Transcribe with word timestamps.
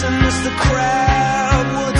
listens, 0.00 0.44
the 0.44 0.50
crowd. 0.50 1.97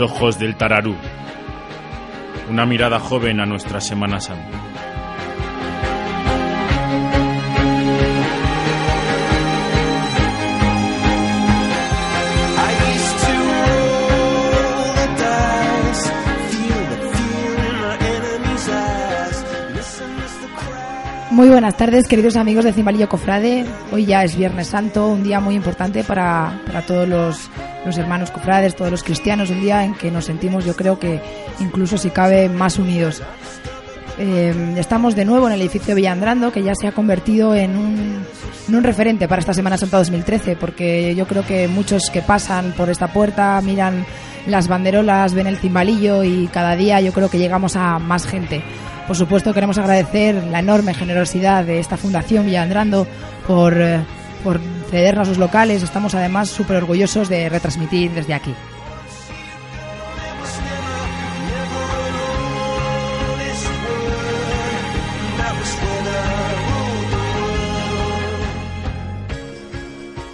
Los 0.00 0.10
ojos 0.12 0.38
del 0.38 0.56
tararú. 0.56 0.96
Una 2.48 2.64
mirada 2.64 2.98
joven 2.98 3.38
a 3.38 3.44
nuestra 3.44 3.82
Semana 3.82 4.18
Santa. 4.18 4.58
Muy 21.30 21.48
buenas 21.48 21.76
tardes, 21.76 22.08
queridos 22.08 22.36
amigos 22.36 22.64
de 22.64 22.72
Cimbalillo 22.72 23.08
Cofrade. 23.08 23.66
Hoy 23.92 24.06
ya 24.06 24.24
es 24.24 24.34
Viernes 24.34 24.68
Santo, 24.68 25.08
un 25.08 25.22
día 25.22 25.40
muy 25.40 25.56
importante 25.56 26.04
para, 26.04 26.58
para 26.66 26.86
todos 26.86 27.06
los, 27.06 27.50
los 27.84 27.96
hermanos 27.98 28.30
cofrades, 28.30 28.76
todos 28.76 28.90
los 28.90 29.02
cristianos, 29.02 29.50
un 29.50 29.60
día 29.60 29.84
en 29.84 29.94
que 29.94 30.10
nos 30.10 30.26
sentimos, 30.26 30.64
yo 30.64 30.74
creo 30.76 30.98
que 30.98 31.20
incluso 31.60 31.98
si 31.98 32.10
cabe, 32.10 32.48
más 32.48 32.78
unidos. 32.78 33.22
Eh, 34.18 34.74
estamos 34.76 35.16
de 35.16 35.24
nuevo 35.24 35.46
en 35.46 35.54
el 35.54 35.62
edificio 35.62 35.94
Villandrando, 35.94 36.52
que 36.52 36.62
ya 36.62 36.74
se 36.74 36.86
ha 36.86 36.92
convertido 36.92 37.54
en 37.54 37.76
un, 37.76 38.26
en 38.68 38.74
un 38.74 38.84
referente 38.84 39.28
para 39.28 39.40
esta 39.40 39.54
Semana 39.54 39.78
Santa 39.78 39.96
2013, 39.96 40.56
porque 40.56 41.14
yo 41.14 41.26
creo 41.26 41.46
que 41.46 41.68
muchos 41.68 42.10
que 42.10 42.20
pasan 42.20 42.72
por 42.76 42.90
esta 42.90 43.08
puerta 43.08 43.60
miran 43.62 44.04
las 44.46 44.68
banderolas, 44.68 45.34
ven 45.34 45.46
el 45.46 45.58
cimbalillo 45.58 46.24
y 46.24 46.48
cada 46.48 46.76
día 46.76 47.00
yo 47.00 47.12
creo 47.12 47.30
que 47.30 47.38
llegamos 47.38 47.76
a 47.76 47.98
más 47.98 48.26
gente. 48.26 48.62
Por 49.06 49.16
supuesto, 49.16 49.52
queremos 49.52 49.78
agradecer 49.78 50.34
la 50.50 50.60
enorme 50.60 50.94
generosidad 50.94 51.64
de 51.64 51.80
esta 51.80 51.96
Fundación 51.96 52.46
Villandrando 52.46 53.06
por, 53.46 53.80
eh, 53.80 54.00
por 54.40 54.60
cedernos 54.90 55.28
sus 55.28 55.38
locales. 55.38 55.82
Estamos 55.82 56.14
además 56.14 56.48
súper 56.48 56.76
orgullosos 56.76 57.28
de 57.28 57.48
retransmitir 57.48 58.12
desde 58.12 58.34
aquí. 58.34 58.54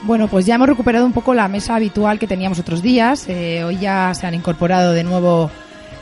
Bueno, 0.06 0.28
pues 0.28 0.46
ya 0.46 0.54
hemos 0.54 0.68
recuperado 0.68 1.04
un 1.04 1.12
poco 1.12 1.34
la 1.34 1.48
mesa 1.48 1.74
habitual 1.74 2.20
que 2.20 2.28
teníamos 2.28 2.60
otros 2.60 2.80
días. 2.80 3.28
Eh, 3.28 3.64
hoy 3.64 3.78
ya 3.78 4.14
se 4.14 4.24
han 4.24 4.34
incorporado 4.34 4.92
de 4.92 5.02
nuevo 5.02 5.50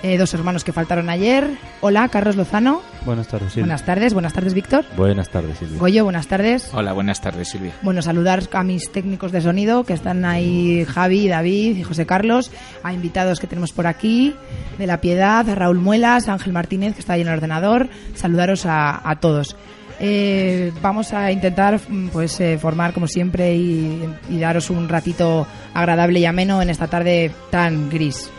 eh, 0.04 0.18
dos 0.18 0.34
hermanos 0.34 0.64
que 0.64 0.72
faltaron 0.72 1.08
ayer. 1.08 1.48
Hola, 1.80 2.06
Carlos 2.10 2.36
Lozano. 2.36 2.82
Buenas 3.06 3.26
tardes, 3.26 3.52
Silvia. 3.54 3.64
Buenas 3.64 3.84
tardes, 3.86 4.12
buenas 4.12 4.32
tardes, 4.34 4.52
Víctor. 4.52 4.84
Buenas 4.98 5.30
tardes, 5.30 5.56
Silvia. 5.56 5.78
Goyo, 5.78 6.04
buenas 6.04 6.26
tardes. 6.26 6.68
Hola, 6.74 6.92
buenas 6.92 7.22
tardes, 7.22 7.48
Silvia. 7.48 7.72
Bueno, 7.80 8.02
saludar 8.02 8.42
a 8.52 8.62
mis 8.62 8.92
técnicos 8.92 9.32
de 9.32 9.40
sonido, 9.40 9.84
que 9.84 9.94
están 9.94 10.26
ahí 10.26 10.84
Javi, 10.84 11.26
David 11.26 11.78
y 11.78 11.82
José 11.84 12.04
Carlos, 12.04 12.50
a 12.82 12.92
invitados 12.92 13.40
que 13.40 13.46
tenemos 13.46 13.72
por 13.72 13.86
aquí, 13.86 14.36
de 14.76 14.86
La 14.86 15.00
Piedad, 15.00 15.48
a 15.48 15.54
Raúl 15.54 15.78
Muelas, 15.78 16.28
a 16.28 16.34
Ángel 16.34 16.52
Martínez, 16.52 16.92
que 16.92 17.00
está 17.00 17.14
ahí 17.14 17.22
en 17.22 17.28
el 17.28 17.34
ordenador. 17.34 17.88
Saludaros 18.14 18.66
a, 18.66 19.08
a 19.08 19.20
todos. 19.20 19.56
Eh, 20.00 20.70
vamos 20.82 21.14
a 21.14 21.32
intentar 21.32 21.80
mm, 21.88 22.08
pues 22.08 22.38
eh, 22.40 22.58
formar 22.58 22.92
como 22.92 23.06
siempre 23.06 23.54
y, 23.54 24.04
y 24.28 24.38
daros 24.38 24.68
un 24.68 24.86
ratito 24.88 25.46
agradable 25.72 26.18
y 26.18 26.26
ameno 26.26 26.60
en 26.60 26.68
esta 26.68 26.88
tarde 26.88 27.30
tan 27.50 27.88
gris. 27.88 28.30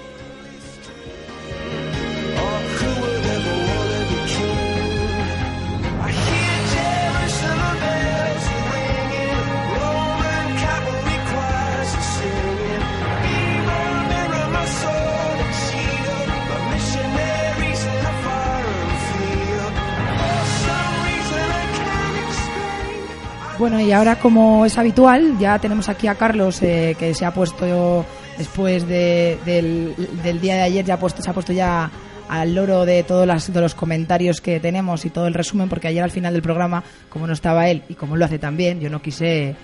Bueno, 23.58 23.80
y 23.80 23.92
ahora 23.94 24.18
como 24.18 24.66
es 24.66 24.78
habitual, 24.78 25.38
ya 25.40 25.58
tenemos 25.60 25.88
aquí 25.88 26.08
a 26.08 26.16
Carlos 26.16 26.62
eh, 26.62 26.96
que 27.00 27.14
se 27.14 27.24
ha 27.26 27.34
puesto 27.34 28.06
después 28.38 28.86
de- 28.88 29.38
del, 29.46 29.96
del 30.24 30.42
día 30.42 30.56
de 30.56 30.62
ayer, 30.64 30.84
ya 30.86 31.00
puesto, 31.00 31.22
se 31.22 31.30
ha 31.30 31.34
puesto 31.34 31.54
ya 31.54 31.90
al 32.28 32.54
loro 32.54 32.86
de 32.86 33.04
todos 33.04 33.26
las- 33.26 33.52
de 33.54 33.62
los 33.62 33.74
comentarios 33.74 34.42
que 34.42 34.60
tenemos 34.60 35.06
y 35.06 35.10
todo 35.10 35.28
el 35.28 35.34
resumen, 35.34 35.70
porque 35.70 35.88
ayer 35.88 36.04
al 36.04 36.12
final 36.12 36.34
del 36.34 36.42
programa, 36.42 36.84
como 37.08 37.28
no 37.28 37.34
estaba 37.34 37.70
él 37.70 37.84
y 37.88 37.94
como 37.94 38.18
lo 38.18 38.26
hace 38.26 38.40
también, 38.40 38.82
yo 38.82 38.90
no 38.90 39.02
quise 39.02 39.56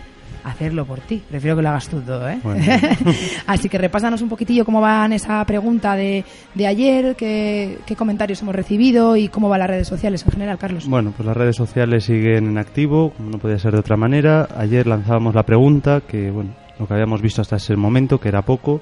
hacerlo 0.44 0.86
por 0.86 1.00
ti. 1.02 1.22
Prefiero 1.30 1.56
que 1.56 1.62
lo 1.62 1.70
hagas 1.70 1.88
tú 1.88 2.02
todo, 2.02 2.28
¿eh? 2.30 2.40
Bueno. 2.44 2.64
Así 3.48 3.70
que 3.70 3.78
repásanos 3.78 4.22
un 4.22 4.30
poquitillo 4.30 4.66
cómo 4.66 4.82
va 4.82 5.06
en 5.06 5.14
esa 5.14 5.44
pregunta 5.46 5.96
de, 5.96 6.24
de 6.54 6.68
ayer, 6.68 7.16
qué, 7.16 7.80
qué 7.86 7.96
comentarios 7.96 8.42
hemos 8.42 8.56
recibido 8.56 9.16
y 9.16 9.28
cómo 9.28 9.50
van 9.50 9.60
las 9.60 9.70
redes 9.70 9.88
sociales 9.88 10.24
en 10.26 10.32
general, 10.32 10.58
Carlos. 10.58 10.88
Bueno, 10.88 11.14
pues 11.16 11.26
las 11.26 11.38
redes 11.38 11.56
sociales 11.56 12.06
siguen 12.06 12.48
en 12.48 12.58
activo, 12.58 13.12
como 13.12 13.30
no 13.30 13.38
podía 13.38 13.60
ser 13.60 13.74
de 13.74 13.80
otra 13.80 13.98
manera. 13.98 14.48
Ayer 14.58 14.88
lanzábamos 14.88 15.36
la 15.36 15.44
pregunta, 15.44 16.02
que 16.02 16.32
bueno, 16.32 16.56
lo 16.80 16.88
que 16.88 16.94
habíamos 16.94 17.22
visto 17.22 17.42
hasta 17.42 17.58
ese 17.58 17.76
momento, 17.76 18.20
que 18.20 18.30
era 18.30 18.42
poco. 18.42 18.82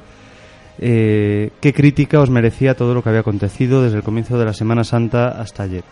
Eh, 0.82 1.52
¿Qué 1.60 1.74
crítica 1.74 2.22
os 2.22 2.30
merecía 2.30 2.74
todo 2.74 2.94
lo 2.94 3.04
que 3.04 3.10
había 3.10 3.22
acontecido 3.22 3.84
desde 3.84 3.98
el 3.98 4.04
comienzo 4.04 4.38
de 4.38 4.46
la 4.46 4.54
Semana 4.54 4.84
Santa 4.84 5.28
hasta 5.28 5.64
ayer? 5.64 5.84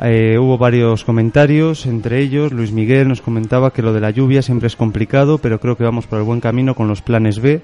Eh, 0.00 0.38
hubo 0.38 0.58
varios 0.58 1.04
comentarios, 1.04 1.84
entre 1.86 2.20
ellos 2.20 2.52
Luis 2.52 2.70
Miguel 2.70 3.08
nos 3.08 3.20
comentaba 3.20 3.72
que 3.72 3.82
lo 3.82 3.92
de 3.92 4.00
la 4.00 4.10
lluvia 4.10 4.42
siempre 4.42 4.68
es 4.68 4.76
complicado, 4.76 5.38
pero 5.38 5.58
creo 5.58 5.76
que 5.76 5.82
vamos 5.82 6.06
por 6.06 6.20
el 6.20 6.24
buen 6.24 6.40
camino 6.40 6.76
con 6.76 6.86
los 6.86 7.02
planes 7.02 7.40
B. 7.40 7.62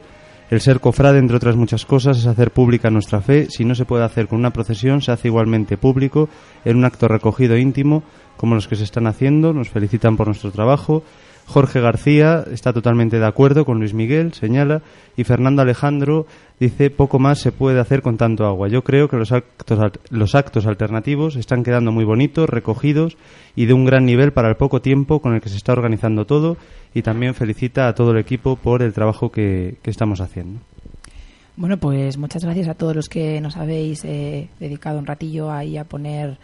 El 0.50 0.60
ser 0.60 0.80
cofrade, 0.80 1.18
entre 1.18 1.36
otras 1.36 1.56
muchas 1.56 1.86
cosas, 1.86 2.18
es 2.18 2.26
hacer 2.26 2.50
pública 2.50 2.90
nuestra 2.90 3.20
fe. 3.20 3.46
Si 3.50 3.64
no 3.64 3.74
se 3.74 3.84
puede 3.84 4.04
hacer 4.04 4.28
con 4.28 4.38
una 4.38 4.50
procesión, 4.50 5.00
se 5.00 5.12
hace 5.12 5.28
igualmente 5.28 5.78
público 5.78 6.28
en 6.64 6.76
un 6.76 6.84
acto 6.84 7.08
recogido 7.08 7.56
íntimo, 7.56 8.02
como 8.36 8.54
los 8.54 8.68
que 8.68 8.76
se 8.76 8.84
están 8.84 9.06
haciendo. 9.06 9.52
Nos 9.52 9.70
felicitan 9.70 10.16
por 10.16 10.26
nuestro 10.26 10.50
trabajo. 10.50 11.02
Jorge 11.46 11.80
García 11.80 12.44
está 12.50 12.72
totalmente 12.72 13.18
de 13.18 13.26
acuerdo 13.26 13.64
con 13.64 13.78
Luis 13.78 13.94
Miguel, 13.94 14.32
señala, 14.32 14.82
y 15.16 15.24
Fernando 15.24 15.62
Alejandro 15.62 16.26
dice 16.58 16.90
poco 16.90 17.18
más 17.18 17.38
se 17.38 17.52
puede 17.52 17.80
hacer 17.80 18.02
con 18.02 18.16
tanto 18.16 18.46
agua. 18.46 18.68
Yo 18.68 18.82
creo 18.82 19.08
que 19.08 19.16
los 19.16 19.30
actos, 19.32 19.92
los 20.10 20.34
actos 20.34 20.66
alternativos 20.66 21.36
están 21.36 21.62
quedando 21.62 21.92
muy 21.92 22.04
bonitos, 22.04 22.48
recogidos 22.48 23.16
y 23.54 23.66
de 23.66 23.74
un 23.74 23.84
gran 23.84 24.06
nivel 24.06 24.32
para 24.32 24.48
el 24.48 24.56
poco 24.56 24.80
tiempo 24.80 25.20
con 25.20 25.34
el 25.34 25.40
que 25.40 25.48
se 25.48 25.56
está 25.56 25.72
organizando 25.72 26.24
todo 26.24 26.56
y 26.94 27.02
también 27.02 27.34
felicita 27.34 27.88
a 27.88 27.94
todo 27.94 28.12
el 28.12 28.18
equipo 28.18 28.56
por 28.56 28.82
el 28.82 28.92
trabajo 28.92 29.30
que, 29.30 29.76
que 29.82 29.90
estamos 29.90 30.20
haciendo. 30.20 30.60
Bueno, 31.56 31.76
pues 31.76 32.18
muchas 32.18 32.42
gracias 32.44 32.66
a 32.66 32.74
todos 32.74 32.96
los 32.96 33.08
que 33.08 33.40
nos 33.40 33.56
habéis 33.56 34.04
eh, 34.04 34.48
dedicado 34.58 34.98
un 34.98 35.06
ratillo 35.06 35.52
ahí 35.52 35.76
a 35.76 35.84
poner 35.84 36.38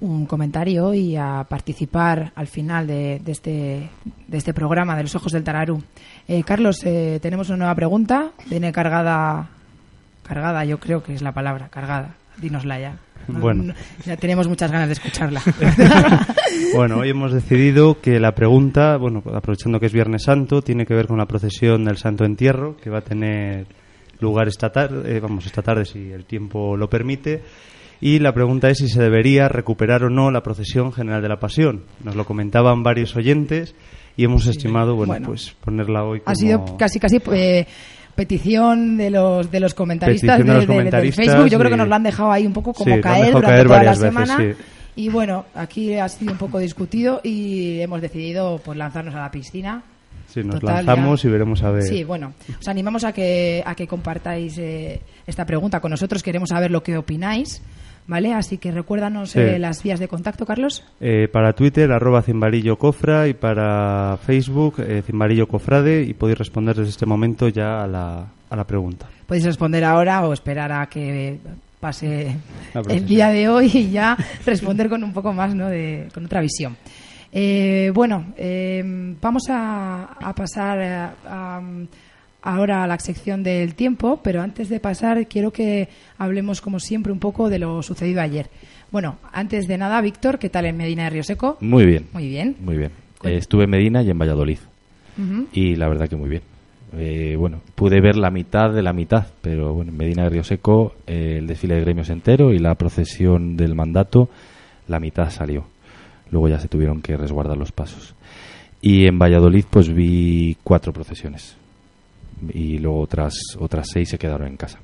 un 0.00 0.26
comentario 0.26 0.92
y 0.94 1.16
a 1.16 1.44
participar 1.48 2.32
al 2.34 2.46
final 2.46 2.86
de, 2.86 3.20
de 3.24 3.32
este, 3.32 3.88
de 4.28 4.36
este 4.38 4.52
programa 4.52 4.96
de 4.96 5.02
los 5.04 5.14
ojos 5.14 5.32
del 5.32 5.42
Tararú. 5.44 5.82
Eh, 6.28 6.42
Carlos, 6.44 6.82
eh, 6.84 7.18
tenemos 7.22 7.48
una 7.48 7.58
nueva 7.58 7.74
pregunta. 7.74 8.30
Viene 8.50 8.72
cargada, 8.72 9.48
cargada, 10.22 10.64
yo 10.64 10.78
creo 10.78 11.02
que 11.02 11.14
es 11.14 11.22
la 11.22 11.32
palabra, 11.32 11.68
cargada. 11.68 12.14
Dínosla 12.40 12.78
ya. 12.80 12.90
No- 13.28 13.38
Bueno. 13.40 13.62
no- 13.64 13.74
ya 14.04 14.16
tenemos 14.16 14.46
muchas 14.48 14.70
ganas 14.70 14.88
de 14.88 14.92
escucharla. 14.94 15.40
Bueno, 16.74 16.98
hoy 16.98 17.10
hemos 17.10 17.32
decidido 17.32 18.00
que 18.00 18.18
la 18.20 18.34
pregunta, 18.34 18.96
bueno, 18.96 19.22
aprovechando 19.34 19.78
que 19.80 19.86
es 19.86 19.92
Viernes 19.92 20.22
Santo, 20.24 20.62
tiene 20.62 20.86
que 20.86 20.94
ver 20.94 21.06
con 21.06 21.18
la 21.18 21.26
procesión 21.26 21.84
del 21.84 21.96
Santo 21.98 22.24
Entierro, 22.24 22.76
que 22.76 22.88
va 22.90 22.98
a 22.98 23.02
tener 23.02 23.66
lugar 24.20 24.48
esta 24.48 24.70
tarde, 24.70 25.16
eh, 25.16 25.20
vamos, 25.20 25.44
esta 25.46 25.62
tarde 25.62 25.84
si 25.84 26.10
el 26.10 26.24
tiempo 26.24 26.76
lo 26.76 26.88
permite. 26.88 27.42
Y 28.00 28.18
la 28.18 28.32
pregunta 28.34 28.68
es 28.68 28.78
si 28.78 28.88
se 28.88 29.00
debería 29.02 29.48
recuperar 29.48 30.04
o 30.04 30.10
no 30.10 30.30
la 30.30 30.42
procesión 30.42 30.92
general 30.92 31.22
de 31.22 31.28
la 31.28 31.40
Pasión. 31.40 31.84
Nos 32.04 32.14
lo 32.16 32.24
comentaban 32.26 32.82
varios 32.82 33.16
oyentes 33.16 33.74
y 34.16 34.24
hemos 34.24 34.46
estimado, 34.46 34.94
bueno, 34.96 35.12
Bueno. 35.14 35.26
pues 35.28 35.54
ponerla 35.64 36.04
hoy 36.04 36.20
como... 36.20 36.30
Ha 36.32 36.34
sido 36.34 36.76
casi, 36.76 36.98
casi 37.00 37.20
eh, 37.32 37.66
petición 38.14 38.96
de 38.96 39.10
los 39.10 39.50
de 39.50 39.60
los 39.60 39.74
comentaristas, 39.74 40.38
de 40.38 40.44
de, 40.44 40.48
los 40.48 40.60
de- 40.60 40.66
del 40.66 40.76
comentaristas 40.76 41.24
Facebook. 41.26 41.48
Yo 41.48 41.58
creo 41.58 41.70
que 41.70 41.76
nos 41.76 41.88
lo 41.88 41.94
han 41.94 42.02
dejado 42.02 42.32
ahí 42.32 42.46
un 42.46 42.52
poco 42.52 42.72
como 42.72 42.94
Sí, 42.96 43.00
caer 43.00 43.32
durante 43.32 43.46
caer 43.46 43.66
toda 43.66 43.82
la 43.82 43.90
veces, 43.90 44.04
semana. 44.04 44.36
sí. 44.38 44.52
Y 44.98 45.08
bueno, 45.10 45.44
aquí 45.54 45.94
ha 45.94 46.08
sido 46.08 46.32
un 46.32 46.38
poco 46.38 46.58
discutido 46.58 47.20
y 47.22 47.80
hemos 47.80 48.00
decidido 48.00 48.58
pues 48.64 48.78
lanzarnos 48.78 49.14
a 49.14 49.20
la 49.20 49.30
piscina. 49.30 49.82
Sí, 50.28 50.40
nos 50.42 50.58
Total, 50.60 50.86
lanzamos 50.86 51.22
ya. 51.22 51.28
y 51.28 51.32
veremos 51.32 51.62
a 51.62 51.70
ver. 51.70 51.82
Sí, 51.82 52.02
bueno, 52.02 52.32
os 52.58 52.66
animamos 52.68 53.04
a 53.04 53.12
que, 53.12 53.62
a 53.64 53.74
que 53.74 53.86
compartáis 53.86 54.56
eh, 54.58 55.00
esta 55.26 55.44
pregunta 55.44 55.80
con 55.80 55.90
nosotros. 55.90 56.22
Queremos 56.22 56.48
saber 56.48 56.70
lo 56.70 56.82
que 56.82 56.96
opináis, 56.96 57.60
¿vale? 58.06 58.32
Así 58.32 58.58
que 58.58 58.70
recuérdanos 58.72 59.30
Sí. 59.30 59.40
eh, 59.40 59.58
las 59.58 59.82
vías 59.82 59.98
de 60.00 60.08
contacto, 60.08 60.46
Carlos. 60.46 60.84
Eh, 61.00 61.28
para 61.32 61.52
Twitter, 61.52 61.90
arroba 61.92 62.22
Cimbarillo 62.22 62.76
Cofra 62.76 63.28
y 63.28 63.34
para 63.34 64.18
Facebook, 64.24 64.76
eh, 64.78 65.02
Cimbarillo 65.06 65.46
Cofrade 65.48 66.02
y 66.02 66.14
podéis 66.14 66.38
responder 66.38 66.76
desde 66.76 66.90
este 66.90 67.06
momento 67.06 67.48
ya 67.48 67.82
a 67.84 67.86
la, 67.86 68.26
a 68.50 68.56
la 68.56 68.64
pregunta. 68.64 69.06
Podéis 69.26 69.44
responder 69.46 69.84
ahora 69.84 70.26
o 70.26 70.32
esperar 70.32 70.70
a 70.72 70.86
que 70.86 71.38
pase 71.80 72.36
el 72.88 73.06
día 73.06 73.28
de 73.28 73.48
hoy 73.48 73.70
y 73.74 73.90
ya 73.90 74.16
responder 74.46 74.88
con 74.88 75.02
un 75.04 75.12
poco 75.12 75.32
más, 75.32 75.54
¿no? 75.54 75.68
De, 75.68 76.08
con 76.14 76.24
otra 76.24 76.40
visión. 76.40 76.76
Bueno, 77.92 78.24
vamos 79.20 79.42
a, 79.50 80.04
a 80.20 80.34
pasar 80.34 80.78
a- 80.80 81.14
a- 81.26 81.60
ahora 82.46 82.84
a 82.84 82.86
la 82.86 82.98
sección 82.98 83.42
del 83.42 83.74
tiempo, 83.74 84.20
pero 84.22 84.40
antes 84.40 84.68
de 84.68 84.78
pasar 84.78 85.26
quiero 85.26 85.52
que 85.52 85.88
hablemos, 86.16 86.60
como 86.60 86.78
siempre, 86.78 87.12
un 87.12 87.18
poco 87.18 87.50
de 87.50 87.58
lo 87.58 87.82
sucedido 87.82 88.20
ayer. 88.20 88.48
Bueno, 88.92 89.16
antes 89.32 89.66
de 89.66 89.76
nada, 89.76 90.00
Víctor, 90.00 90.38
¿qué 90.38 90.48
tal 90.48 90.64
en 90.64 90.76
Medina 90.76 91.04
de 91.04 91.10
Río 91.10 91.22
Seco? 91.24 91.58
Muy 91.60 91.84
bien. 91.84 92.06
Muy 92.12 92.28
bien. 92.28 92.56
Muy 92.60 92.76
bien. 92.76 92.92
Eh, 93.24 93.36
estuve 93.36 93.64
en 93.64 93.70
Medina 93.70 94.02
y 94.02 94.10
en 94.10 94.18
Valladolid. 94.18 94.58
Y 95.52 95.76
la 95.76 95.88
verdad 95.88 96.08
que 96.08 96.16
muy 96.16 96.28
bien. 96.28 96.42
Eh, 96.96 97.36
bueno, 97.38 97.62
pude 97.74 98.00
ver 98.00 98.16
la 98.16 98.30
mitad 98.30 98.70
de 98.70 98.82
la 98.82 98.92
mitad, 98.92 99.26
pero 99.40 99.72
bueno, 99.72 99.90
en 99.90 99.96
Medina 99.96 100.24
de 100.24 100.28
Río 100.28 100.44
Seco 100.44 100.94
eh, 101.06 101.36
el 101.38 101.46
desfile 101.46 101.74
de 101.74 101.80
gremios 101.80 102.10
entero 102.10 102.52
y 102.52 102.58
la 102.58 102.74
procesión 102.74 103.56
del 103.56 103.74
mandato, 103.74 104.28
la 104.86 105.00
mitad 105.00 105.30
salió. 105.30 105.64
Luego 106.30 106.48
ya 106.48 106.60
se 106.60 106.68
tuvieron 106.68 107.00
que 107.00 107.16
resguardar 107.16 107.56
los 107.56 107.72
pasos. 107.72 108.14
Y 108.82 109.06
en 109.06 109.18
Valladolid 109.18 109.64
pues 109.68 109.92
vi 109.92 110.56
cuatro 110.62 110.92
procesiones. 110.92 111.56
Y 112.52 112.78
luego 112.78 113.00
otras, 113.00 113.34
otras 113.58 113.88
seis 113.92 114.08
se 114.10 114.18
quedaron 114.18 114.48
en 114.48 114.56
casa. 114.56 114.78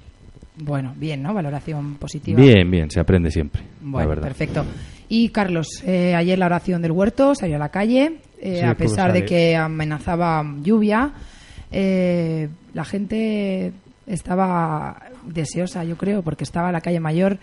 Bueno, 0.56 0.94
bien, 0.96 1.22
¿no? 1.22 1.32
Valoración 1.32 1.94
positiva. 1.96 2.40
Bien, 2.40 2.70
bien, 2.70 2.90
se 2.90 3.00
aprende 3.00 3.31
siempre, 3.31 3.62
la 3.62 3.90
Bueno, 3.90 4.08
verdad. 4.10 4.22
perfecto. 4.28 4.64
Y 5.08 5.28
Carlos, 5.31 5.66
eh, 5.84 6.14
ayer 6.14 6.38
la 6.38 6.46
oración 6.46 6.81
del 6.82 6.93
huerto 6.93 7.34
salió 7.34 7.56
a 7.56 7.58
la 7.58 7.69
calle, 7.70 8.19
eh, 8.40 8.58
Sí, 8.60 8.64
a 8.64 8.75
pesar 8.75 9.12
de 9.12 9.25
que 9.25 9.56
amenazaba 9.56 10.43
lluvia, 10.62 11.12
eh, 11.70 12.49
la 12.75 12.84
gente 12.84 13.72
estaba 14.06 15.03
deseosa, 15.26 15.84
yo 15.84 15.96
creo, 15.96 16.22
porque 16.22 16.44
estaba 16.44 16.72
la 16.72 16.81
calle 16.81 17.00
mayor 17.00 17.38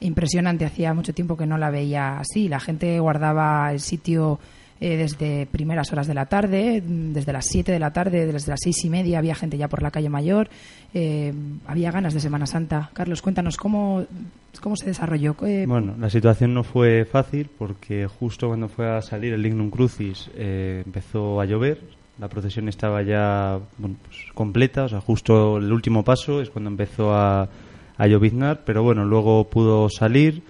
impresionante. 0.00 0.64
Hacía 0.64 0.94
mucho 0.94 1.12
tiempo 1.14 1.36
que 1.36 1.46
no 1.46 1.58
la 1.58 1.70
veía 1.70 2.18
así. 2.18 2.48
La 2.48 2.60
gente 2.60 2.98
guardaba 3.00 3.72
el 3.72 3.80
sitio 3.80 4.38
eh, 4.80 4.96
desde 4.96 5.46
primeras 5.46 5.92
horas 5.92 6.06
de 6.06 6.14
la 6.14 6.26
tarde, 6.26 6.82
mm, 6.84 7.12
desde 7.12 7.32
las 7.32 7.46
7 7.46 7.72
de 7.72 7.78
la 7.78 7.92
tarde, 7.92 8.26
desde 8.26 8.50
las 8.50 8.60
seis 8.62 8.84
y 8.84 8.90
media 8.90 9.18
había 9.18 9.34
gente 9.34 9.56
ya 9.56 9.68
por 9.68 9.82
la 9.82 9.90
calle 9.90 10.08
mayor. 10.08 10.48
eh, 10.96 11.32
había 11.66 11.90
ganas 11.90 12.14
de 12.14 12.20
Semana 12.20 12.46
Santa. 12.46 12.90
Carlos, 12.92 13.20
cuéntanos 13.22 13.56
cómo, 13.56 14.04
cómo 14.60 14.76
se 14.76 14.86
desarrolló. 14.86 15.34
Eh, 15.44 15.64
Bueno, 15.66 15.94
la 15.98 16.08
situación 16.08 16.54
no 16.54 16.62
fue 16.62 17.04
fácil 17.04 17.50
porque 17.58 18.06
justo 18.06 18.46
cuando 18.48 18.68
fue 18.68 18.88
a 18.88 19.02
salir 19.02 19.32
el 19.32 19.42
Lignum 19.42 19.70
Crucis 19.70 20.30
eh, 20.36 20.82
empezó 20.86 21.40
a 21.40 21.46
llover. 21.46 21.80
La 22.20 22.28
procesión 22.28 22.68
estaba 22.68 23.02
ya 23.02 23.58
pues, 23.80 23.96
completa, 24.34 24.84
o 24.84 24.88
sea, 24.88 25.00
justo 25.00 25.56
el 25.58 25.72
último 25.72 26.04
paso 26.04 26.40
es 26.40 26.48
cuando 26.48 26.70
empezó 26.70 27.12
a, 27.12 27.48
a 27.96 28.06
lloviznar, 28.06 28.62
pero 28.64 28.84
bueno, 28.84 29.04
luego 29.04 29.48
pudo 29.50 29.88
salir, 29.90 30.42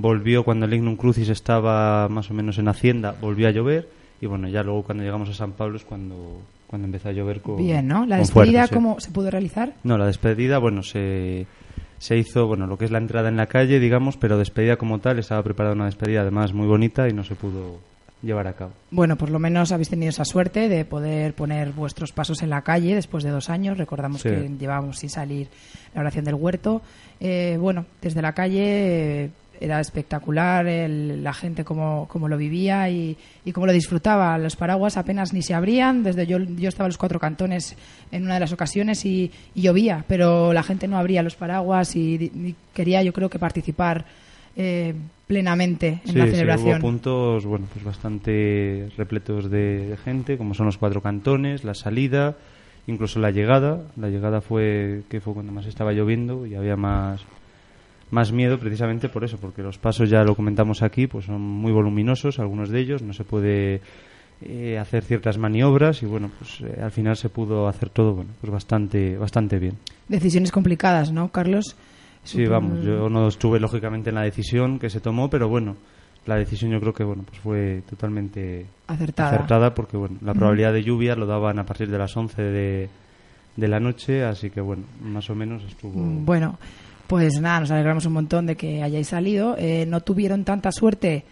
volvió 0.00 0.44
cuando 0.44 0.64
el 0.66 0.70
Lignum 0.70 0.94
Crucis 0.96 1.28
estaba 1.28 2.08
más 2.08 2.30
o 2.30 2.34
menos 2.34 2.56
en 2.58 2.68
Hacienda, 2.68 3.16
volvió 3.20 3.48
a 3.48 3.50
llover 3.50 3.88
y 4.20 4.26
bueno, 4.26 4.48
ya 4.48 4.62
luego 4.62 4.84
cuando 4.84 5.02
llegamos 5.02 5.28
a 5.28 5.34
San 5.34 5.52
Pablo 5.52 5.76
es 5.76 5.84
cuando, 5.84 6.40
cuando 6.68 6.86
empezó 6.86 7.08
a 7.08 7.12
llover 7.12 7.40
con 7.40 7.56
Bien, 7.56 7.86
¿no? 7.86 8.06
La 8.06 8.18
despedida, 8.18 8.66
sí. 8.68 8.74
¿cómo 8.74 9.00
se 9.00 9.10
pudo 9.10 9.28
realizar? 9.30 9.74
No, 9.82 9.98
la 9.98 10.06
despedida, 10.06 10.58
bueno, 10.58 10.84
se, 10.84 11.46
se 11.98 12.16
hizo, 12.16 12.46
bueno, 12.46 12.68
lo 12.68 12.78
que 12.78 12.84
es 12.84 12.92
la 12.92 12.98
entrada 12.98 13.28
en 13.28 13.36
la 13.36 13.46
calle, 13.46 13.80
digamos, 13.80 14.16
pero 14.16 14.38
despedida 14.38 14.76
como 14.76 15.00
tal, 15.00 15.18
estaba 15.18 15.42
preparada 15.42 15.74
una 15.74 15.86
despedida 15.86 16.20
además 16.20 16.52
muy 16.52 16.68
bonita 16.68 17.08
y 17.08 17.12
no 17.12 17.24
se 17.24 17.34
pudo 17.34 17.78
llevar 18.22 18.46
a 18.48 18.52
cabo. 18.52 18.72
Bueno, 18.92 19.16
por 19.16 19.30
lo 19.30 19.38
menos 19.40 19.70
habéis 19.72 19.88
tenido 19.90 20.10
esa 20.10 20.24
suerte 20.24 20.68
de 20.68 20.84
poder 20.84 21.34
poner 21.34 21.70
vuestros 21.70 22.10
pasos 22.12 22.42
en 22.42 22.50
la 22.50 22.62
calle 22.62 22.94
después 22.96 23.22
de 23.24 23.30
dos 23.30 23.48
años. 23.50 23.78
Recordamos 23.78 24.22
Sí. 24.22 24.28
que 24.30 24.48
llevábamos 24.58 24.98
sin 24.98 25.10
salir 25.10 25.48
la 25.94 26.00
oración 26.00 26.24
del 26.24 26.34
huerto. 26.34 26.82
Eh, 27.20 27.56
bueno, 27.60 27.86
desde 28.02 28.20
la 28.22 28.32
calle 28.32 29.30
era 29.60 29.80
espectacular 29.80 30.66
el- 30.66 31.22
la 31.24 31.32
gente 31.34 31.64
como, 31.64 32.06
como 32.08 32.28
lo 32.28 32.36
vivía 32.36 32.88
y, 32.90 33.16
y 33.44 33.52
cómo 33.52 33.66
lo 33.66 33.72
disfrutaba. 33.72 34.38
Los 34.38 34.56
paraguas 34.56 34.96
apenas 34.96 35.32
ni 35.32 35.42
se 35.42 35.54
abrían. 35.54 36.02
Desde 36.02 36.26
yo, 36.26 36.38
yo 36.38 36.68
estaba 36.68 36.86
en 36.86 36.90
los 36.90 36.98
cuatro 36.98 37.18
cantones 37.18 37.76
en 38.12 38.24
una 38.24 38.34
de 38.34 38.40
las 38.40 38.52
ocasiones 38.52 39.04
y, 39.04 39.30
y 39.54 39.62
llovía, 39.62 40.04
pero 40.08 40.52
la 40.52 40.62
gente 40.62 40.86
no 40.88 40.96
abría 40.98 41.22
los 41.22 41.34
paraguas 41.36 41.96
y, 41.96 42.14
y 42.14 42.54
quería, 42.74 43.02
yo 43.02 43.12
creo 43.12 43.28
que 43.28 43.38
participar 43.38 44.04
eh, 44.56 44.94
plenamente 45.26 46.00
en 46.04 46.12
Sí, 46.12 46.18
la 46.18 46.24
sí, 46.26 46.30
celebración. 46.32 46.72
hubo 46.76 46.80
puntos, 46.80 47.44
bueno, 47.46 47.66
pues 47.72 47.84
bastante 47.84 48.88
repletos 48.96 49.50
de, 49.50 49.88
de 49.88 49.96
gente, 49.96 50.38
como 50.38 50.54
son 50.54 50.66
los 50.66 50.78
cuatro 50.78 51.00
cantones, 51.02 51.64
la 51.64 51.74
salida, 51.74 52.36
incluso 52.86 53.18
la 53.20 53.30
llegada. 53.30 53.82
La 53.96 54.08
llegada 54.08 54.40
fue 54.40 55.02
que 55.10 55.20
fue 55.20 55.34
cuando 55.34 55.52
más 55.52 55.66
estaba 55.66 55.92
lloviendo 55.92 56.46
y 56.46 56.54
había 56.54 56.76
más 56.76 57.20
más 58.10 58.32
miedo 58.32 58.58
precisamente 58.58 59.08
por 59.08 59.24
eso, 59.24 59.36
porque 59.38 59.62
los 59.62 59.78
pasos 59.78 60.08
ya 60.10 60.22
lo 60.22 60.34
comentamos 60.34 60.82
aquí, 60.82 61.06
pues 61.06 61.26
son 61.26 61.40
muy 61.40 61.72
voluminosos, 61.72 62.38
algunos 62.38 62.70
de 62.70 62.80
ellos, 62.80 63.02
no 63.02 63.12
se 63.12 63.24
puede 63.24 63.80
eh, 64.40 64.78
hacer 64.78 65.04
ciertas 65.04 65.36
maniobras 65.38 66.02
y 66.02 66.06
bueno, 66.06 66.30
pues 66.38 66.60
eh, 66.60 66.80
al 66.82 66.90
final 66.90 67.16
se 67.16 67.28
pudo 67.28 67.68
hacer 67.68 67.90
todo, 67.90 68.14
bueno, 68.14 68.30
pues 68.40 68.52
bastante 68.52 69.16
bastante 69.18 69.58
bien. 69.58 69.74
Decisiones 70.08 70.52
complicadas, 70.52 71.12
¿no, 71.12 71.30
Carlos? 71.30 71.76
Sí, 72.24 72.44
vamos, 72.46 72.82
yo 72.84 73.08
no 73.08 73.28
estuve 73.28 73.58
lógicamente 73.60 74.10
en 74.10 74.16
la 74.16 74.22
decisión 74.22 74.78
que 74.78 74.90
se 74.90 75.00
tomó, 75.00 75.30
pero 75.30 75.48
bueno, 75.48 75.76
la 76.26 76.36
decisión 76.36 76.70
yo 76.72 76.80
creo 76.80 76.92
que 76.92 77.04
bueno, 77.04 77.22
pues 77.26 77.38
fue 77.40 77.82
totalmente 77.88 78.66
Acertada. 78.86 79.30
acertada 79.30 79.74
porque 79.74 79.96
bueno, 79.96 80.16
la 80.22 80.34
probabilidad 80.34 80.72
de 80.72 80.82
lluvia 80.82 81.14
lo 81.14 81.26
daban 81.26 81.58
a 81.58 81.64
partir 81.64 81.88
de 81.90 81.96
las 81.96 82.14
11 82.16 82.42
de, 82.42 82.88
de 83.56 83.68
la 83.68 83.80
noche, 83.80 84.24
así 84.24 84.50
que 84.50 84.60
bueno, 84.60 84.82
más 85.02 85.30
o 85.30 85.34
menos 85.34 85.62
estuvo 85.64 85.92
Bueno, 85.94 86.58
pues 87.08 87.40
nada, 87.40 87.60
nos 87.60 87.70
alegramos 87.70 88.04
un 88.04 88.12
montón 88.12 88.46
de 88.46 88.54
que 88.54 88.82
hayáis 88.82 89.08
salido. 89.08 89.56
Eh, 89.58 89.86
no 89.88 90.02
tuvieron 90.02 90.44
tanta 90.44 90.70
suerte 90.70 91.24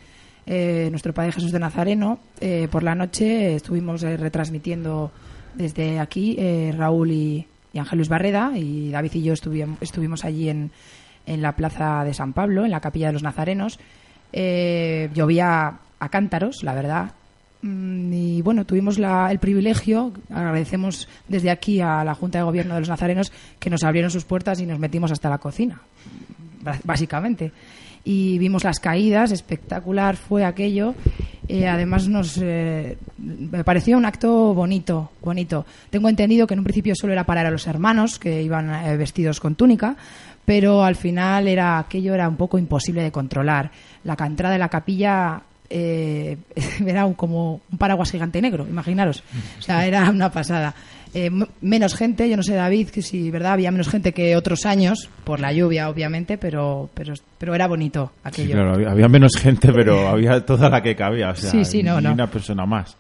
eh, 0.47 0.89
nuestro 0.91 1.13
Padre 1.13 1.33
Jesús 1.33 1.53
de 1.53 1.59
Nazareno. 1.59 2.19
Eh, 2.41 2.67
por 2.71 2.83
la 2.83 2.95
noche 2.95 3.55
estuvimos 3.55 4.01
retransmitiendo 4.01 5.13
desde 5.55 6.01
aquí 6.01 6.39
Raúl 6.77 7.11
y, 7.11 7.47
y 7.75 7.79
Ángel 7.79 7.99
Luis 7.99 8.09
Barreda 8.09 8.53
y 8.57 8.91
David 8.91 9.13
y 9.15 9.23
yo 9.23 9.35
estuvimos, 9.35 9.77
estuvimos 9.83 10.25
allí 10.25 10.49
en, 10.49 10.71
en 11.27 11.43
la 11.43 11.53
plaza 11.53 12.05
de 12.05 12.15
San 12.15 12.33
Pablo, 12.33 12.65
en 12.65 12.71
la 12.71 12.81
capilla 12.81 13.09
de 13.09 13.13
los 13.13 13.23
Nazarenos. 13.23 13.79
Llovía 14.33 15.79
a 15.99 16.09
cántaros, 16.09 16.63
la 16.63 16.75
verdad. 16.75 17.13
Mm, 17.63 18.13
Y 18.13 18.43
bueno, 18.43 18.65
tuvimos 18.65 18.99
la- 18.99 19.31
el 19.31 19.39
privilegio, 19.39 20.13
agradecemos 20.31 21.09
desde 21.29 21.51
aquí 21.51 21.81
a 21.81 22.05
la 22.05 22.15
Junta 22.15 22.39
de 22.39 22.45
Gobierno 22.45 22.75
de 22.75 22.81
los 22.81 22.89
Nazarenos 22.89 23.33
que 23.59 23.71
nos 23.71 23.83
abrieron 23.83 24.11
sus 24.11 24.25
puertas 24.25 24.61
y 24.61 24.67
nos 24.67 24.79
metimos 24.79 25.11
hasta 25.11 25.31
la 25.31 25.39
cocina, 25.39 25.81
bá- 26.63 26.79
básicamente. 26.85 27.53
Y 28.05 28.39
vimos 28.39 28.63
las 28.63 28.79
caídas, 28.79 29.33
espectacular 29.33 30.17
fue 30.17 30.45
aquello. 30.45 30.95
Eh, 31.49 31.67
además 31.67 32.07
nos 32.09 32.39
eh, 32.43 32.99
me 33.19 33.65
pareció 33.65 33.97
un 33.97 34.05
acto 34.05 34.53
bonito, 34.55 35.11
bonito. 35.23 35.65
Tengo 35.91 36.09
entendido 36.09 36.47
que 36.47 36.55
en 36.55 36.61
un 36.61 36.65
principio 36.65 36.95
solo 36.95 37.13
era 37.13 37.25
para 37.25 37.51
los 37.51 37.67
hermanos 37.67 38.19
que 38.19 38.43
iban 38.43 38.73
eh, 38.73 38.97
vestidos 38.97 39.41
con 39.41 39.55
túnica, 39.57 39.97
pero 40.45 40.85
al 40.85 40.95
final 40.97 41.49
era 41.49 41.79
aquello 41.79 42.15
era 42.15 42.29
un 42.29 42.37
poco 42.37 42.59
imposible 42.59 43.03
de 43.03 43.11
controlar. 43.11 43.71
La 44.05 44.15
entrada 44.21 44.53
de 44.53 44.59
la 44.61 44.69
capilla 44.69 45.43
eh, 45.71 46.37
era 46.87 47.07
un- 47.07 47.15
como 47.15 47.61
un 47.71 47.79
paraguas 47.79 48.11
gigante 48.11 48.41
negro, 48.43 48.67
imaginaros. 48.69 49.23
O 49.59 49.63
sea, 49.63 49.87
era 49.87 50.09
una 50.11 50.31
pasada. 50.31 50.75
Eh, 51.15 51.31
menos 51.63 51.95
gente, 51.95 52.29
yo 52.29 52.37
no 52.37 52.43
sé, 52.43 52.55
David, 52.55 52.89
que 52.91 53.01
si, 53.01 53.31
¿verdad? 53.31 53.53
Había 53.55 53.71
menos 53.71 53.89
gente 53.89 54.13
que 54.13 54.37
otros 54.37 54.67
años, 54.67 55.09
por 55.25 55.41
la 55.41 55.51
lluvia, 55.53 55.89
obviamente, 55.89 56.37
pero, 56.37 56.91
pero, 56.93 57.15
pero 57.39 57.55
era 57.55 57.67
bonito 57.67 58.13
Sí, 58.15 58.21
aquello. 58.25 58.53
claro, 58.53 58.75
había, 58.75 58.91
había 58.91 59.09
menos 59.09 59.33
gente, 59.39 59.73
pero 59.73 60.09
había 60.09 60.45
toda 60.45 60.69
la 60.69 60.83
que 60.83 60.95
cabía. 60.95 61.31
O 61.31 61.35
sea, 61.35 61.51
Sí, 61.51 61.65
sí, 61.65 61.83
no, 61.83 61.97
una 61.97 62.27
persona 62.27 62.67
más. 62.67 62.97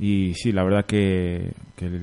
Y 0.00 0.34
sí, 0.34 0.50
la 0.50 0.64
verdad 0.64 0.84
que, 0.86 1.52
que 1.76 2.00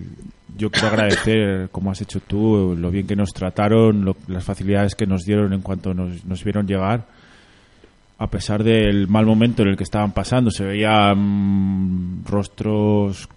yo 0.55 0.69
quiero 0.69 0.87
agradecer, 0.87 1.67
como 1.71 1.91
has 1.91 1.99
hecho 2.01 2.21
tú, 2.21 2.73
lo 2.79 2.89
bien 2.91 3.05
que 3.05 3.17
nos 3.17 3.33
trataron, 3.33 4.05
lo- 4.05 4.15
las 4.27 4.45
facilidades 4.45 4.95
que 4.95 5.05
nos 5.07 5.25
dieron 5.25 5.51
en 5.51 5.61
cuanto 5.61 5.93
nos, 5.93 6.23
nos 6.23 6.41
vieron 6.43 6.65
llegar. 6.67 7.05
A 8.19 8.27
pesar 8.27 8.63
del 8.63 9.07
mal 9.07 9.25
momento 9.25 9.63
en 9.63 9.69
el 9.69 9.77
que 9.77 9.83
estaban 9.83 10.11
pasando, 10.11 10.51
se 10.51 10.65
veían 10.65 11.17
mm, 11.17 12.25
rostros 12.25 13.29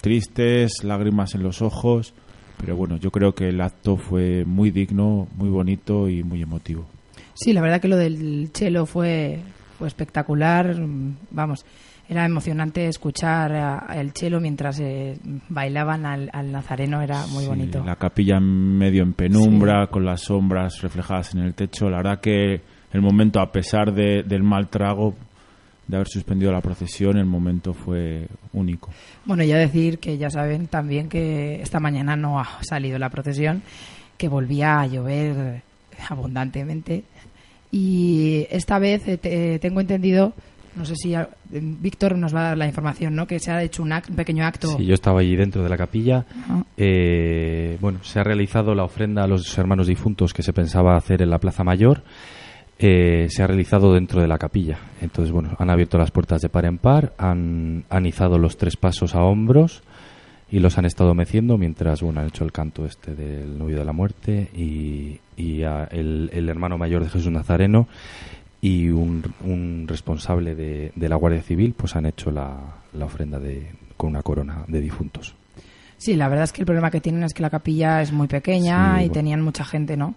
tristes, 0.00 0.82
lágrimas 0.82 1.34
en 1.34 1.42
los 1.42 1.62
ojos. 1.62 2.14
Pero 2.58 2.76
bueno, 2.76 2.96
yo 2.96 3.10
creo 3.10 3.34
que 3.34 3.48
el 3.48 3.60
acto 3.60 3.96
fue 3.96 4.44
muy 4.46 4.70
digno, 4.70 5.28
muy 5.36 5.48
bonito 5.50 6.08
y 6.08 6.22
muy 6.22 6.40
emotivo. 6.42 6.86
Sí, 7.34 7.52
la 7.52 7.60
verdad 7.60 7.80
que 7.80 7.88
lo 7.88 7.96
del 7.96 8.50
chelo 8.52 8.86
fue, 8.86 9.40
fue 9.78 9.88
espectacular. 9.88 10.74
Vamos, 11.30 11.66
era 12.08 12.24
emocionante 12.24 12.86
escuchar 12.86 13.84
el 13.94 14.12
chelo 14.12 14.40
mientras 14.40 14.78
eh, 14.80 15.18
bailaban 15.48 16.06
al, 16.06 16.30
al 16.32 16.52
nazareno, 16.52 17.02
era 17.02 17.26
muy 17.26 17.42
Sí, 17.44 17.48
bonito. 17.48 17.84
La 17.84 17.96
capilla 17.96 18.38
medio 18.40 19.02
en 19.02 19.12
penumbra, 19.14 19.88
con 19.88 20.04
las 20.04 20.22
sombras 20.22 20.80
reflejadas 20.80 21.34
en 21.34 21.40
el 21.40 21.54
techo. 21.54 21.90
La 21.90 21.98
verdad 21.98 22.20
que 22.20 22.60
el 22.94 23.02
momento, 23.02 23.40
a 23.40 23.52
pesar 23.52 23.92
de- 23.92 24.22
del 24.22 24.42
mal 24.42 24.68
trago 24.68 25.14
de 25.86 25.96
haber 25.96 26.08
suspendido 26.08 26.50
la 26.50 26.62
procesión, 26.62 27.18
el 27.18 27.26
momento 27.26 27.74
fue 27.74 28.26
único. 28.54 28.90
Bueno, 29.26 29.42
ya 29.44 29.58
decir 29.58 29.98
que 29.98 30.16
ya 30.16 30.30
saben 30.30 30.66
también 30.68 31.10
que 31.10 31.60
esta 31.60 31.78
mañana 31.78 32.16
no 32.16 32.40
ha 32.40 32.48
salido 32.62 32.98
la 32.98 33.10
procesión, 33.10 33.60
que 34.16 34.28
volvía 34.28 34.80
a 34.80 34.86
llover 34.86 35.60
abundantemente. 36.08 37.04
Y 37.70 38.46
esta 38.50 38.78
vez 38.78 39.06
eh, 39.08 39.18
te- 39.18 39.58
tengo 39.58 39.80
entendido, 39.80 40.32
no 40.76 40.84
sé 40.84 40.94
si 40.96 41.14
Víctor 41.50 42.16
nos 42.16 42.34
va 42.34 42.40
a 42.40 42.48
dar 42.50 42.58
la 42.58 42.66
información, 42.66 43.14
¿no? 43.14 43.26
Que 43.26 43.38
se 43.40 43.50
ha 43.50 43.62
hecho 43.62 43.82
un, 43.82 43.90
act- 43.90 44.08
un 44.10 44.16
pequeño 44.16 44.44
acto. 44.46 44.68
Sí, 44.78 44.86
yo 44.86 44.94
estaba 44.94 45.20
allí 45.20 45.36
dentro 45.36 45.62
de 45.62 45.68
la 45.68 45.76
capilla. 45.76 46.24
Ah. 46.48 46.62
Eh, 46.76 47.76
bueno, 47.80 47.98
se 48.02 48.20
ha 48.20 48.24
realizado 48.24 48.74
la 48.74 48.84
ofrenda 48.84 49.24
a 49.24 49.26
los 49.26 49.56
hermanos 49.58 49.86
difuntos 49.88 50.32
que 50.32 50.42
se 50.42 50.52
pensaba 50.52 50.96
hacer 50.96 51.20
en 51.22 51.30
la 51.30 51.38
Plaza 51.38 51.64
Mayor. 51.64 52.02
Eh, 52.78 53.28
se 53.30 53.42
ha 53.42 53.46
realizado 53.46 53.92
dentro 53.92 54.20
de 54.20 54.26
la 54.26 54.38
capilla. 54.38 54.78
Entonces, 55.00 55.32
bueno, 55.32 55.54
han 55.58 55.70
abierto 55.70 55.96
las 55.96 56.10
puertas 56.10 56.42
de 56.42 56.48
par 56.48 56.64
en 56.64 56.78
par, 56.78 57.12
han, 57.18 57.84
han 57.88 58.06
izado 58.06 58.38
los 58.38 58.56
tres 58.56 58.76
pasos 58.76 59.14
a 59.14 59.22
hombros 59.22 59.82
y 60.50 60.58
los 60.58 60.76
han 60.76 60.84
estado 60.84 61.14
meciendo 61.14 61.56
mientras, 61.56 62.02
bueno, 62.02 62.20
han 62.20 62.28
hecho 62.28 62.44
el 62.44 62.52
canto 62.52 62.84
este 62.84 63.14
del 63.14 63.58
novio 63.58 63.78
de 63.78 63.84
la 63.84 63.92
muerte 63.92 64.48
y, 64.54 65.20
el, 65.36 66.48
hermano 66.48 66.76
mayor 66.76 67.02
de 67.02 67.10
Jesús 67.10 67.30
Nazareno 67.30 67.88
y 68.60 68.88
un, 68.88 69.22
un 69.44 69.86
responsable 69.88 70.54
de, 70.54 70.92
de 70.94 71.08
la 71.08 71.16
Guardia 71.16 71.42
Civil, 71.42 71.74
pues 71.76 71.96
han 71.96 72.06
hecho 72.06 72.30
la, 72.30 72.56
la 72.92 73.04
ofrenda 73.04 73.38
de, 73.38 73.68
con 73.96 74.10
una 74.10 74.22
corona 74.22 74.64
de 74.68 74.80
difuntos. 74.80 75.34
Sí, 76.04 76.16
la 76.16 76.28
verdad 76.28 76.44
es 76.44 76.52
que 76.52 76.60
el 76.60 76.66
problema 76.66 76.90
que 76.90 77.00
tienen 77.00 77.22
es 77.22 77.32
que 77.32 77.40
la 77.40 77.48
capilla 77.48 78.02
es 78.02 78.12
muy 78.12 78.28
pequeña 78.28 78.96
Sí, 78.98 79.04
y 79.04 79.08
bueno. 79.08 79.12
tenían 79.14 79.40
mucha 79.40 79.64
gente, 79.64 79.96
¿no? 79.96 80.14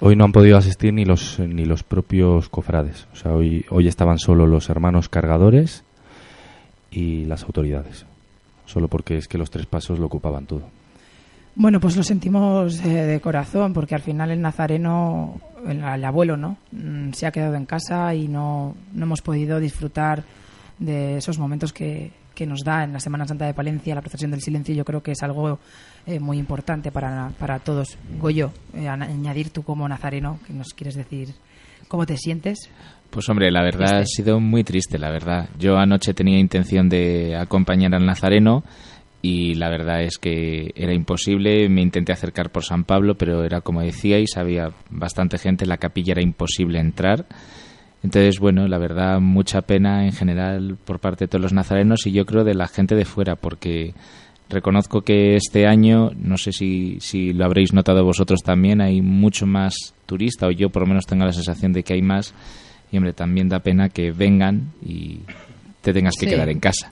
Hoy 0.00 0.14
no 0.14 0.24
han 0.24 0.32
podido 0.32 0.58
asistir 0.58 0.92
ni 0.92 1.06
los 1.06 1.38
ni 1.38 1.64
los 1.64 1.82
propios 1.82 2.50
cofrades. 2.50 3.06
O 3.14 3.16
sea, 3.16 3.32
hoy 3.32 3.64
hoy 3.70 3.88
estaban 3.88 4.18
solo 4.18 4.46
los 4.46 4.68
hermanos 4.68 5.08
cargadores 5.08 5.82
y 6.90 7.24
las 7.24 7.44
autoridades. 7.44 8.04
Solo 8.66 8.88
porque 8.88 9.16
es 9.16 9.28
que 9.28 9.38
los 9.38 9.50
tres 9.50 9.64
pasos 9.64 9.98
lo 9.98 10.06
ocupaban 10.06 10.44
todo. 10.44 10.62
Bueno, 11.54 11.80
pues 11.80 11.96
lo 11.96 12.02
sentimos 12.02 12.78
eh, 12.84 12.88
de 12.88 13.20
corazón, 13.20 13.72
porque 13.72 13.94
al 13.94 14.02
final 14.02 14.30
el 14.30 14.40
nazareno, 14.42 15.40
el, 15.66 15.82
el 15.82 16.04
abuelo, 16.04 16.36
¿no? 16.36 16.58
Mm, 16.72 17.12
Se 17.12 17.26
ha 17.26 17.32
quedado 17.32 17.54
en 17.54 17.64
casa 17.66 18.14
y 18.14 18.28
no, 18.28 18.74
no 18.92 19.04
hemos 19.04 19.22
podido 19.22 19.58
disfrutar 19.58 20.22
de 20.78 21.16
esos 21.16 21.38
momentos 21.38 21.72
que, 21.72 22.12
que 22.40 22.46
nos 22.46 22.64
da 22.64 22.84
en 22.84 22.94
la 22.94 23.00
Semana 23.00 23.26
Santa 23.26 23.44
de 23.44 23.52
Palencia, 23.52 23.94
la 23.94 24.00
procesión 24.00 24.30
del 24.30 24.40
silencio. 24.40 24.74
Yo 24.74 24.82
creo 24.82 25.02
que 25.02 25.12
es 25.12 25.22
algo 25.22 25.58
eh, 26.06 26.18
muy 26.18 26.38
importante 26.38 26.90
para, 26.90 27.28
para 27.38 27.58
todos. 27.58 27.98
Goyo, 28.18 28.50
eh, 28.72 28.88
añadir 28.88 29.50
tú 29.50 29.62
como 29.62 29.86
nazareno, 29.86 30.38
que 30.46 30.54
nos 30.54 30.68
quieres 30.72 30.94
decir 30.94 31.34
cómo 31.86 32.06
te 32.06 32.16
sientes. 32.16 32.70
Pues 33.10 33.28
hombre, 33.28 33.50
la 33.50 33.62
verdad 33.62 33.98
ha 33.98 34.06
sido 34.06 34.40
muy 34.40 34.64
triste, 34.64 34.98
la 34.98 35.10
verdad. 35.10 35.50
Yo 35.58 35.76
anoche 35.76 36.14
tenía 36.14 36.38
intención 36.38 36.88
de 36.88 37.36
acompañar 37.36 37.94
al 37.94 38.06
Nazareno 38.06 38.64
y 39.20 39.52
la 39.56 39.68
verdad 39.68 40.02
es 40.02 40.16
que 40.16 40.72
era 40.74 40.94
imposible. 40.94 41.68
Me 41.68 41.82
intenté 41.82 42.14
acercar 42.14 42.48
por 42.48 42.64
San 42.64 42.84
Pablo, 42.84 43.16
pero 43.16 43.44
era 43.44 43.60
como 43.60 43.82
decíais, 43.82 44.38
había 44.38 44.72
bastante 44.88 45.36
gente, 45.36 45.66
la 45.66 45.76
capilla 45.76 46.12
era 46.12 46.22
imposible 46.22 46.80
entrar. 46.80 47.26
Entonces, 48.02 48.38
bueno, 48.40 48.66
la 48.66 48.78
verdad, 48.78 49.20
mucha 49.20 49.60
pena 49.62 50.06
en 50.06 50.12
general 50.12 50.78
por 50.84 51.00
parte 51.00 51.24
de 51.24 51.28
todos 51.28 51.42
los 51.42 51.52
nazarenos 51.52 52.06
y 52.06 52.12
yo 52.12 52.24
creo 52.24 52.44
de 52.44 52.54
la 52.54 52.66
gente 52.66 52.94
de 52.94 53.04
fuera, 53.04 53.36
porque 53.36 53.92
reconozco 54.48 55.02
que 55.02 55.36
este 55.36 55.66
año, 55.66 56.10
no 56.16 56.38
sé 56.38 56.52
si, 56.52 56.98
si 57.00 57.32
lo 57.34 57.44
habréis 57.44 57.72
notado 57.74 58.02
vosotros 58.04 58.40
también, 58.42 58.80
hay 58.80 59.02
mucho 59.02 59.46
más 59.46 59.74
turista, 60.06 60.46
o 60.46 60.50
yo 60.50 60.70
por 60.70 60.82
lo 60.82 60.88
menos 60.88 61.06
tengo 61.06 61.24
la 61.24 61.32
sensación 61.32 61.72
de 61.72 61.82
que 61.82 61.92
hay 61.94 62.02
más. 62.02 62.32
Y 62.90 62.96
hombre, 62.96 63.12
también 63.12 63.48
da 63.48 63.60
pena 63.60 63.88
que 63.90 64.10
vengan 64.12 64.72
y 64.84 65.20
te 65.82 65.92
tengas 65.92 66.14
que 66.18 66.26
Sí. 66.26 66.32
quedar 66.32 66.48
en 66.48 66.58
casa. 66.58 66.90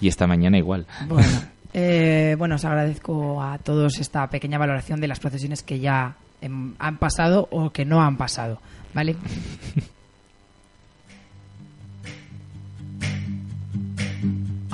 Y 0.00 0.08
esta 0.08 0.26
mañana 0.26 0.58
igual. 0.58 0.86
Bueno, 1.08 1.26
eh, 1.72 2.34
bueno, 2.36 2.56
os 2.56 2.64
agradezco 2.64 3.42
a 3.42 3.58
todos 3.58 3.98
esta 4.00 4.26
pequeña 4.28 4.58
valoración 4.58 5.00
de 5.00 5.08
las 5.08 5.20
procesiones 5.20 5.62
que 5.62 5.78
ya 5.80 6.16
em, 6.42 6.74
han 6.78 6.98
pasado 6.98 7.48
o 7.50 7.70
que 7.70 7.84
no 7.84 8.02
han 8.02 8.16
pasado, 8.16 8.60
¿vale? 8.92 9.16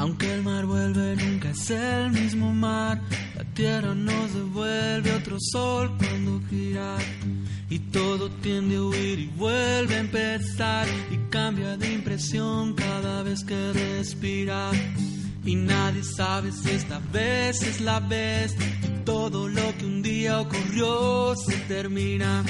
Aunque 0.04 0.34
el 0.34 0.42
mar 0.42 0.66
vuelve, 0.66 1.16
nunca 1.16 1.49
es 1.49 1.70
el 1.70 2.11
mismo 2.11 2.52
mar. 2.52 3.00
La 3.37 3.44
tierra 3.54 3.94
nos 3.94 4.34
devuelve 4.34 5.11
otro 5.12 5.38
sol 5.40 5.96
cuando 5.96 6.42
gira. 6.50 6.99
Y 7.70 7.78
todo 7.78 8.30
tiende 8.42 8.76
a 8.76 8.82
huir 8.82 9.18
y 9.18 9.26
vuelve 9.28 9.94
a 9.94 10.00
empezar. 10.00 10.87
Y 11.11 11.16
cambia 11.30 11.78
de 11.78 11.94
impresión 11.94 12.75
cada 12.75 13.23
vez 13.23 13.44
que 13.44 13.73
respira. 13.73 14.73
Y 15.42 15.54
nadie 15.54 16.02
sabe 16.04 16.52
si 16.52 16.68
esta 16.68 16.99
vez 17.11 17.62
es 17.62 17.80
la 17.80 17.99
vez. 18.00 18.54
Y 18.82 19.04
todo 19.06 19.49
lo 19.49 19.75
que 19.78 19.87
un 19.87 20.02
día 20.02 20.38
ocurrió 20.38 21.34
se 21.34 21.56
termina. 21.61 22.44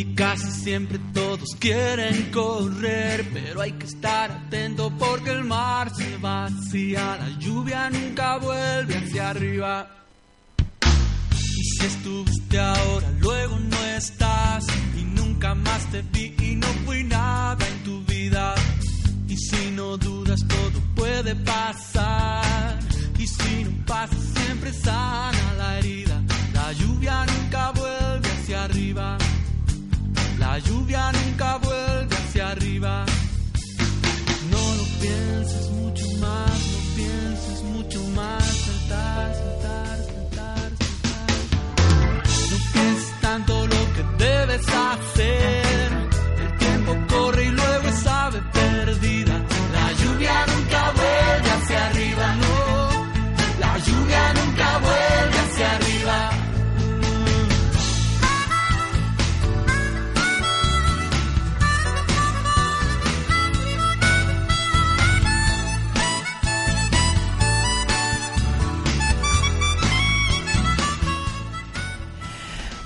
Y 0.00 0.14
casi 0.14 0.50
siempre 0.50 0.98
todos 1.12 1.50
quieren 1.58 2.30
correr, 2.30 3.28
pero 3.34 3.60
hay 3.60 3.72
que 3.72 3.84
estar 3.84 4.30
atento 4.30 4.90
porque 4.98 5.28
el 5.28 5.44
mar 5.44 5.94
se 5.94 6.16
vacía, 6.16 7.18
la 7.18 7.28
lluvia 7.38 7.90
nunca 7.90 8.38
vuelve 8.38 8.96
hacia 8.96 9.28
arriba. 9.28 9.90
Y 11.36 11.64
si 11.64 11.84
estuviste 11.84 12.58
ahora, 12.58 13.10
luego 13.18 13.58
no 13.58 13.84
estás, 13.98 14.64
y 14.96 15.02
nunca 15.04 15.54
más 15.54 15.84
te 15.90 16.00
vi 16.00 16.34
y 16.40 16.56
no 16.56 16.68
fui 16.86 17.04
nada 17.04 17.58
en 17.68 17.84
tu 17.84 18.02
vida. 18.04 18.54
Y 19.28 19.36
si 19.36 19.70
no 19.72 19.98
dudas, 19.98 20.40
todo 20.48 20.80
puede 20.94 21.34
pasar. 21.34 22.78
Y 23.18 23.26
si 23.26 23.64
no 23.64 23.84
pasa, 23.84 24.16
siempre 24.34 24.72
sana 24.72 25.54
la 25.58 25.78
herida. 25.78 26.22
La 26.54 26.72
lluvia 26.72 27.26
nunca 27.26 27.72
vuelve 27.72 28.30
hacia 28.30 28.64
arriba. 28.64 29.18
La 30.50 30.58
lluvia 30.58 31.12
nunca 31.12 31.58
vuelve 31.58 32.16
hacia 32.16 32.48
arriba. 32.48 33.04
No 34.50 34.62
lo 34.78 34.84
pienses 35.00 35.70
mucho 35.70 36.04
más, 36.18 36.50
no 36.72 36.80
pienses 36.96 37.62
mucho 37.62 38.00
más. 38.16 38.42
Saltar, 38.66 39.32
saltar, 39.42 39.96
saltar, 40.10 40.70
saltar. 40.80 41.40
No 42.50 42.58
pienses 42.72 43.20
tanto 43.20 43.64
lo 43.64 43.82
que 43.94 44.02
debes 44.24 44.66
hacer. 44.68 45.92
El 46.42 46.58
tiempo 46.58 46.96
corre 47.14 47.44
y 47.44 47.50
luego 47.50 47.88
es 47.88 48.06
ave 48.08 48.42
perdida. 48.52 49.34
La 49.72 49.92
lluvia 50.00 50.46
nunca 50.52 50.92
vuelve 50.98 51.50
hacia 51.58 51.86
arriba, 51.90 52.34
no. 52.42 52.50
La 53.60 53.78
lluvia 53.78 54.34
nunca 54.34 54.78
vuelve 54.78 55.38
hacia 55.44 55.76
arriba. 55.76 56.29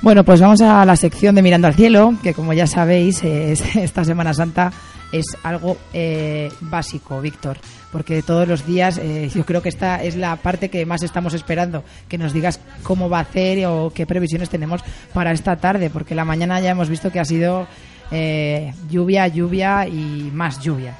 Bueno, 0.05 0.23
pues 0.23 0.39
vamos 0.41 0.61
a 0.61 0.85
la 0.85 0.97
sección 0.97 1.35
de 1.35 1.41
Mirando 1.41 1.67
al 1.67 1.75
Cielo, 1.75 2.15
que 2.23 2.35
como 2.35 2.53
ya 2.53 2.67
sabéis, 2.67 3.25
es- 3.25 3.75
esta 3.77 4.05
Semana 4.05 4.35
Santa 4.35 4.71
es 5.13 5.25
algo 5.43 5.79
eh, 5.95 6.51
básico, 6.61 7.21
Víctor, 7.23 7.57
porque 7.91 8.23
todos 8.23 8.47
los 8.47 8.67
días 8.67 8.99
eh, 8.99 9.31
yo 9.35 9.47
creo 9.47 9.63
que 9.63 9.69
esta 9.71 10.03
es 10.03 10.17
la 10.17 10.37
parte 10.37 10.69
que 10.69 10.85
más 10.85 11.03
estamos 11.03 11.33
esperando, 11.33 11.85
que 12.09 12.19
nos 12.19 12.35
digas 12.35 12.61
cómo 12.83 13.09
va 13.09 13.19
a 13.19 13.23
hacer 13.23 13.65
o 13.67 13.91
qué 13.95 14.05
previsiones 14.07 14.51
tenemos 14.51 14.83
para 15.15 15.33
esta 15.33 15.57
tarde, 15.57 15.89
porque 15.89 16.15
la 16.15 16.25
mañana 16.27 16.61
ya 16.61 16.71
hemos 16.73 16.91
visto 16.91 17.11
que 17.11 17.21
ha 17.21 17.25
sido 17.25 17.67
eh, 18.11 18.75
lluvia, 18.91 19.27
lluvia 19.29 19.89
y 19.89 20.31
más 20.35 20.61
lluvia. 20.61 20.95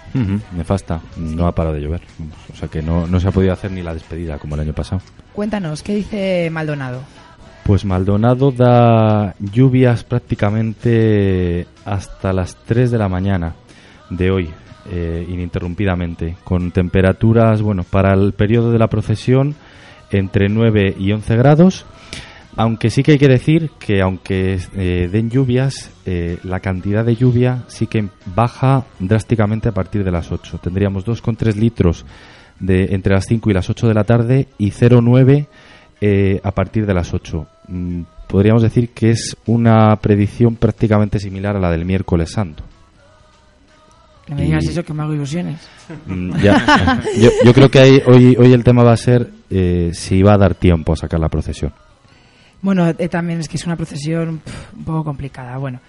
Nefasta, 0.57 1.01
no 1.19 1.47
ha 1.47 1.55
parado 1.55 1.75
de 1.75 1.83
llover. 1.83 2.01
O 2.53 2.57
sea 2.57 2.69
que 2.69 2.81
no, 2.81 3.07
no 3.07 3.21
se 3.21 3.29
ha 3.29 3.33
podido 3.33 3.53
hacer 3.53 3.71
ni 3.71 3.83
la 3.83 3.93
despedida 3.93 4.39
como 4.39 4.55
el 4.55 4.63
año 4.63 4.73
pasado. 4.73 5.03
Cuéntanos, 5.35 5.83
¿qué 5.83 5.97
dice 5.97 6.49
Maldonado? 6.51 7.01
Pues 7.65 7.87
Maldonado 7.87 8.53
da 8.53 9.35
lluvias 9.41 10.05
prácticamente 10.05 11.67
hasta 11.87 12.35
las 12.35 12.57
3 12.67 12.91
de 12.91 12.99
la 12.99 13.09
mañana 13.09 13.55
de 14.11 14.31
hoy, 14.31 14.51
eh, 14.91 15.27
ininterrumpidamente, 15.27 16.37
con 16.45 16.73
temperaturas, 16.73 17.63
bueno, 17.63 17.83
para 17.83 18.13
el 18.13 18.35
periodo 18.35 18.71
de 18.71 18.79
la 18.79 18.89
procesión 18.89 19.55
entre 20.11 20.51
9 20.51 20.95
y 20.99 21.13
11 21.13 21.37
grados, 21.37 21.87
aunque 22.55 22.91
sí 22.91 23.03
que 23.03 23.13
hay 23.13 23.19
que 23.19 23.29
decir 23.29 23.71
que 23.79 24.03
aunque 24.03 24.59
eh, 24.77 25.09
den 25.11 25.31
lluvias, 25.31 25.91
eh, 26.05 26.37
la 26.45 26.61
cantidad 26.61 27.03
de 27.03 27.17
lluvia 27.17 27.65
sí 27.69 27.87
que 27.87 28.11
baja 28.27 28.85
drásticamente 28.99 29.71
a 29.71 29.73
partir 29.73 30.05
de 30.05 30.13
las 30.13 30.31
8. 30.31 30.59
Tendríamos 30.59 31.07
2,3 31.07 31.55
litros 31.55 32.05
de, 32.61 32.95
entre 32.95 33.15
las 33.15 33.25
5 33.25 33.49
y 33.49 33.55
las 33.55 33.71
8 33.71 33.89
de 33.89 33.95
la 33.95 34.05
tarde 34.05 34.49
y 34.59 34.71
0,9 34.71 35.47
eh, 36.01 36.41
a 36.43 36.51
partir 36.53 36.87
de 36.87 36.95
las 36.95 37.13
8. 37.15 37.47
Mm, 37.69 38.03
podríamos 38.29 38.63
decir 38.63 38.91
que 38.91 39.11
es 39.11 39.37
una 39.47 39.97
predicción 39.97 40.57
prácticamente 40.57 41.19
similar 41.19 41.57
a 41.57 41.61
la 41.61 41.71
del 41.71 41.85
miércoles 41.85 42.31
santo. 42.33 42.63
Que 44.27 44.35
me 44.35 44.43
digas 44.43 44.65
Y- 44.65 44.69
eso, 44.69 44.83
que 44.85 44.95
me 44.95 45.03
hago 45.03 45.13
ilusiones. 45.15 45.61
Mm, 46.07 46.37
ya. 46.39 47.03
yo, 47.19 47.31
yo 47.45 47.53
creo 47.53 47.71
que 47.71 47.79
ahí- 47.79 48.03
hoy, 48.07 48.37
hoy 48.39 48.53
el 48.53 48.65
tema 48.65 48.83
va 48.83 48.93
a 48.93 48.97
ser 48.97 49.29
eh, 49.51 49.91
si 49.93 50.23
va 50.23 50.35
a 50.35 50.39
dar 50.39 50.55
tiempo 50.55 50.93
a 50.93 50.97
sacar 50.97 51.21
la 51.21 51.29
procesión. 51.29 51.73
Bueno, 52.63 52.89
eh, 52.89 53.09
también 53.09 53.41
es 53.41 53.49
que 53.49 53.59
es 53.59 53.67
una 53.67 53.77
procesión 53.77 54.41
un 54.75 54.85
poco 54.85 55.05
complicada. 55.05 55.59
Bueno, 55.59 55.81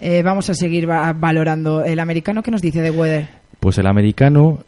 eh, 0.00 0.22
vamos 0.22 0.48
a 0.48 0.54
seguir 0.54 0.88
va- 0.88 1.12
valorando. 1.12 1.84
¿El 1.84 2.00
americano 2.00 2.42
qué 2.42 2.50
nos 2.50 2.62
dice 2.62 2.80
de 2.80 2.90
Weather? 2.90 3.28
Pues 3.60 3.76
el 3.76 3.86
americano 3.86 4.60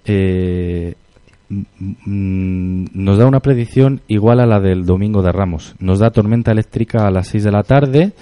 nos 1.50 3.18
da 3.18 3.26
una 3.26 3.40
predicción 3.40 4.00
igual 4.06 4.40
a 4.40 4.46
la 4.46 4.60
del 4.60 4.86
domingo 4.86 5.22
de 5.22 5.32
Ramos. 5.32 5.74
Nos 5.80 5.98
da 5.98 6.10
tormenta 6.10 6.52
eléctrica 6.52 7.06
a 7.06 7.10
las 7.10 7.28
6 7.28 7.44
de 7.44 7.50
la 7.50 7.62
tarde, 7.64 8.12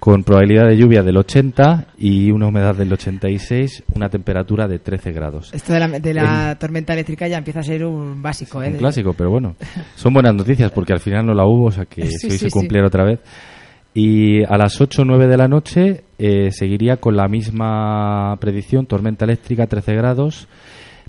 con 0.00 0.24
probabilidad 0.24 0.66
de 0.68 0.76
lluvia 0.76 1.02
del 1.02 1.16
80 1.16 1.86
y 1.98 2.30
una 2.30 2.48
humedad 2.48 2.74
del 2.74 2.92
86, 2.92 3.84
una 3.94 4.08
temperatura 4.08 4.66
de 4.66 4.80
13 4.80 5.12
grados. 5.12 5.54
Esto 5.54 5.72
de 5.72 5.80
la, 5.80 5.88
de 5.88 6.14
la 6.14 6.56
tormenta 6.58 6.92
eléctrica 6.92 7.28
ya 7.28 7.38
empieza 7.38 7.60
a 7.60 7.62
ser 7.62 7.84
un 7.84 8.20
básico, 8.20 8.62
¿eh? 8.62 8.70
Un 8.70 8.78
clásico, 8.78 9.14
pero 9.14 9.30
bueno, 9.30 9.54
son 9.94 10.12
buenas 10.12 10.34
noticias 10.34 10.70
porque 10.72 10.92
al 10.92 11.00
final 11.00 11.24
no 11.24 11.32
la 11.32 11.46
hubo, 11.46 11.66
o 11.66 11.72
sea 11.72 11.86
que 11.86 12.06
Sí, 12.06 12.18
si 12.18 12.26
hoy 12.26 12.32
sí, 12.32 12.38
se 12.38 12.50
sí. 12.50 12.52
cumpliera 12.52 12.86
otra 12.88 13.04
vez. 13.04 13.20
Y 13.94 14.42
a 14.42 14.58
las 14.58 14.80
8 14.80 15.02
o 15.02 15.04
9 15.04 15.28
de 15.28 15.36
la 15.36 15.46
noche 15.46 16.02
eh, 16.18 16.50
seguiría 16.50 16.96
con 16.96 17.16
la 17.16 17.28
misma 17.28 18.36
predicción, 18.40 18.86
tormenta 18.86 19.24
eléctrica 19.24 19.68
13 19.68 19.94
grados, 19.94 20.48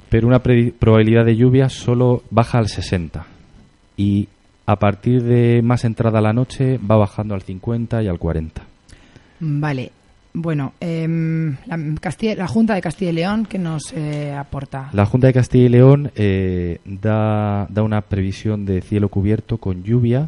pero 0.10 0.28
una 0.28 0.40
probabilidad 0.40 1.26
de 1.26 1.36
lluvia 1.36 1.70
solo 1.70 2.24
baja 2.32 2.58
al 2.60 2.68
60. 2.70 3.26
Y 3.98 4.28
a 4.66 4.76
partir 4.78 5.24
de 5.24 5.62
más 5.64 5.84
entrada 5.86 6.22
la 6.22 6.34
noche 6.34 6.80
va 6.80 6.98
bajando 6.98 7.34
al 7.36 7.42
50 7.42 8.04
y 8.04 8.08
al 8.08 8.20
40. 8.20 8.62
Vale. 9.40 9.92
Bueno, 10.38 10.74
em, 10.82 11.56
la, 11.66 11.80
Castilla- 12.02 12.36
la 12.36 12.48
Junta 12.48 12.74
de 12.76 12.82
Castilla 12.82 13.12
y 13.12 13.14
León, 13.16 13.46
¿qué 13.50 13.58
nos 13.58 13.94
eh, 13.94 14.34
aporta? 14.34 14.90
La 14.92 15.06
Junta 15.06 15.28
de 15.28 15.34
Castilla 15.34 15.66
y 15.66 15.70
León 15.70 16.12
eh, 16.16 16.80
da, 16.84 17.68
da 17.70 17.84
una 17.84 18.02
previsión 18.02 18.66
de 18.66 18.82
cielo 18.82 19.08
cubierto 19.08 19.58
con 19.60 19.84
lluvia, 19.84 20.28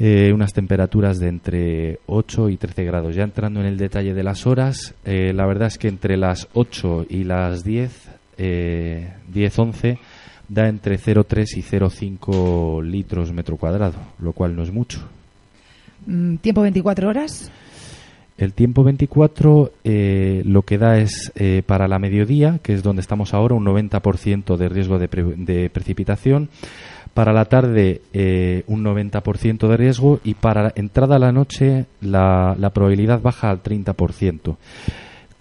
eh, 0.00 0.32
unas 0.34 0.52
temperaturas 0.52 1.20
de 1.20 1.28
entre 1.28 2.00
8 2.06 2.48
y 2.48 2.56
13 2.56 2.82
grados. 2.84 3.14
Ya 3.14 3.22
entrando 3.22 3.60
en 3.60 3.66
el 3.66 3.76
detalle 3.76 4.12
de 4.12 4.24
las 4.24 4.44
horas, 4.44 4.94
la 5.04 5.46
verdad 5.46 5.68
es 5.68 5.78
que 5.78 5.86
entre 5.86 6.16
las 6.16 6.48
8 6.54 7.06
y 7.08 7.22
las 7.22 7.62
10, 7.62 7.92
eh, 8.38 9.12
10-11, 9.32 9.98
da 10.48 10.68
entre 10.68 10.98
0,3 10.98 11.56
y 11.56 11.62
0,5 11.62 12.82
litros 12.82 13.32
metro 13.32 13.56
cuadrado, 13.56 13.96
lo 14.18 14.32
cual 14.32 14.54
no 14.56 14.62
es 14.62 14.72
mucho. 14.72 15.00
Mm, 16.06 16.36
¿Tiempo 16.36 16.62
24 16.62 17.08
horas? 17.08 17.50
El 18.38 18.54
tiempo 18.54 18.82
24 18.82 19.72
eh, 19.84 20.42
lo 20.44 20.62
que 20.62 20.78
da 20.78 20.98
es 20.98 21.30
eh, 21.36 21.62
para 21.64 21.86
la 21.86 21.98
mediodía, 21.98 22.58
que 22.62 22.72
es 22.72 22.82
donde 22.82 23.00
estamos 23.00 23.34
ahora, 23.34 23.54
un 23.54 23.64
90% 23.64 24.56
de 24.56 24.68
riesgo 24.68 24.98
de, 24.98 25.06
pre- 25.08 25.22
de 25.36 25.70
precipitación. 25.70 26.48
Para 27.14 27.34
la 27.34 27.44
tarde, 27.44 28.00
eh, 28.14 28.64
un 28.68 28.82
90% 28.82 29.68
de 29.68 29.76
riesgo. 29.76 30.18
Y 30.24 30.32
para 30.34 30.62
la 30.64 30.72
entrada 30.76 31.16
a 31.16 31.18
la 31.18 31.30
noche, 31.30 31.84
la, 32.00 32.56
la 32.58 32.70
probabilidad 32.70 33.20
baja 33.20 33.50
al 33.50 33.62
30%. 33.62 34.56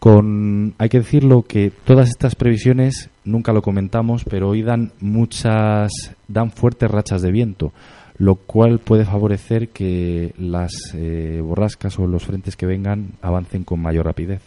Con, 0.01 0.73
hay 0.79 0.89
que 0.89 0.97
decirlo 0.97 1.43
que 1.43 1.71
todas 1.85 2.09
estas 2.09 2.33
previsiones, 2.33 3.11
nunca 3.23 3.53
lo 3.53 3.61
comentamos, 3.61 4.23
pero 4.23 4.49
hoy 4.49 4.63
dan 4.63 4.93
muchas, 4.99 5.91
dan 6.27 6.49
fuertes 6.49 6.89
rachas 6.89 7.21
de 7.21 7.31
viento, 7.31 7.71
lo 8.17 8.33
cual 8.33 8.79
puede 8.79 9.05
favorecer 9.05 9.69
que 9.69 10.33
las 10.39 10.71
eh, 10.95 11.39
borrascas 11.43 11.99
o 11.99 12.07
los 12.07 12.25
frentes 12.25 12.55
que 12.55 12.65
vengan 12.65 13.09
avancen 13.21 13.63
con 13.63 13.79
mayor 13.79 14.07
rapidez. 14.07 14.41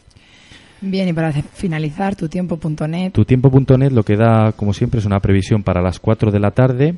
Bien, 0.80 1.06
y 1.06 1.12
para 1.12 1.30
finalizar, 1.32 2.16
tutiempo.net. 2.16 3.12
Tutiempo.net 3.12 3.92
lo 3.92 4.02
que 4.02 4.16
da, 4.16 4.50
como 4.56 4.74
siempre, 4.74 4.98
es 4.98 5.06
una 5.06 5.20
previsión 5.20 5.62
para 5.62 5.80
las 5.80 6.00
4 6.00 6.32
de 6.32 6.40
la 6.40 6.50
tarde, 6.50 6.96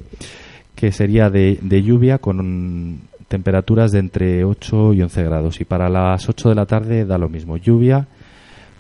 que 0.74 0.92
sería 0.92 1.28
de, 1.28 1.58
de 1.60 1.82
lluvia 1.82 2.16
con 2.16 3.00
temperaturas 3.28 3.92
de 3.92 3.98
entre 3.98 4.44
8 4.44 4.94
y 4.94 5.02
11 5.02 5.22
grados. 5.24 5.60
Y 5.60 5.66
para 5.66 5.90
las 5.90 6.26
8 6.26 6.48
de 6.48 6.54
la 6.54 6.64
tarde 6.64 7.04
da 7.04 7.18
lo 7.18 7.28
mismo, 7.28 7.58
lluvia 7.58 8.08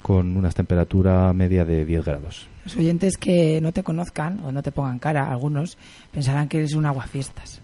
con 0.06 0.36
una 0.36 0.50
temperatura 0.50 1.32
media 1.32 1.64
de 1.64 1.84
10 1.84 2.04
grados. 2.04 2.46
Los 2.64 2.76
oyentes 2.76 3.16
que 3.16 3.60
no 3.60 3.72
te 3.72 3.82
conozcan 3.82 4.38
o 4.44 4.52
no 4.52 4.62
te 4.62 4.70
pongan 4.70 5.00
cara, 5.00 5.28
algunos 5.28 5.76
pensarán 6.12 6.46
que 6.48 6.58
eres 6.58 6.74
un 6.74 6.86
aguafiestas. 6.86 7.60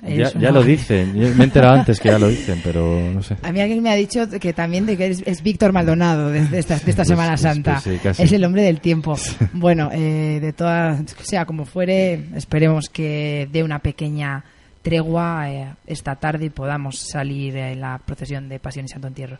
Ya, 0.00 0.08
Es 0.24 0.32
ya 0.32 0.38
una- 0.38 0.52
lo 0.52 0.62
dicen, 0.64 1.14
yo 1.14 1.28
me 1.34 1.42
he 1.42 1.44
enterado 1.44 1.74
antes 1.74 2.00
que 2.00 2.08
ya 2.08 2.18
lo 2.18 2.28
dicen, 2.28 2.60
pero 2.64 2.98
no 3.12 3.22
sé. 3.22 3.36
A 3.42 3.52
mí 3.52 3.60
alguien 3.60 3.82
me 3.82 3.90
ha 3.90 3.94
dicho 3.94 4.26
que 4.40 4.54
también 4.54 4.86
de 4.86 4.96
que 4.96 5.08
es, 5.08 5.22
es 5.26 5.42
Víctor 5.42 5.72
Maldonado 5.74 6.30
de, 6.30 6.46
de 6.46 6.58
esta, 6.58 6.78
de 6.78 6.90
esta 6.90 7.02
Pues- 7.02 7.08
Semana 7.08 7.28
pues- 7.32 7.40
Santa. 7.42 7.72
pues 7.74 7.82
sí, 7.84 8.00
casi. 8.02 8.22
es 8.22 8.32
el 8.32 8.42
hombre 8.46 8.62
del 8.62 8.80
tiempo. 8.80 9.14
Bueno, 9.52 9.90
eh, 9.92 10.38
de 10.40 10.52
todas, 10.54 11.04
sea 11.22 11.44
como 11.44 11.66
fuere, 11.66 12.24
esperemos 12.34 12.88
que 12.88 13.48
dé 13.52 13.62
una 13.62 13.80
pequeña 13.80 14.42
tregua 14.80 15.50
eh, 15.50 15.74
esta 15.86 16.16
tarde 16.16 16.46
y 16.46 16.50
podamos 16.50 16.98
salir 16.98 17.54
en 17.58 17.80
la 17.82 17.98
procesión 18.04 18.48
de 18.48 18.58
Pasión 18.58 18.86
y 18.86 18.88
Santo 18.88 19.08
Entierro. 19.08 19.38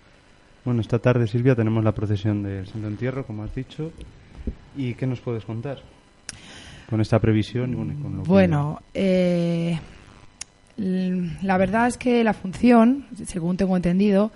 Bueno, 0.64 0.81
esta 0.81 0.98
tarde, 0.98 1.27
Silvia, 1.27 1.55
tenemos 1.57 1.83
la 1.83 1.92
procesión 1.92 2.42
del 2.42 2.66
Santo 2.66 2.87
Entierro, 2.88 3.27
como 3.27 3.42
has 3.42 3.55
dicho. 3.55 3.90
¿Y 4.77 4.94
qué 4.94 5.07
nos 5.07 5.20
puedes 5.20 5.44
contar? 5.44 5.79
Con 6.88 7.01
esta 7.01 7.18
previsión 7.18 7.75
bueno, 7.75 7.92
y 7.92 7.96
con 8.03 8.16
lo 8.16 8.22
que- 8.22 8.29
Bueno, 8.29 8.81
eh, 8.94 9.79
la 10.77 11.57
verdad 11.59 11.88
es 11.88 11.96
que 11.96 12.22
la 12.22 12.33
función, 12.33 13.07
según 13.27 13.57
tengo 13.57 13.77
entendido, 13.77 14.31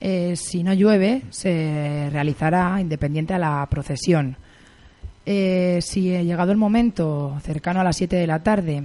eh, 0.00 0.34
si 0.36 0.62
no 0.62 0.72
llueve, 0.74 1.22
se 1.30 2.08
realizará 2.12 2.80
independiente 2.80 3.34
a 3.34 3.38
la 3.38 3.66
procesión. 3.70 4.36
Eh, 5.26 5.78
si 5.82 6.14
eh, 6.14 6.24
llegado 6.24 6.52
el 6.52 6.58
momento, 6.58 7.36
cercano 7.42 7.80
a 7.80 7.84
las 7.84 7.96
7 7.96 8.16
de 8.16 8.26
la 8.26 8.42
tarde, 8.42 8.84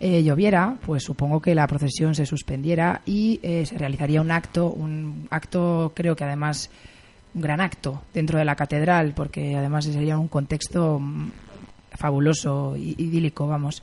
eh, 0.00 0.22
lloviera, 0.22 0.76
pues 0.86 1.02
supongo 1.02 1.40
que 1.40 1.54
la 1.54 1.66
procesión 1.66 2.14
se 2.14 2.26
suspendiera 2.26 3.02
y 3.06 3.40
eh, 3.42 3.66
se 3.66 3.76
realizaría 3.78 4.20
un 4.20 4.30
acto, 4.30 4.70
un 4.70 5.26
acto 5.30 5.92
creo 5.94 6.14
que 6.14 6.24
además 6.24 6.70
un 7.34 7.42
gran 7.42 7.60
acto 7.60 8.02
dentro 8.14 8.38
de 8.38 8.44
la 8.44 8.56
catedral, 8.56 9.12
porque 9.14 9.56
además 9.56 9.84
sería 9.84 10.18
un 10.18 10.28
contexto 10.28 10.98
mm, 10.98 11.30
fabuloso, 11.96 12.74
idílico, 12.76 13.46
vamos. 13.46 13.82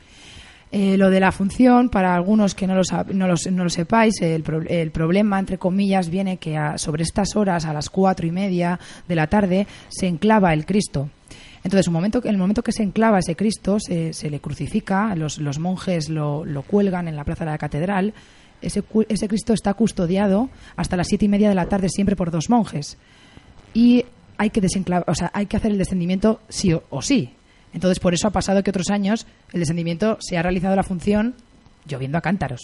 Eh, 0.71 0.97
lo 0.97 1.10
de 1.10 1.19
la 1.19 1.32
función, 1.32 1.89
para 1.89 2.15
algunos 2.15 2.56
que 2.56 2.65
no 2.67 2.75
lo, 2.75 2.82
no 3.13 3.28
no 3.51 3.63
lo 3.63 3.69
sepáis, 3.69 4.19
el, 4.21 4.41
pro- 4.43 4.62
el 4.67 4.91
problema, 4.91 5.39
entre 5.39 5.58
comillas, 5.58 6.10
viene 6.10 6.38
que 6.38 6.58
a- 6.58 6.78
sobre 6.78 7.04
estas 7.04 7.36
horas, 7.36 7.65
a 7.65 7.71
las 7.73 7.89
cuatro 7.89 8.25
y 8.25 8.32
media 8.32 8.80
de 9.08 9.15
la 9.15 9.28
tarde, 9.28 9.67
se 9.89 10.08
enclava 10.08 10.54
el 10.54 10.65
Cristo. 10.65 11.10
Entonces, 11.65 11.89
momento, 11.89 12.21
que- 12.21 12.30
el 12.30 12.38
momento 12.38 12.62
que 12.62 12.71
se 12.71 12.84
enclava 12.84 13.17
ese 13.17 13.36
Cristo, 13.36 13.80
se, 13.80 14.13
le 14.30 14.39
crucifica, 14.39 15.15
los, 15.15 15.39
monjes 15.60 16.10
lo, 16.10 16.45
cuelgan 16.67 17.08
en 17.08 17.15
la 17.15 17.23
plaza 17.23 17.43
de 17.43 17.49
la 17.51 17.58
catedral. 17.58 18.13
Ese, 18.62 18.84
ese 19.10 19.28
Cristo 19.28 19.51
está 19.51 19.73
custodiado 19.73 20.49
hasta 20.75 20.95
las 20.95 21.08
siete 21.08 21.25
y 21.25 21.28
media 21.28 21.49
de 21.49 21.56
la 21.56 21.65
tarde 21.65 21.89
siempre 21.89 22.15
por 22.15 22.30
dos 22.30 22.51
monjes. 22.51 22.97
Y 23.73 24.06
hay 24.38 24.51
que 24.51 24.62
desenclavar, 24.62 25.10
o 25.10 25.15
sea, 25.15 25.32
hay 25.34 25.47
que 25.47 25.58
hacer 25.58 25.71
el 25.71 25.80
descendimiento 25.80 26.39
sí 26.49 26.71
o, 26.71 26.84
o 26.91 27.01
sí. 27.01 27.32
Entonces, 27.73 27.99
por 27.99 28.13
eso 28.13 28.28
ha 28.28 28.32
pasado 28.32 28.62
que 28.62 28.69
otros 28.69 28.91
años 28.91 29.25
el 29.51 29.60
descendimiento 29.60 30.17
se 30.21 30.38
ha 30.38 30.43
realizado 30.43 30.75
la 30.75 30.84
función 30.84 31.34
lloviendo 31.88 32.19
a 32.19 32.21
cántaros. 32.21 32.62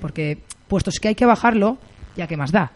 Porque, 0.00 0.38
puestos 0.68 1.00
que 1.00 1.08
hay 1.08 1.14
que 1.16 1.26
bajarlo, 1.26 1.76
ya 2.16 2.28
que 2.28 2.36
más 2.36 2.52
da. 2.52 2.70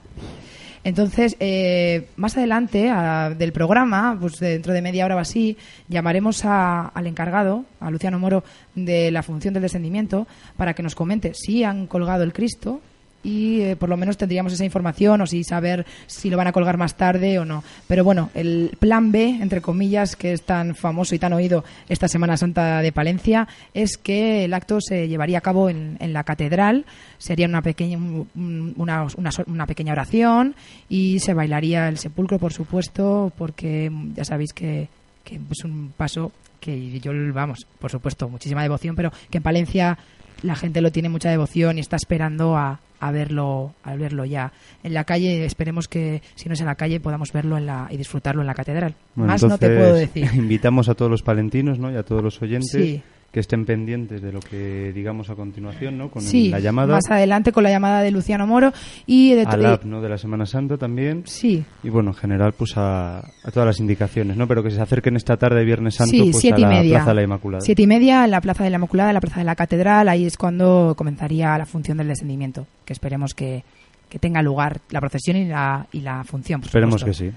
Entonces, 0.84 1.36
eh, 1.40 2.08
más 2.16 2.36
adelante 2.36 2.92
del 3.36 3.52
programa, 3.52 4.16
pues 4.20 4.38
dentro 4.38 4.72
de 4.72 4.82
media 4.82 5.04
hora 5.04 5.16
o 5.16 5.18
así, 5.18 5.56
llamaremos 5.88 6.44
al 6.44 7.06
encargado, 7.06 7.64
a 7.80 7.90
Luciano 7.90 8.18
Moro, 8.18 8.44
de 8.74 9.10
la 9.10 9.22
función 9.22 9.54
del 9.54 9.62
descendimiento, 9.62 10.26
para 10.56 10.74
que 10.74 10.82
nos 10.82 10.94
comente 10.94 11.32
si 11.34 11.64
han 11.64 11.86
colgado 11.86 12.24
el 12.24 12.32
Cristo 12.32 12.80
y 13.28 13.60
eh, 13.60 13.76
por 13.76 13.88
lo 13.88 13.96
menos 13.96 14.16
tendríamos 14.16 14.52
esa 14.52 14.64
información 14.64 15.20
o 15.20 15.26
si 15.26 15.44
saber 15.44 15.84
si 16.06 16.30
lo 16.30 16.36
van 16.36 16.46
a 16.46 16.52
colgar 16.52 16.78
más 16.78 16.94
tarde 16.96 17.38
o 17.38 17.44
no. 17.44 17.62
Pero 17.86 18.04
bueno, 18.04 18.30
el 18.34 18.70
plan 18.78 19.12
B, 19.12 19.38
entre 19.40 19.60
comillas, 19.60 20.16
que 20.16 20.32
es 20.32 20.42
tan 20.42 20.74
famoso 20.74 21.14
y 21.14 21.18
tan 21.18 21.32
oído 21.32 21.64
esta 21.88 22.08
Semana 22.08 22.36
Santa 22.36 22.80
de 22.80 22.92
Palencia, 22.92 23.46
es 23.74 23.98
que 23.98 24.44
el 24.44 24.54
acto 24.54 24.80
se 24.80 25.08
llevaría 25.08 25.38
a 25.38 25.42
cabo 25.42 25.68
en, 25.68 25.96
en 26.00 26.12
la 26.12 26.24
catedral, 26.24 26.86
sería 27.18 27.46
una 27.46 27.60
pequeña, 27.62 27.98
un- 27.98 28.74
una, 28.76 29.06
una 29.16 29.30
una 29.46 29.66
pequeña 29.66 29.92
oración 29.92 30.54
y 30.88 31.18
se 31.20 31.34
bailaría 31.34 31.88
el 31.88 31.98
sepulcro, 31.98 32.38
por 32.38 32.52
supuesto, 32.52 33.32
porque 33.36 33.90
ya 34.14 34.24
sabéis 34.24 34.52
que, 34.52 34.88
que 35.24 35.38
es 35.50 35.64
un 35.64 35.92
paso 35.96 36.32
que 36.60 36.98
yo, 37.00 37.12
vamos, 37.34 37.66
por 37.78 37.90
supuesto, 37.90 38.28
muchísima 38.28 38.62
devoción, 38.62 38.96
pero 38.96 39.12
que 39.30 39.38
en 39.38 39.42
Palencia 39.42 39.98
la 40.42 40.54
gente 40.56 40.80
lo 40.80 40.90
tiene 40.92 41.08
mucha 41.08 41.30
devoción 41.30 41.78
y 41.78 41.80
está 41.80 41.96
esperando 41.96 42.56
a, 42.56 42.80
a 43.00 43.10
verlo 43.10 43.74
a 43.82 43.94
verlo 43.96 44.24
ya 44.24 44.52
en 44.82 44.94
la 44.94 45.04
calle 45.04 45.44
esperemos 45.44 45.88
que 45.88 46.22
si 46.34 46.48
no 46.48 46.54
es 46.54 46.60
en 46.60 46.66
la 46.66 46.74
calle 46.74 47.00
podamos 47.00 47.32
verlo 47.32 47.56
en 47.56 47.66
la, 47.66 47.88
y 47.90 47.96
disfrutarlo 47.96 48.40
en 48.40 48.46
la 48.46 48.54
catedral 48.54 48.94
Bueno, 49.14 49.32
más 49.32 49.42
no 49.42 49.58
te 49.58 49.68
puedo 49.68 49.94
decir 49.94 50.28
Invitamos 50.34 50.88
a 50.88 50.94
todos 50.94 51.10
los 51.10 51.22
palentinos 51.22 51.78
¿no? 51.78 51.90
y 51.92 51.96
a 51.96 52.02
todos 52.02 52.22
los 52.22 52.40
oyentes 52.42 52.70
Sí. 52.70 53.02
Que 53.38 53.42
estén 53.42 53.64
pendientes 53.64 54.20
de 54.20 54.32
lo 54.32 54.40
que 54.40 54.92
digamos 54.92 55.30
a 55.30 55.36
continuación, 55.36 55.96
¿no? 55.96 56.10
Con 56.10 56.22
sí 56.22 56.48
la 56.48 56.58
llamada 56.58 56.94
más 56.94 57.08
adelante 57.08 57.52
con 57.52 57.62
la 57.62 57.70
llamada 57.70 58.02
de 58.02 58.10
Luciano 58.10 58.48
Moro 58.48 58.72
y 59.06 59.32
de 59.34 59.42
al 59.42 59.64
app, 59.64 59.84
¿no? 59.84 60.00
de 60.02 60.08
la 60.08 60.18
Semana 60.18 60.44
Santa 60.44 60.76
también. 60.76 61.22
sí 61.24 61.64
Y 61.84 61.88
bueno, 61.88 62.10
en 62.10 62.16
general, 62.16 62.52
pues 62.58 62.76
a, 62.76 63.18
a 63.20 63.50
todas 63.52 63.64
las 63.68 63.78
indicaciones, 63.78 64.36
¿no? 64.36 64.48
Pero 64.48 64.64
que 64.64 64.72
se 64.72 64.80
acerquen 64.80 65.14
esta 65.14 65.36
tarde, 65.36 65.64
Viernes 65.64 65.94
Santo, 65.94 66.10
sí, 66.10 66.30
pues 66.32 66.38
siete 66.38 66.56
a 66.56 66.58
y 66.58 66.62
la 66.62 66.68
media. 66.68 66.94
Plaza 66.96 67.10
de 67.10 67.14
la 67.14 67.22
Inmaculada. 67.22 67.60
Siete 67.60 67.82
y 67.82 67.86
media 67.86 68.24
en 68.24 68.32
la 68.32 68.40
Plaza 68.40 68.64
de 68.64 68.70
la 68.70 68.76
Inmaculada, 68.76 69.10
en 69.10 69.14
la 69.14 69.20
Plaza 69.20 69.38
de 69.38 69.44
la 69.44 69.54
Catedral, 69.54 70.08
ahí 70.08 70.26
es 70.26 70.36
cuando 70.36 70.94
comenzaría 70.96 71.56
la 71.56 71.64
función 71.66 71.98
del 71.98 72.08
descendimiento, 72.08 72.66
que 72.84 72.92
esperemos 72.92 73.34
que, 73.34 73.62
que 74.08 74.18
tenga 74.18 74.42
lugar 74.42 74.80
la 74.90 74.98
procesión 74.98 75.36
y 75.36 75.44
la, 75.44 75.86
y 75.92 76.00
la 76.00 76.24
función. 76.24 76.60
por 76.60 76.66
Esperemos 76.66 77.00
supuesto. 77.02 77.24
que 77.24 77.30
sí. 77.30 77.36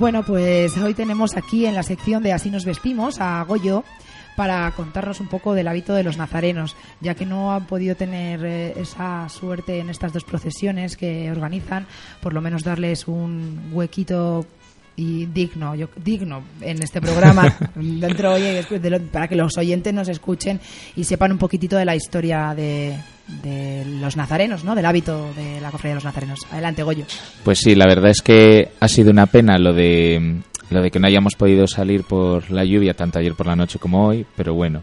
Bueno, 0.00 0.22
pues 0.22 0.78
hoy 0.78 0.94
tenemos 0.94 1.36
aquí 1.36 1.66
en 1.66 1.74
la 1.74 1.82
sección 1.82 2.22
de 2.22 2.32
Así 2.32 2.48
nos 2.48 2.64
vestimos 2.64 3.20
a 3.20 3.44
Goyo 3.44 3.84
para 4.34 4.70
contarnos 4.70 5.20
un 5.20 5.28
poco 5.28 5.52
del 5.52 5.68
hábito 5.68 5.92
de 5.92 6.02
los 6.02 6.16
nazarenos, 6.16 6.74
ya 7.02 7.14
que 7.14 7.26
no 7.26 7.52
han 7.52 7.66
podido 7.66 7.94
tener 7.96 8.42
eh, 8.42 8.80
esa 8.80 9.28
suerte 9.28 9.78
en 9.78 9.90
estas 9.90 10.14
dos 10.14 10.24
procesiones 10.24 10.96
que 10.96 11.30
organizan, 11.30 11.86
por 12.22 12.32
lo 12.32 12.40
menos 12.40 12.64
darles 12.64 13.08
un 13.08 13.68
huequito 13.72 14.46
y 15.00 15.26
digno, 15.26 15.74
yo, 15.74 15.88
digno 16.04 16.42
en 16.60 16.82
este 16.82 17.00
programa, 17.00 17.56
dentro 17.74 18.34
oye, 18.34 18.52
después 18.52 18.82
de 18.82 18.90
lo- 18.90 19.00
para 19.00 19.26
que 19.28 19.34
los 19.36 19.56
oyentes 19.56 19.94
nos 19.94 20.08
escuchen 20.08 20.60
y 20.96 21.04
sepan 21.04 21.32
un 21.32 21.38
poquitito 21.38 21.76
de 21.76 21.84
la 21.86 21.96
historia 21.96 22.52
de, 22.54 22.96
de 23.42 23.84
los 24.00 24.16
nazarenos, 24.16 24.62
¿no? 24.64 24.74
Del 24.74 24.84
hábito 24.84 25.32
de 25.34 25.60
la 25.60 25.70
cofradía 25.70 25.92
de 25.92 25.94
los 25.96 26.04
nazarenos. 26.04 26.40
Adelante, 26.52 26.82
Goyo. 26.82 27.04
Pues 27.44 27.58
sí, 27.60 27.74
la 27.74 27.86
verdad 27.86 28.10
es 28.10 28.20
que 28.20 28.72
ha 28.78 28.88
sido 28.88 29.10
una 29.10 29.26
pena 29.26 29.58
lo 29.58 29.72
de 29.72 30.40
lo 30.70 30.82
de 30.82 30.90
que 30.90 31.00
no 31.00 31.06
hayamos 31.08 31.34
podido 31.34 31.66
salir 31.66 32.04
por 32.04 32.50
la 32.50 32.64
lluvia 32.64 32.94
tanto 32.94 33.18
ayer 33.18 33.34
por 33.34 33.46
la 33.46 33.56
noche 33.56 33.78
como 33.78 34.06
hoy, 34.06 34.24
pero 34.36 34.54
bueno. 34.54 34.82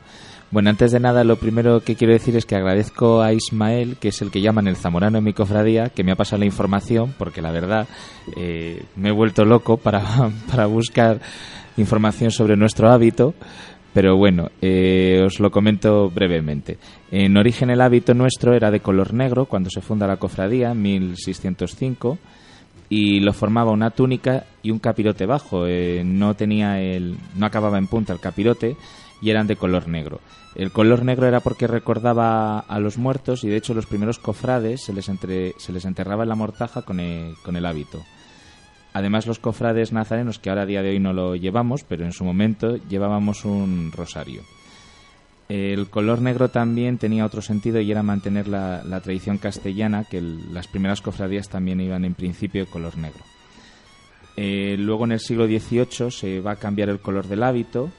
Bueno, 0.50 0.70
antes 0.70 0.94
de 0.94 1.02
nada, 1.02 1.26
lo 1.26 1.36
primero 1.36 1.82
que 1.82 1.96
quiero 1.96 2.14
decir 2.14 2.38
es 2.38 2.46
que 2.46 2.56
agradezco 2.56 3.22
a 3.22 3.34
Ismael, 3.34 3.98
que 3.98 4.08
es 4.10 4.22
el 4.22 4.32
que 4.32 4.40
llaman 4.40 4.68
el 4.68 4.78
zamorano 4.78 5.18
en 5.18 5.26
mi 5.26 5.34
cofradía, 5.34 5.90
que 5.90 6.06
me 6.06 6.14
ha 6.14 6.16
pasado 6.16 6.40
la 6.40 6.46
información, 6.46 7.14
porque 7.18 7.42
la 7.42 7.52
verdad 7.52 7.86
eh, 8.38 8.84
me 8.96 9.10
he 9.10 9.12
vuelto 9.12 9.44
loco 9.44 9.76
para, 9.76 10.02
para 10.50 10.66
buscar 10.68 11.20
información 11.76 12.32
sobre 12.32 12.56
nuestro 12.56 12.90
hábito. 12.90 13.34
Pero 13.94 14.16
bueno, 14.16 14.50
eh, 14.62 15.22
os 15.26 15.40
lo 15.40 15.50
comento 15.52 16.10
brevemente. 16.10 16.78
En 17.12 17.36
origen 17.36 17.70
el 17.70 17.82
hábito 17.82 18.14
nuestro 18.14 18.54
era 18.54 18.72
de 18.72 18.80
color 18.80 19.14
negro 19.14 19.48
cuando 19.48 19.70
se 19.70 19.82
funda 19.82 20.08
la 20.08 20.18
cofradía 20.18 20.72
en 20.72 20.82
1605 20.82 22.18
y 22.90 23.20
lo 23.20 23.34
formaba 23.34 23.72
una 23.72 23.90
túnica 23.90 24.46
y 24.62 24.72
un 24.72 24.80
capirote 24.80 25.26
bajo. 25.26 25.66
eh, 25.68 26.04
no 26.06 26.36
tenía 26.36 26.80
el, 26.80 27.18
no 27.36 27.48
acababa 27.48 27.80
en 27.80 27.88
punta 27.88 28.14
el 28.14 28.20
capirote 28.20 28.78
y 29.22 29.30
eran 29.30 29.48
de 29.48 29.56
color 29.56 29.88
negro. 29.88 30.20
El 30.56 30.72
color 30.72 31.04
negro 31.04 31.28
era 31.28 31.40
porque 31.40 31.68
recordaba 31.68 32.60
a 32.60 32.80
los 32.80 32.98
muertos 32.98 33.44
y 33.44 33.50
de 33.50 33.58
hecho 33.58 33.74
los 33.74 33.86
primeros 33.86 34.20
cofrades 34.20 34.84
se 34.84 34.94
les, 34.94 35.10
entre, 35.10 35.54
se 35.58 35.72
les 35.72 35.86
enterraba 35.86 36.24
en 36.24 36.30
la 36.30 36.36
mortaja 36.36 36.82
con 36.82 37.00
el, 37.00 37.36
con 37.44 37.56
el 37.56 37.66
hábito. 37.66 38.04
Además 38.94 39.28
los 39.28 39.38
cofrades 39.38 39.94
nazarenos, 39.94 40.40
que 40.40 40.50
ahora 40.50 40.64
a 40.64 40.66
día 40.66 40.82
de 40.82 40.90
hoy 40.90 41.00
no 41.00 41.14
lo 41.14 41.36
llevamos, 41.36 41.84
pero 41.84 42.06
en 42.06 42.14
su 42.14 42.24
momento 42.24 42.78
llevábamos 42.88 43.46
un 43.46 43.92
rosario. 43.92 44.42
El 45.50 45.90
color 45.90 46.22
negro 46.22 46.50
también 46.50 46.98
tenía 46.98 47.26
otro 47.26 47.42
sentido 47.42 47.80
y 47.80 47.90
era 47.90 48.04
mantener 48.04 48.48
la, 48.48 48.82
tradición 49.02 49.38
castellana, 49.38 50.04
que 50.04 50.22
las 50.22 50.68
primeras 50.68 51.02
cofradías 51.02 51.48
también 51.48 51.80
iban 51.80 52.04
en 52.04 52.16
principio 52.16 52.66
de 52.66 52.72
color 52.72 52.98
negro. 52.98 53.24
Eh, 54.36 54.76
luego 54.78 55.06
en 55.06 55.14
el 55.14 55.20
siglo 55.20 55.46
XVIII 55.46 56.12
se 56.12 56.42
va 56.42 56.52
a 56.52 56.56
cambiar 56.58 56.90
el 56.90 57.00
color 57.00 57.28
del 57.28 57.44
hábito 57.44 57.92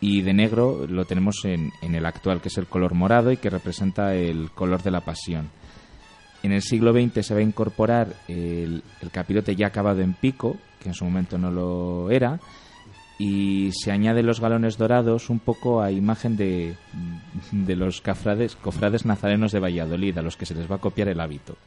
y 0.00 0.22
de 0.22 0.32
negro 0.32 0.86
lo 0.88 1.04
tenemos 1.04 1.44
en, 1.44 1.72
el 1.82 2.06
actual, 2.06 2.40
que 2.40 2.48
es 2.48 2.56
el 2.58 2.66
color 2.66 2.94
morado 2.94 3.30
y 3.30 3.36
que 3.36 3.50
representa 3.50 4.14
el 4.14 4.50
color 4.50 4.82
de 4.82 4.90
la 4.90 5.02
pasión. 5.02 5.50
En 6.42 6.52
el 6.52 6.62
siglo 6.62 6.92
XX 6.92 7.26
se 7.26 7.34
va 7.34 7.40
a 7.40 7.44
incorporar 7.44 8.14
el, 8.26 8.82
capirote 9.12 9.54
ya 9.54 9.66
acabado 9.66 10.00
en 10.00 10.14
pico, 10.14 10.56
que 10.80 10.88
en 10.88 10.94
su 10.94 11.04
momento 11.04 11.36
no 11.36 11.50
lo 11.50 12.10
era, 12.10 12.40
y 13.18 13.70
se 13.72 13.92
añaden 13.92 14.24
los 14.24 14.40
galones 14.40 14.78
dorados 14.78 15.28
un 15.28 15.38
poco 15.38 15.82
a 15.82 15.90
imagen 15.90 16.38
de, 16.38 16.76
los 17.52 18.00
cofrades 18.00 19.04
nazarenos 19.04 19.52
de 19.52 19.60
Valladolid, 19.60 20.16
a 20.16 20.22
los 20.22 20.38
que 20.38 20.46
se 20.46 20.54
les 20.54 20.70
va 20.70 20.76
a 20.76 20.80
copiar 20.80 21.08
el 21.08 21.20
hábito. 21.20 21.58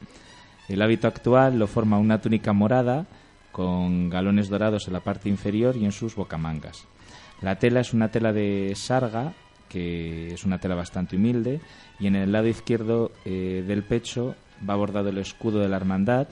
El 0.67 0.81
hábito 0.81 1.07
actual 1.07 1.59
lo 1.59 1.67
forma 1.67 1.99
una 1.99 2.19
túnica 2.19 2.51
morada 2.51 3.05
con 3.51 4.09
galones 4.09 4.49
dorados 4.49 4.87
en 4.87 4.93
la 4.93 5.01
parte 5.01 5.29
inferior 5.29 5.77
y 5.77 5.85
en 5.85 5.91
sus 5.91 6.15
bocamangas. 6.15 6.87
La 7.43 7.59
tela 7.59 7.81
es 7.81 7.93
una 7.93 8.09
tela 8.09 8.31
de 8.31 8.73
sarga, 8.73 9.33
que 9.67 10.33
es 10.33 10.45
una 10.45 10.59
tela 10.59 10.75
bastante 10.75 11.17
humilde, 11.17 11.59
y 11.99 12.07
en 12.07 12.15
el 12.15 12.31
lado 12.31 12.47
izquierdo 12.47 13.11
eh, 13.25 13.65
del 13.67 13.83
pecho 13.83 14.35
va 14.67 14.75
bordado 14.75 15.09
el 15.09 15.17
escudo 15.17 15.59
de 15.59 15.67
la 15.67 15.75
hermandad. 15.75 16.29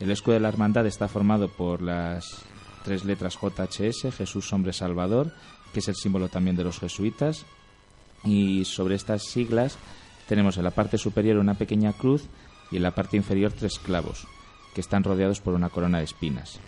El 0.00 0.10
escudo 0.10 0.34
de 0.34 0.40
la 0.40 0.48
hermandad 0.48 0.84
está 0.86 1.06
formado 1.06 1.48
por 1.48 1.80
las 1.80 2.42
tres 2.84 3.04
letras 3.04 3.38
JHS, 3.40 4.12
Jesús 4.16 4.52
Hombre 4.52 4.72
Salvador, 4.72 5.32
que 5.72 5.78
es 5.78 5.86
el 5.86 5.94
símbolo 5.94 6.28
también 6.28 6.56
de 6.56 6.64
los 6.64 6.80
jesuitas, 6.80 7.46
y 8.24 8.64
sobre 8.64 8.96
estas 8.96 9.22
siglas 9.22 9.78
tenemos 10.26 10.56
en 10.56 10.64
la 10.64 10.72
parte 10.72 10.98
superior 10.98 11.36
una 11.36 11.54
pequeña 11.54 11.92
cruz 11.92 12.24
y 12.72 12.78
en 12.78 12.82
la 12.82 12.96
parte 12.96 13.16
inferior 13.16 13.52
tres 13.52 13.78
clavos, 13.78 14.26
que 14.74 14.80
están 14.80 15.04
rodeados 15.04 15.40
por 15.40 15.54
una 15.54 15.70
corona 15.70 15.98
de 15.98 16.04
espinas. 16.04 16.58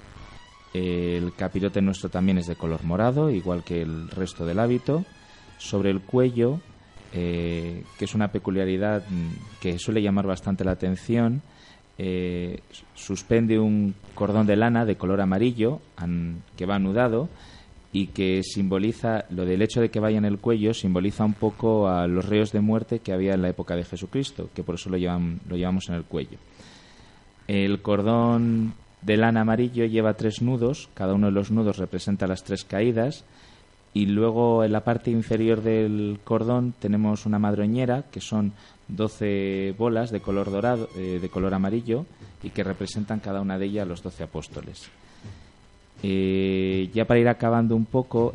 El 0.72 1.33
capirote 1.35 1.83
nuestro 1.83 2.09
también 2.09 2.38
es 2.38 2.46
de 2.46 2.56
color 2.56 2.85
morado, 2.85 3.30
igual 3.30 3.64
que 3.64 3.83
el 3.83 4.09
resto 4.09 4.46
del 4.46 4.61
hábito. 4.61 5.04
Sobre 5.59 5.90
el 5.90 6.00
cuello, 6.00 6.61
eh, 7.12 7.85
que 7.98 8.04
es 8.04 8.14
una 8.14 8.28
peculiaridad 8.28 9.04
mm, 9.09 9.61
que 9.61 9.78
suele 9.78 10.00
llamar 10.00 10.26
bastante 10.26 10.64
la 10.64 10.72
atención, 10.72 11.42
eh, 11.98 12.61
suspende 12.94 13.59
un 13.59 13.94
cordón 14.14 14.46
de 14.46 14.56
lana 14.56 14.87
de 14.87 14.96
color 14.96 15.20
amarillo 15.20 15.80
que 16.56 16.64
va 16.64 16.76
anudado 16.76 17.28
y 17.92 18.06
que 18.06 18.42
simboliza 18.42 19.24
lo 19.30 19.44
del 19.44 19.61
hecho 19.62 19.80
de 19.80 19.90
que 19.90 20.00
vaya 20.00 20.16
en 20.16 20.24
el 20.24 20.38
cuello 20.38 20.72
simboliza 20.72 21.24
un 21.24 21.35
poco 21.35 21.88
a 21.88 22.06
los 22.06 22.24
reos 22.24 22.52
de 22.52 22.61
muerte 22.61 23.00
que 23.00 23.12
había 23.12 23.35
en 23.35 23.42
la 23.42 23.50
época 23.50 23.76
de 23.76 23.85
Jesucristo, 23.85 24.48
que 24.54 24.62
por 24.62 24.76
eso 24.76 24.88
lo, 24.88 24.96
llevan, 24.96 25.40
lo 25.48 25.56
llevamos 25.56 25.88
en 25.88 25.96
el 25.96 26.04
cuello. 26.04 26.38
El 27.48 27.83
cordón 27.83 28.74
de 29.03 29.17
lana 29.17 29.43
amarillo 29.43 29.87
lleva 29.87 30.15
tres 30.15 30.43
nudos, 30.43 30.89
cada 30.95 31.15
uno 31.15 31.27
de 31.27 31.33
los 31.33 31.51
nudos 31.51 31.79
representa 31.79 32.27
las 32.27 32.45
tres 32.45 32.65
caídas 32.65 33.25
y 33.93 34.07
luego 34.07 34.63
en 34.63 34.73
la 34.73 34.85
parte 34.85 35.11
inferior 35.11 35.63
del 35.63 36.21
cordón 36.23 36.75
tenemos 36.79 37.27
una 37.27 37.39
madroñera 37.39 38.05
que 38.11 38.21
son 38.21 38.53
12 38.89 39.75
bolas 39.77 40.11
de 40.11 40.21
color 40.21 40.51
dorado, 40.51 40.89
eh, 40.97 41.19
de 41.21 41.29
color 41.29 41.55
amarillo 41.55 42.07
y 42.43 42.51
que 42.51 42.65
representan 42.65 43.21
cada 43.21 43.41
una 43.41 43.59
de 43.59 43.67
ellas 43.67 43.89
los 43.89 44.03
12 44.03 44.25
apóstoles. 44.25 44.89
Eh, 46.03 46.91
ya 46.95 47.05
para 47.05 47.21
ir 47.21 47.29
acabando 47.29 47.77
un 47.77 47.85
poco, 47.85 48.33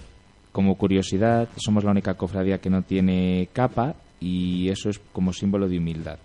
como 0.52 0.76
curiosidad, 0.76 1.48
somos 1.58 1.84
la 1.84 1.92
única 1.92 2.16
cofradía 2.16 2.60
que 2.60 2.70
no 2.70 2.82
tiene 2.82 3.50
capa 3.54 3.96
y 4.20 4.70
eso 4.70 4.90
es 4.90 5.00
como 5.14 5.34
símbolo 5.34 5.68
de 5.68 5.78
humildad. 5.78 6.18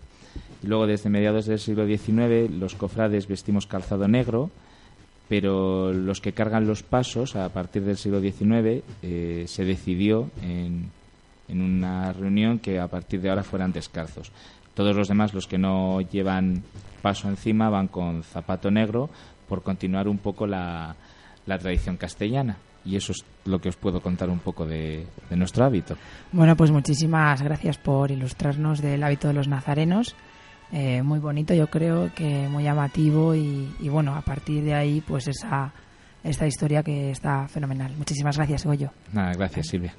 Luego, 0.63 0.87
desde 0.87 1.11
mediados 1.11 1.47
del 1.47 1.59
siglo 1.59 1.87
XIX, 1.87 2.51
los 2.51 2.75
cofrades 2.75 3.27
vestimos 3.27 3.67
calzado 3.67 4.07
negro, 4.09 4.51
pero 5.29 5.93
los 5.93 6.21
que 6.21 6.33
cargan 6.33 6.67
los 6.67 6.83
pasos, 6.83 7.37
a 7.37 7.49
partir 7.49 7.85
del 7.85 7.97
siglo 7.97 8.21
XIX, 8.21 8.83
eh, 9.03 9.45
se 9.47 9.65
decidió 9.65 10.29
en, 10.43 10.91
en 11.49 11.63
una 11.63 12.13
reunión 12.13 12.59
que 12.59 12.79
a 12.79 12.89
partir 12.89 13.21
de 13.21 13.31
ahora 13.31 13.43
fueran 13.43 13.73
descalzos. 13.73 14.33
Todos 14.75 14.95
los 14.95 15.09
demás, 15.09 15.35
los 15.35 15.47
que 15.47 15.59
no 15.59 16.01
llevan 16.01 16.63
paso 17.03 17.29
encima, 17.29 17.71
van 17.71 17.89
con 17.89 18.23
zapato 18.23 18.71
negro 18.71 19.09
por 19.49 19.63
continuar 19.63 20.09
un 20.09 20.19
poco 20.19 20.47
la, 20.47 20.95
la 21.47 21.59
tradición 21.59 21.97
castellana. 21.97 22.57
Y 22.85 22.97
eso 22.97 23.13
es 23.13 23.25
lo 23.45 23.61
que 23.61 23.69
os 23.69 23.77
puedo 23.77 24.01
contar 24.01 24.31
un 24.31 24.39
poco 24.39 24.65
de, 24.65 25.07
de 25.29 25.37
nuestro 25.37 25.65
hábito. 25.65 25.97
Bueno, 26.33 26.57
pues 26.57 26.71
muchísimas 26.71 27.43
gracias 27.43 27.77
por 27.77 28.11
ilustrarnos 28.11 28.81
del 28.81 29.03
hábito 29.03 29.29
de 29.29 29.35
los 29.35 29.49
nazarenos. 29.49 30.15
Eh, 30.73 31.03
muy 31.03 31.19
bonito, 31.19 31.53
yo 31.55 31.67
creo 31.69 32.13
que 32.15 32.49
muy 32.49 32.65
llamativo 32.65 33.35
y, 33.35 33.75
y 33.81 33.89
bueno, 33.89 34.15
a 34.15 34.21
partir 34.21 34.63
de 34.65 34.75
ahí, 34.75 35.01
pues 35.01 35.27
esa 35.29 35.73
esta 36.23 36.47
historia 36.47 36.83
que 36.83 37.11
está 37.11 37.49
fenomenal. 37.49 37.97
Muchísimas 37.97 38.37
gracias, 38.37 38.67
Goyo. 38.67 38.91
Nada, 39.13 39.33
gracias 39.33 39.69
Silvia. 39.69 39.95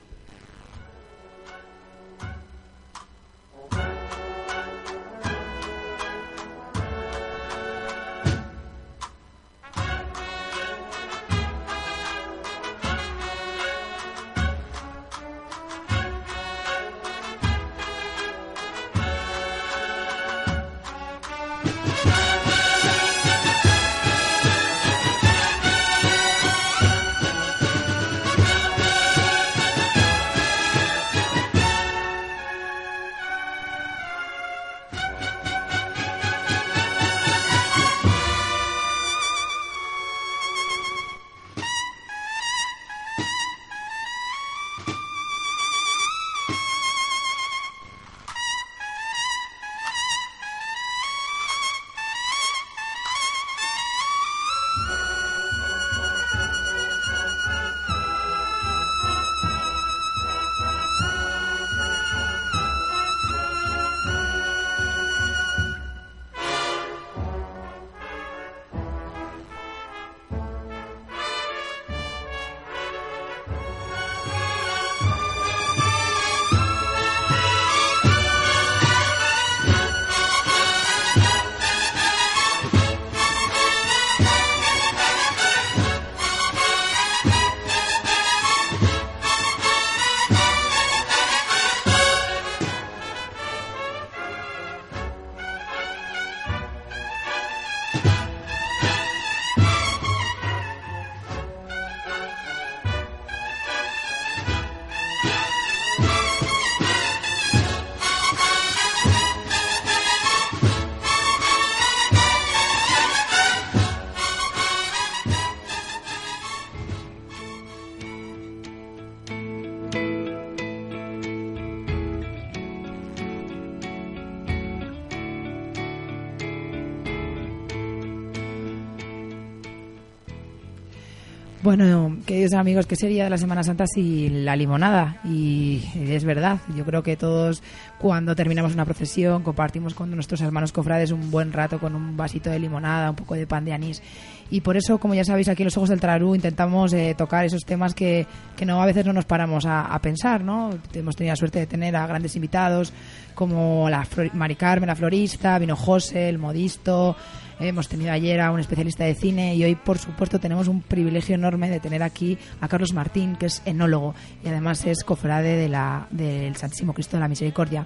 Queridos 132.32 132.54
amigos, 132.54 132.86
¿qué 132.88 132.96
sería 132.96 133.26
de 133.26 133.30
la 133.30 133.38
Semana 133.38 133.62
Santa 133.62 133.84
sin 133.86 134.46
la 134.46 134.56
limonada? 134.56 135.18
Y 135.26 135.84
es 136.00 136.24
verdad, 136.24 136.60
yo 136.78 136.86
creo 136.86 137.04
que 137.04 137.18
todos 137.18 137.62
cuando 138.00 138.38
terminamos 138.38 138.74
una 138.74 138.86
procesión 138.86 139.44
compartimos 139.44 139.94
con 139.94 140.10
nuestros 140.12 140.40
hermanos 140.40 140.72
cofrades 140.72 141.12
un 141.12 141.30
buen 141.30 141.52
rato 141.52 141.78
con 141.78 141.94
un 141.94 142.16
vasito 142.16 142.50
de 142.50 142.58
limonada, 142.58 143.10
un 143.10 143.18
poco 143.18 143.36
de 143.36 143.46
pan 143.48 143.66
de 143.66 143.74
anís. 143.74 144.02
Y 144.50 144.62
por 144.62 144.78
eso, 144.78 144.98
como 144.98 145.14
ya 145.14 145.26
sabéis, 145.26 145.50
aquí 145.50 145.64
en 145.64 145.66
Los 145.66 145.76
Ojos 145.76 145.90
del 145.90 146.00
Trarú 146.00 146.34
intentamos 146.34 146.94
eh, 146.94 147.16
tocar 147.18 147.44
esos 147.44 147.66
temas 147.66 147.94
que, 147.94 148.26
que 148.56 148.66
no 148.66 148.82
a 148.82 148.86
veces 148.86 149.06
no 149.06 149.12
nos 149.12 149.26
paramos 149.26 149.66
a, 149.66 149.82
a 149.94 150.00
pensar, 150.00 150.42
¿no? 150.42 150.70
Hemos 150.94 151.18
tenido 151.18 151.34
la 151.34 151.38
suerte 151.38 151.60
de 151.60 151.68
tener 151.68 151.98
a 151.98 152.08
grandes 152.08 152.34
invitados 152.38 152.94
como 153.36 153.90
la 153.90 154.06
Flor- 154.06 154.34
Mari 154.34 154.56
Carmen, 154.56 154.88
la 154.88 154.96
florista, 154.96 155.60
vino 155.60 155.76
José, 155.76 156.30
el 156.30 156.38
modisto, 156.38 157.16
Hemos 157.62 157.88
tenido 157.88 158.12
ayer 158.12 158.42
a 158.42 158.52
un 158.52 158.60
especialista 158.60 159.04
de 159.04 159.14
cine 159.14 159.54
y 159.54 159.64
hoy, 159.64 159.76
por 159.76 160.00
supuesto, 160.00 160.40
tenemos 160.40 160.68
un 160.68 160.82
privilegio 160.82 161.36
enorme 161.36 161.70
de 161.70 161.80
tener 161.80 162.02
aquí 162.02 162.40
a 162.60 162.68
Carlos 162.68 162.92
Martín, 162.92 163.36
que 163.36 163.46
es 163.46 163.62
enólogo 163.66 164.16
y 164.44 164.48
además 164.48 164.84
es 164.88 165.04
cofrade 165.04 165.58
de 165.58 165.70
la, 165.70 166.08
del 166.10 166.56
Santísimo 166.56 166.96
Cristo 166.96 167.18
de 167.18 167.22
la 167.22 167.28
Misericordia. 167.28 167.86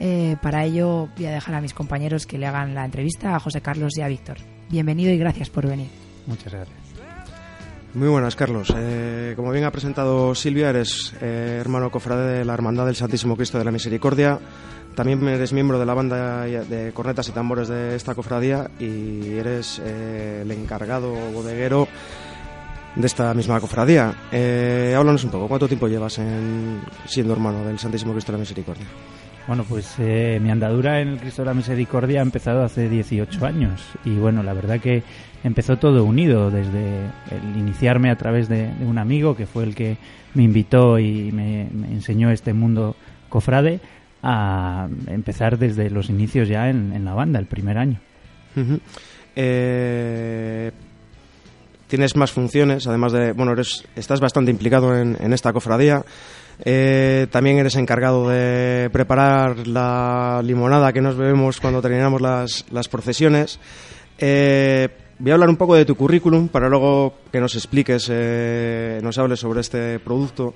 Eh, 0.00 0.36
para 0.42 0.66
ello 0.66 1.08
voy 1.16 1.24
a 1.24 1.30
dejar 1.30 1.54
a 1.54 1.62
mis 1.62 1.72
compañeros 1.72 2.26
que 2.26 2.36
le 2.36 2.46
hagan 2.46 2.74
la 2.74 2.84
entrevista 2.84 3.34
a 3.34 3.40
José 3.40 3.62
Carlos 3.62 3.96
y 3.96 4.02
a 4.02 4.08
Víctor. 4.08 4.36
Bienvenido 4.68 5.10
y 5.10 5.16
gracias 5.16 5.48
por 5.48 5.66
venir. 5.66 5.88
Muchas 6.26 6.52
gracias. 6.52 6.76
Muy 7.94 8.08
buenas, 8.08 8.36
Carlos. 8.36 8.70
Eh, 8.76 9.32
como 9.34 9.50
bien 9.50 9.64
ha 9.64 9.70
presentado 9.70 10.34
Silvia, 10.34 10.68
eres 10.68 11.14
eh, 11.22 11.56
hermano 11.58 11.90
cofrade 11.90 12.40
de 12.40 12.44
la 12.44 12.52
Hermandad 12.52 12.84
del 12.84 12.96
Santísimo 12.96 13.34
Cristo 13.34 13.56
de 13.56 13.64
la 13.64 13.70
Misericordia. 13.70 14.38
También 14.96 15.28
eres 15.28 15.52
miembro 15.52 15.78
de 15.78 15.84
la 15.84 15.92
banda 15.92 16.44
de 16.44 16.90
cornetas 16.94 17.28
y 17.28 17.32
tambores 17.32 17.68
de 17.68 17.94
esta 17.94 18.14
cofradía 18.14 18.70
y 18.80 19.36
eres 19.36 19.78
eh, 19.84 20.40
el 20.40 20.50
encargado 20.50 21.12
bodeguero 21.32 21.86
de 22.94 23.06
esta 23.06 23.34
misma 23.34 23.60
cofradía. 23.60 24.14
Eh, 24.32 24.94
háblanos 24.96 25.22
un 25.24 25.30
poco, 25.32 25.48
¿cuánto 25.48 25.68
tiempo 25.68 25.86
llevas 25.86 26.18
en, 26.18 26.80
siendo 27.04 27.34
hermano 27.34 27.62
del 27.62 27.78
Santísimo 27.78 28.12
Cristo 28.14 28.32
de 28.32 28.38
la 28.38 28.40
Misericordia? 28.40 28.86
Bueno, 29.46 29.66
pues 29.68 29.96
eh, 29.98 30.40
mi 30.42 30.50
andadura 30.50 30.98
en 31.02 31.08
el 31.08 31.18
Cristo 31.18 31.42
de 31.42 31.46
la 31.46 31.54
Misericordia 31.54 32.20
ha 32.20 32.22
empezado 32.22 32.64
hace 32.64 32.88
18 32.88 33.44
años 33.44 33.82
y 34.02 34.14
bueno, 34.14 34.42
la 34.42 34.54
verdad 34.54 34.80
que 34.80 35.02
empezó 35.44 35.76
todo 35.76 36.04
unido 36.04 36.50
desde 36.50 37.00
el 37.30 37.58
iniciarme 37.58 38.10
a 38.10 38.16
través 38.16 38.48
de, 38.48 38.70
un 38.80 38.96
amigo 38.96 39.36
que 39.36 39.44
fue 39.44 39.64
el 39.64 39.74
que 39.74 39.98
me 40.32 40.42
invitó 40.42 40.98
y 40.98 41.32
me 41.32 41.68
enseñó 41.92 42.30
este 42.30 42.54
mundo 42.54 42.96
cofrade 43.28 43.80
a 44.28 44.88
empezar 45.06 45.56
desde 45.56 45.88
los 45.88 46.10
inicios 46.10 46.48
ya 46.48 46.68
en, 46.68 47.04
la 47.04 47.14
banda, 47.14 47.38
el 47.38 47.46
primer 47.46 47.78
año. 47.78 48.00
Eh, 49.36 50.72
tienes 51.86 52.16
más 52.16 52.32
funciones, 52.32 52.88
además 52.88 53.12
de, 53.12 53.32
bueno, 53.32 53.52
eres, 53.52 53.84
estás 53.94 54.18
bastante 54.18 54.50
implicado 54.50 54.98
en, 54.98 55.16
en 55.20 55.32
esta 55.32 55.52
cofradía. 55.52 56.04
Eh, 56.64 57.26
también 57.30 57.58
eres 57.58 57.76
encargado 57.76 58.28
de 58.28 58.88
preparar 58.92 59.66
la 59.66 60.40
limonada 60.42 60.92
que 60.92 61.02
nos 61.02 61.16
bebemos 61.16 61.60
cuando 61.60 61.82
terminamos 61.82 62.20
las, 62.20 62.64
las 62.70 62.88
procesiones. 62.88 63.60
Eh, 64.18 64.88
voy 65.18 65.30
a 65.30 65.34
hablar 65.34 65.50
un 65.50 65.56
poco 65.56 65.74
de 65.74 65.84
tu 65.84 65.94
currículum 65.94 66.48
para 66.48 66.68
luego 66.68 67.14
que 67.30 67.40
nos 67.40 67.54
expliques, 67.54 68.08
eh, 68.10 69.00
nos 69.02 69.18
hables 69.18 69.40
sobre 69.40 69.60
este 69.60 69.98
producto. 69.98 70.54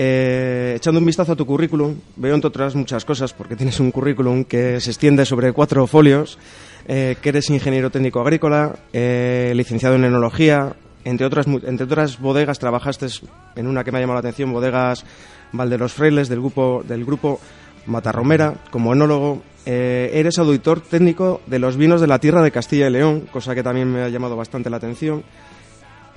Eh, 0.00 0.74
echando 0.76 1.00
un 1.00 1.06
vistazo 1.06 1.32
a 1.32 1.34
tu 1.34 1.44
currículum, 1.44 1.96
veo 2.14 2.32
entre 2.32 2.46
otras 2.46 2.76
muchas 2.76 3.04
cosas, 3.04 3.32
porque 3.32 3.56
tienes 3.56 3.80
un 3.80 3.90
currículum 3.90 4.44
que 4.44 4.80
se 4.80 4.90
extiende 4.90 5.26
sobre 5.26 5.52
cuatro 5.52 5.84
folios, 5.88 6.38
eh, 6.86 7.16
que 7.20 7.30
eres 7.30 7.50
ingeniero 7.50 7.90
técnico 7.90 8.20
agrícola, 8.20 8.76
eh, 8.92 9.52
licenciado 9.56 9.96
en 9.96 10.04
enología, 10.04 10.76
entre 11.02 11.26
otras, 11.26 11.48
entre 11.48 11.84
otras 11.84 12.20
bodegas 12.20 12.60
trabajaste 12.60 13.08
en 13.56 13.66
una 13.66 13.82
que 13.82 13.90
me 13.90 13.98
ha 13.98 14.00
llamado 14.00 14.22
la 14.22 14.28
atención, 14.28 14.52
bodegas 14.52 15.04
Valderos 15.50 15.94
Frailes 15.94 16.28
del 16.28 16.38
grupo, 16.38 16.84
del 16.86 17.04
grupo 17.04 17.40
Matarromera, 17.86 18.54
como 18.70 18.92
enólogo. 18.92 19.42
Eres 19.66 20.38
auditor 20.38 20.80
técnico 20.80 21.40
de 21.46 21.58
los 21.58 21.76
vinos 21.76 22.00
de 22.00 22.06
la 22.06 22.20
tierra 22.20 22.40
de 22.42 22.52
Castilla 22.52 22.86
y 22.86 22.90
León, 22.92 23.28
cosa 23.32 23.54
que 23.54 23.64
también 23.64 23.92
me 23.92 24.02
ha 24.02 24.08
llamado 24.08 24.36
bastante 24.36 24.70
la 24.70 24.76
atención. 24.76 25.24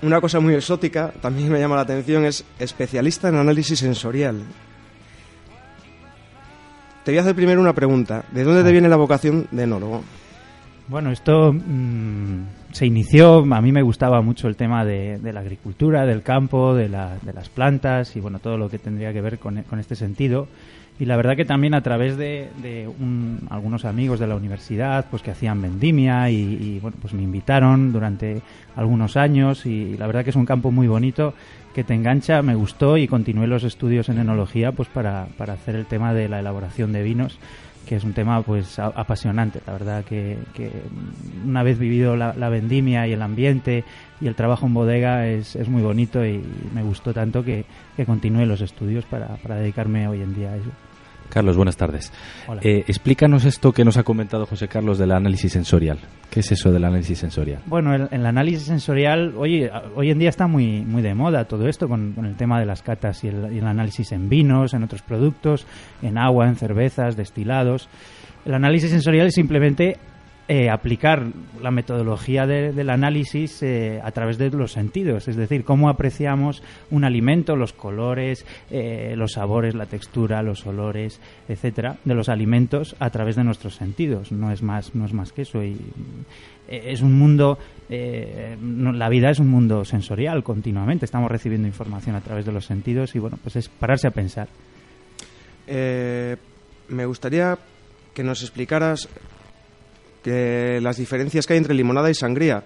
Una 0.03 0.19
cosa 0.19 0.39
muy 0.39 0.55
exótica, 0.55 1.11
también 1.21 1.51
me 1.51 1.59
llama 1.59 1.75
la 1.75 1.81
atención, 1.83 2.25
es 2.25 2.43
especialista 2.59 3.29
en 3.29 3.35
análisis 3.35 3.77
sensorial. 3.79 4.41
Te 7.03 7.11
voy 7.11 7.17
a 7.19 7.21
hacer 7.21 7.35
primero 7.35 7.61
una 7.61 7.73
pregunta. 7.73 8.23
¿De 8.31 8.43
dónde 8.43 8.63
te 8.63 8.71
viene 8.71 8.89
la 8.89 8.95
vocación 8.95 9.47
de 9.51 9.63
enólogo? 9.63 10.03
Bueno, 10.87 11.11
esto 11.11 11.53
mm, 11.53 12.43
se 12.73 12.85
inició, 12.85 13.45
a 13.53 13.61
mí 13.61 13.71
me 13.71 13.81
gustaba 13.81 14.21
mucho 14.21 14.47
el 14.47 14.55
tema 14.55 14.83
de, 14.83 15.19
de 15.19 15.33
la 15.33 15.39
agricultura, 15.39 16.05
del 16.05 16.21
campo, 16.23 16.73
de, 16.75 16.89
la- 16.89 17.17
de 17.21 17.33
las 17.33 17.49
plantas 17.49 18.15
y 18.15 18.19
bueno, 18.19 18.39
todo 18.39 18.57
lo 18.57 18.69
que 18.69 18.77
tendría 18.79 19.13
que 19.13 19.21
ver 19.21 19.39
con, 19.39 19.61
con 19.63 19.79
este 19.79 19.95
sentido. 19.95 20.47
Y 21.01 21.05
la 21.05 21.17
verdad 21.17 21.35
que 21.35 21.45
también 21.45 21.73
a 21.73 21.81
través 21.81 22.15
de, 22.15 22.87
un- 22.99 23.39
algunos 23.49 23.85
amigos 23.85 24.19
de 24.19 24.27
la 24.27 24.35
universidad 24.35 25.07
pues 25.09 25.23
que 25.23 25.31
hacían 25.31 25.59
vendimia 25.59 26.29
y, 26.29 26.77
bueno, 26.79 26.95
pues 27.01 27.15
me 27.15 27.23
invitaron 27.23 27.91
durante 27.91 28.43
algunos 28.75 29.17
años 29.17 29.65
y 29.65 29.97
la 29.97 30.05
verdad 30.05 30.23
que 30.23 30.29
es 30.29 30.35
un 30.35 30.45
campo 30.45 30.69
muy 30.69 30.87
bonito 30.87 31.33
que 31.73 31.83
te 31.83 31.95
engancha, 31.95 32.43
me 32.43 32.53
gustó 32.53 32.97
y 32.97 33.07
continué 33.07 33.47
los 33.47 33.63
estudios 33.63 34.09
en 34.09 34.19
enología 34.19 34.73
pues 34.73 34.89
para, 34.89 35.25
para 35.39 35.53
hacer 35.53 35.75
el 35.75 35.87
tema 35.87 36.13
de 36.13 36.29
la 36.29 36.39
elaboración 36.39 36.93
de 36.93 37.01
vinos 37.01 37.39
que 37.87 37.95
es 37.95 38.03
un 38.03 38.13
tema 38.13 38.43
pues 38.43 38.77
apasionante. 38.77 39.59
La 39.65 39.73
verdad 39.73 40.05
que, 40.05 40.37
una 41.43 41.63
vez 41.63 41.79
vivido 41.79 42.15
la, 42.15 42.49
vendimia 42.49 43.07
y 43.07 43.13
el 43.13 43.23
ambiente 43.23 43.83
y 44.21 44.27
el 44.27 44.35
trabajo 44.35 44.67
en 44.67 44.75
bodega 44.75 45.27
es, 45.27 45.55
es 45.55 45.67
muy 45.67 45.81
bonito 45.81 46.23
y 46.23 46.43
me 46.75 46.83
gustó 46.83 47.11
tanto 47.11 47.43
que, 47.43 47.65
que 47.97 48.05
continué 48.05 48.45
los 48.45 48.61
estudios 48.61 49.03
para, 49.05 49.29
para 49.37 49.55
dedicarme 49.55 50.07
hoy 50.07 50.21
en 50.21 50.35
día 50.35 50.51
a 50.51 50.57
eso. 50.57 50.69
Carlos, 51.31 51.55
buenas 51.57 51.77
tardes. 51.77 52.13
Hola. 52.47 52.61
Eh, 52.63 52.83
explícanos 52.87 53.45
esto 53.45 53.71
que 53.71 53.83
nos 53.83 53.97
ha 53.97 54.03
comentado 54.03 54.45
José 54.45 54.67
Carlos 54.67 54.99
del 54.99 55.11
análisis 55.11 55.51
sensorial. 55.51 55.97
¿Qué 56.29 56.41
es 56.41 56.51
eso 56.51 56.71
del 56.71 56.83
análisis 56.85 57.17
sensorial? 57.17 57.61
Bueno, 57.65 57.95
el, 57.95 58.07
el 58.11 58.25
análisis 58.25 58.63
sensorial, 58.67 59.33
a- 59.35 59.83
hoy 59.95 60.11
en 60.11 60.19
día 60.19 60.29
está 60.29 60.45
muy, 60.47 60.81
muy 60.85 61.01
de 61.01 61.13
moda 61.15 61.45
todo 61.45 61.67
esto 61.67 61.87
con, 61.87 62.13
con 62.13 62.25
el 62.25 62.35
tema 62.35 62.59
de 62.59 62.65
las 62.67 62.83
catas 62.83 63.23
y 63.23 63.29
el, 63.29 63.51
y 63.53 63.57
el 63.57 63.65
análisis 63.65 64.11
en 64.11 64.29
vinos, 64.29 64.73
en 64.73 64.83
otros 64.83 65.01
productos, 65.01 65.65
en 66.03 66.17
agua, 66.17 66.47
en 66.47 66.55
cervezas, 66.55 67.15
destilados. 67.17 67.89
El 68.45 68.53
análisis 68.53 68.89
sensorial 68.91 69.27
es 69.27 69.33
simplemente 69.35 69.97
eh, 70.53 70.69
aplicar 70.69 71.27
la 71.61 71.71
metodología 71.71 72.45
de- 72.45 72.73
del 72.73 72.89
análisis 72.89 73.63
eh, 73.63 74.01
a 74.03 74.11
través 74.11 74.37
de 74.37 74.49
los 74.49 74.73
sentidos, 74.73 75.29
es 75.29 75.37
decir, 75.37 75.63
cómo 75.63 75.87
apreciamos 75.87 76.61
un 76.89 77.05
alimento, 77.05 77.55
los 77.55 77.71
colores, 77.71 78.45
eh, 78.69 79.13
los 79.15 79.31
sabores, 79.31 79.75
la 79.75 79.85
textura, 79.85 80.41
los 80.43 80.65
olores, 80.67 81.21
etcétera, 81.47 81.95
de 82.03 82.15
los 82.15 82.27
alimentos 82.27 82.97
a 82.99 83.09
través 83.11 83.37
de 83.37 83.45
nuestros 83.45 83.75
sentidos. 83.75 84.33
No 84.33 84.51
es 84.51 84.61
más, 84.61 84.93
no 84.93 85.05
es 85.05 85.13
más 85.13 85.31
que 85.31 85.43
eso. 85.43 85.61
Es 86.67 87.01
un 87.01 87.17
mundo, 87.17 87.57
la 87.89 89.07
vida 89.09 89.29
es 89.29 89.39
un 89.39 89.47
mundo 89.49 89.85
sensorial 89.85 90.43
continuamente. 90.43 91.05
Estamos 91.05 91.31
recibiendo 91.31 91.67
información 91.69 92.17
a 92.17 92.21
través 92.21 92.45
de 92.45 92.51
los 92.51 92.65
sentidos 92.65 93.15
y 93.15 93.19
bueno, 93.19 93.37
pues 93.41 93.55
es 93.55 93.69
pararse 93.69 94.07
a 94.07 94.11
pensar. 94.11 94.49
Me 95.67 97.05
gustaría 97.05 97.57
que 98.13 98.23
nos 98.23 98.41
explicaras 98.41 99.07
que 100.23 100.79
las 100.81 100.97
diferencias 100.97 101.45
que 101.47 101.53
hay 101.53 101.57
entre 101.57 101.73
limonada 101.73 102.09
y 102.09 102.15
sangría, 102.15 102.63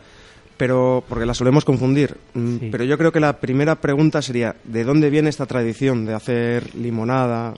pero 0.57 1.03
porque 1.07 1.25
las 1.25 1.37
solemos 1.37 1.65
confundir. 1.65 2.15
Mm, 2.33 2.57
Sí. 2.59 2.69
Pero 2.71 2.83
yo 2.83 2.97
creo 2.97 3.11
que 3.11 3.19
la 3.19 3.39
primera 3.39 3.75
pregunta 3.75 4.21
sería 4.21 4.55
¿de 4.63 4.83
dónde 4.83 5.09
viene 5.09 5.29
esta 5.29 5.45
tradición 5.45 6.05
de 6.05 6.13
hacer 6.13 6.75
limonada? 6.75 7.53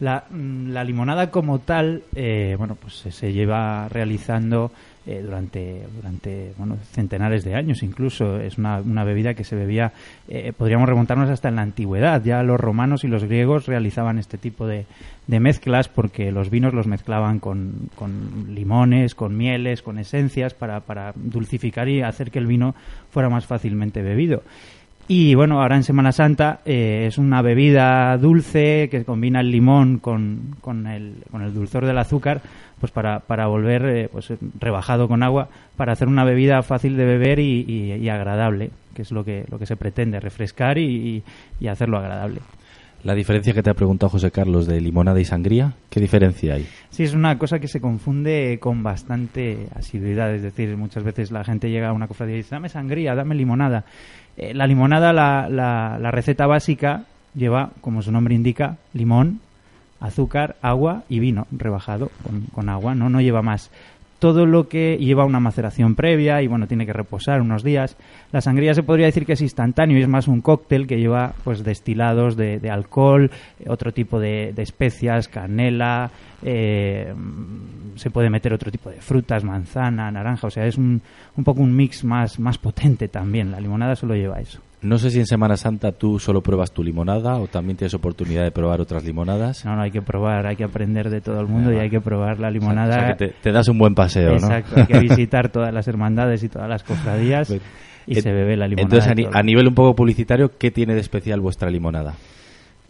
La, 0.00 0.24
mm, 0.30 0.70
la 0.70 0.84
limonada 0.84 1.30
como 1.30 1.58
tal, 1.58 2.04
eh, 2.14 2.54
bueno, 2.56 2.76
pues 2.76 2.94
se 3.14 3.32
lleva 3.32 3.88
realizando 3.88 4.70
eh, 5.10 5.22
durante, 5.22 5.86
durante 5.96 6.52
bueno, 6.58 6.76
centenares 6.92 7.42
de 7.42 7.54
años 7.54 7.82
incluso. 7.82 8.38
Es 8.38 8.58
una, 8.58 8.82
una 8.82 9.04
bebida 9.04 9.32
que 9.32 9.42
se 9.42 9.56
bebía, 9.56 9.92
eh, 10.28 10.52
podríamos 10.54 10.86
remontarnos 10.86 11.30
hasta 11.30 11.48
en 11.48 11.56
la 11.56 11.62
antigüedad. 11.62 12.22
Ya 12.22 12.42
los 12.42 12.60
romanos 12.60 13.04
y 13.04 13.08
los 13.08 13.24
griegos 13.24 13.64
realizaban 13.64 14.18
este 14.18 14.36
tipo 14.36 14.66
de, 14.66 14.84
de 15.26 15.40
mezclas 15.40 15.88
porque 15.88 16.30
los 16.30 16.50
vinos 16.50 16.74
los 16.74 16.86
mezclaban 16.86 17.38
con, 17.38 17.88
con 17.94 18.48
limones, 18.54 19.14
con 19.14 19.34
mieles, 19.34 19.80
con 19.80 19.98
esencias 19.98 20.52
para, 20.52 20.80
para 20.80 21.14
dulcificar 21.16 21.88
y 21.88 22.02
hacer 22.02 22.30
que 22.30 22.38
el 22.38 22.46
vino 22.46 22.74
fuera 23.10 23.30
más 23.30 23.46
fácilmente 23.46 24.02
bebido. 24.02 24.42
Y 25.10 25.34
bueno, 25.34 25.62
ahora 25.62 25.76
en 25.76 25.84
Semana 25.84 26.12
Santa 26.12 26.60
eh, 26.66 27.06
es 27.08 27.16
una 27.16 27.40
bebida 27.40 28.16
dulce 28.18 28.88
que 28.90 29.04
combina 29.06 29.40
el 29.40 29.50
limón 29.50 29.98
con, 29.98 30.56
con, 30.60 30.86
el, 30.86 31.14
con 31.30 31.40
el 31.42 31.54
dulzor 31.54 31.86
del 31.86 31.96
azúcar, 31.96 32.42
pues 32.78 32.92
para, 32.92 33.20
para 33.20 33.46
volver 33.46 33.84
eh, 33.86 34.08
pues 34.12 34.30
rebajado 34.60 35.08
con 35.08 35.22
agua, 35.22 35.48
para 35.78 35.92
hacer 35.94 36.08
una 36.08 36.24
bebida 36.24 36.62
fácil 36.62 36.98
de 36.98 37.06
beber 37.06 37.38
y, 37.38 37.64
y- 37.66 37.94
y 37.94 38.08
agradable, 38.10 38.70
que 38.94 39.00
es 39.00 39.10
lo 39.10 39.24
que, 39.24 39.46
lo 39.50 39.58
que 39.58 39.64
se 39.64 39.76
pretende, 39.76 40.20
refrescar 40.20 40.76
y, 40.76 40.84
y- 40.84 41.22
y 41.58 41.68
hacerlo 41.68 41.96
agradable. 41.96 42.40
La 43.04 43.14
diferencia 43.14 43.54
que 43.54 43.62
te 43.62 43.70
ha 43.70 43.74
preguntado 43.74 44.10
José 44.10 44.30
Carlos 44.32 44.66
de 44.66 44.80
limonada 44.80 45.20
y 45.20 45.24
sangría, 45.24 45.72
¿qué 45.88 46.00
diferencia 46.00 46.54
hay? 46.54 46.66
Sí, 46.90 47.04
es 47.04 47.14
una 47.14 47.38
cosa 47.38 47.60
que 47.60 47.68
se 47.68 47.80
confunde 47.80 48.58
con 48.60 48.82
bastante 48.82 49.68
asiduidad. 49.74 50.34
Es 50.34 50.42
decir, 50.42 50.76
muchas 50.76 51.04
veces 51.04 51.30
la 51.30 51.44
gente 51.44 51.70
llega 51.70 51.90
a 51.90 51.92
una 51.92 52.08
cofradía 52.08 52.34
y 52.34 52.38
dice, 52.38 52.56
dame 52.56 52.68
sangría, 52.68 53.14
dame 53.14 53.36
limonada. 53.36 53.84
Eh, 54.38 54.54
la 54.54 54.66
limonada, 54.66 55.12
la, 55.12 55.48
la- 55.50 55.98
la 56.00 56.10
receta 56.10 56.46
básica, 56.46 57.02
lleva, 57.34 57.70
como 57.80 58.02
su 58.02 58.12
nombre 58.12 58.34
indica, 58.34 58.76
limón, 58.94 59.40
azúcar, 60.00 60.54
agua 60.62 61.02
y 61.08 61.18
vino 61.18 61.46
rebajado 61.50 62.10
con, 62.22 62.42
con 62.52 62.68
agua, 62.68 62.94
¿no? 62.94 63.08
No 63.10 63.20
lleva 63.20 63.42
más. 63.42 63.70
Todo 64.18 64.46
lo 64.46 64.68
que 64.68 64.96
lleva 64.96 65.24
una 65.24 65.40
maceración 65.40 65.94
previa 65.94 66.42
y 66.42 66.46
bueno, 66.48 66.66
tiene 66.66 66.86
que 66.86 66.92
reposar 66.92 67.40
unos 67.40 67.62
días. 67.62 67.96
La 68.32 68.40
sangría 68.40 68.74
se 68.74 68.82
podría 68.82 69.06
decir 69.06 69.24
que 69.24 69.34
es 69.34 69.40
instantáneo 69.40 69.96
y 69.98 70.02
es 70.02 70.08
más 70.08 70.26
un 70.28 70.40
cóctel 70.40 70.86
que 70.86 70.98
lleva 70.98 71.34
pues 71.44 71.62
destilados 71.62 72.36
de, 72.36 72.60
alcohol, 72.70 73.30
eh, 73.60 73.64
otro 73.68 73.92
tipo 73.92 74.18
de, 74.18 74.52
especias, 74.56 75.28
canela, 75.28 76.10
eh, 76.42 77.14
se 77.96 78.10
puede 78.10 78.30
meter 78.30 78.52
otro 78.52 78.70
tipo 78.70 78.90
de 78.90 79.00
frutas, 79.00 79.44
manzana, 79.44 80.10
naranja, 80.10 80.48
o 80.48 80.50
sea, 80.50 80.66
es 80.66 80.76
un, 80.76 81.00
un 81.36 81.44
poco 81.44 81.60
un 81.60 81.74
mix 81.74 82.04
más, 82.04 82.38
más 82.38 82.58
potente 82.58 83.08
también. 83.08 83.50
La 83.50 83.60
limonada 83.60 83.94
solo 83.94 84.14
lleva 84.14 84.40
eso. 84.40 84.60
No 84.80 84.96
sé 84.98 85.10
si 85.10 85.18
en 85.18 85.26
Semana 85.26 85.56
Santa 85.56 85.90
tú 85.92 86.18
solo 86.20 86.40
pruebas 86.40 86.70
tu 86.72 86.84
limonada 86.84 87.36
o 87.38 87.48
también 87.48 87.76
tienes 87.76 87.94
oportunidad 87.94 88.44
de 88.44 88.52
probar 88.52 88.80
otras 88.80 89.04
limonadas. 89.04 89.64
No, 89.64 89.74
no, 89.74 89.82
hay 89.82 89.90
que 89.90 90.02
probar, 90.02 90.46
hay 90.46 90.54
que 90.54 90.62
aprender 90.64 91.10
de 91.10 91.20
todo 91.20 91.40
el 91.40 91.48
mundo 91.48 91.72
y 91.72 91.78
hay 91.78 91.90
que 91.90 92.00
probar 92.00 92.38
la 92.38 92.48
limonada. 92.50 92.90
o 92.90 92.92
sea, 93.00 93.16
que 93.16 93.26
te, 93.26 93.34
te 93.42 93.50
das 93.52 93.66
un 93.68 93.76
buen 93.78 93.94
paseo, 93.96 94.34
Exacto, 94.34 94.76
¿no? 94.76 94.82
hay 94.82 94.86
que 94.86 94.98
visitar 95.00 95.48
todas 95.50 95.74
las 95.74 95.88
hermandades 95.88 96.44
y 96.44 96.48
todas 96.48 96.68
las 96.68 96.84
cofradías 96.84 97.52
y 98.06 98.14
se 98.14 98.32
bebe 98.32 98.56
la 98.56 98.68
limonada. 98.68 98.96
Entonces, 99.04 99.16
ni- 99.16 99.26
a 99.36 99.42
nivel 99.42 99.66
un 99.66 99.74
poco 99.74 99.96
publicitario, 99.96 100.56
¿qué 100.56 100.70
tiene 100.70 100.94
de 100.94 101.00
especial 101.00 101.40
vuestra 101.40 101.70
limonada? 101.70 102.14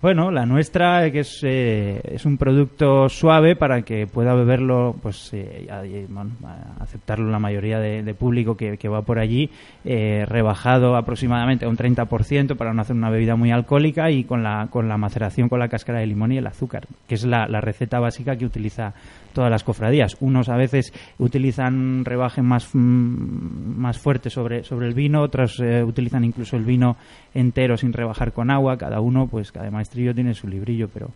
Bueno, 0.01 0.31
la 0.31 0.47
nuestra 0.47 1.11
que 1.11 1.21
es, 1.21 1.41
eh, 1.43 2.01
es 2.05 2.25
un 2.25 2.39
producto 2.39 3.09
suave 3.09 3.57
para 3.57 3.83
que 3.83 4.07
pueda 4.07 4.33
beberlo, 4.33 4.95
pues 5.03 5.31
eh, 5.33 6.07
bueno, 6.09 6.31
aceptarlo 6.79 7.29
la 7.33 7.41
mayoría 7.41 7.81
de, 7.81 8.15
público 8.15 8.57
que, 8.57 8.89
va 8.89 9.03
por 9.03 9.19
allí, 9.19 9.51
eh, 9.85 10.25
rebajado 10.29 10.95
aproximadamente 10.95 11.65
a 11.65 11.69
un 11.69 11.77
30% 11.77 12.57
para 12.57 12.73
no 12.73 12.83
hacer 12.83 12.95
una 12.95 13.11
bebida 13.11 13.35
muy 13.35 13.51
alcohólica 13.51 14.09
y 14.13 14.23
con 14.23 14.45
la, 14.45 14.69
con 14.71 14.89
la 14.89 14.99
maceración 14.99 15.49
con 15.49 15.59
la 15.59 15.69
cáscara 15.69 15.99
de 15.99 16.07
limón 16.07 16.31
y 16.31 16.39
el 16.39 16.47
azúcar, 16.47 16.87
que 17.09 17.17
es 17.17 17.25
la 17.25 17.61
receta 17.61 17.99
básica 17.99 18.37
que 18.37 18.47
utiliza 18.47 18.95
todas 19.33 19.51
las 19.51 19.65
cofradías. 19.65 20.17
Unos 20.21 20.49
a 20.49 20.57
veces 20.57 20.93
utilizan 21.19 21.75
un 21.75 22.05
rebaje 22.05 22.43
más, 22.43 22.69
mm, 22.75 23.79
más 23.79 23.99
fuerte 23.99 24.31
sobre, 24.31 24.65
sobre 24.65 24.89
el 24.89 24.95
vino, 24.95 25.23
otros 25.23 25.61
eh, 25.61 25.83
utilizan 25.83 26.25
incluso 26.25 26.57
el 26.57 26.65
vino 26.65 26.97
entero 27.35 27.77
sin 27.77 27.93
rebajar 27.93 28.33
con 28.33 28.51
agua. 28.51 28.77
Cada 28.77 29.01
uno, 29.01 29.27
pues 29.27 29.53
cada 29.53 29.71
maestrillo 29.71 30.15
tiene 30.15 30.35
su 30.35 30.49
librillo, 30.49 30.89
pero, 30.93 31.11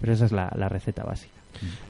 pero 0.00 0.12
esa 0.12 0.26
es 0.26 0.32
la, 0.32 0.50
la 0.56 0.68
receta 0.68 1.04
básica. 1.04 1.37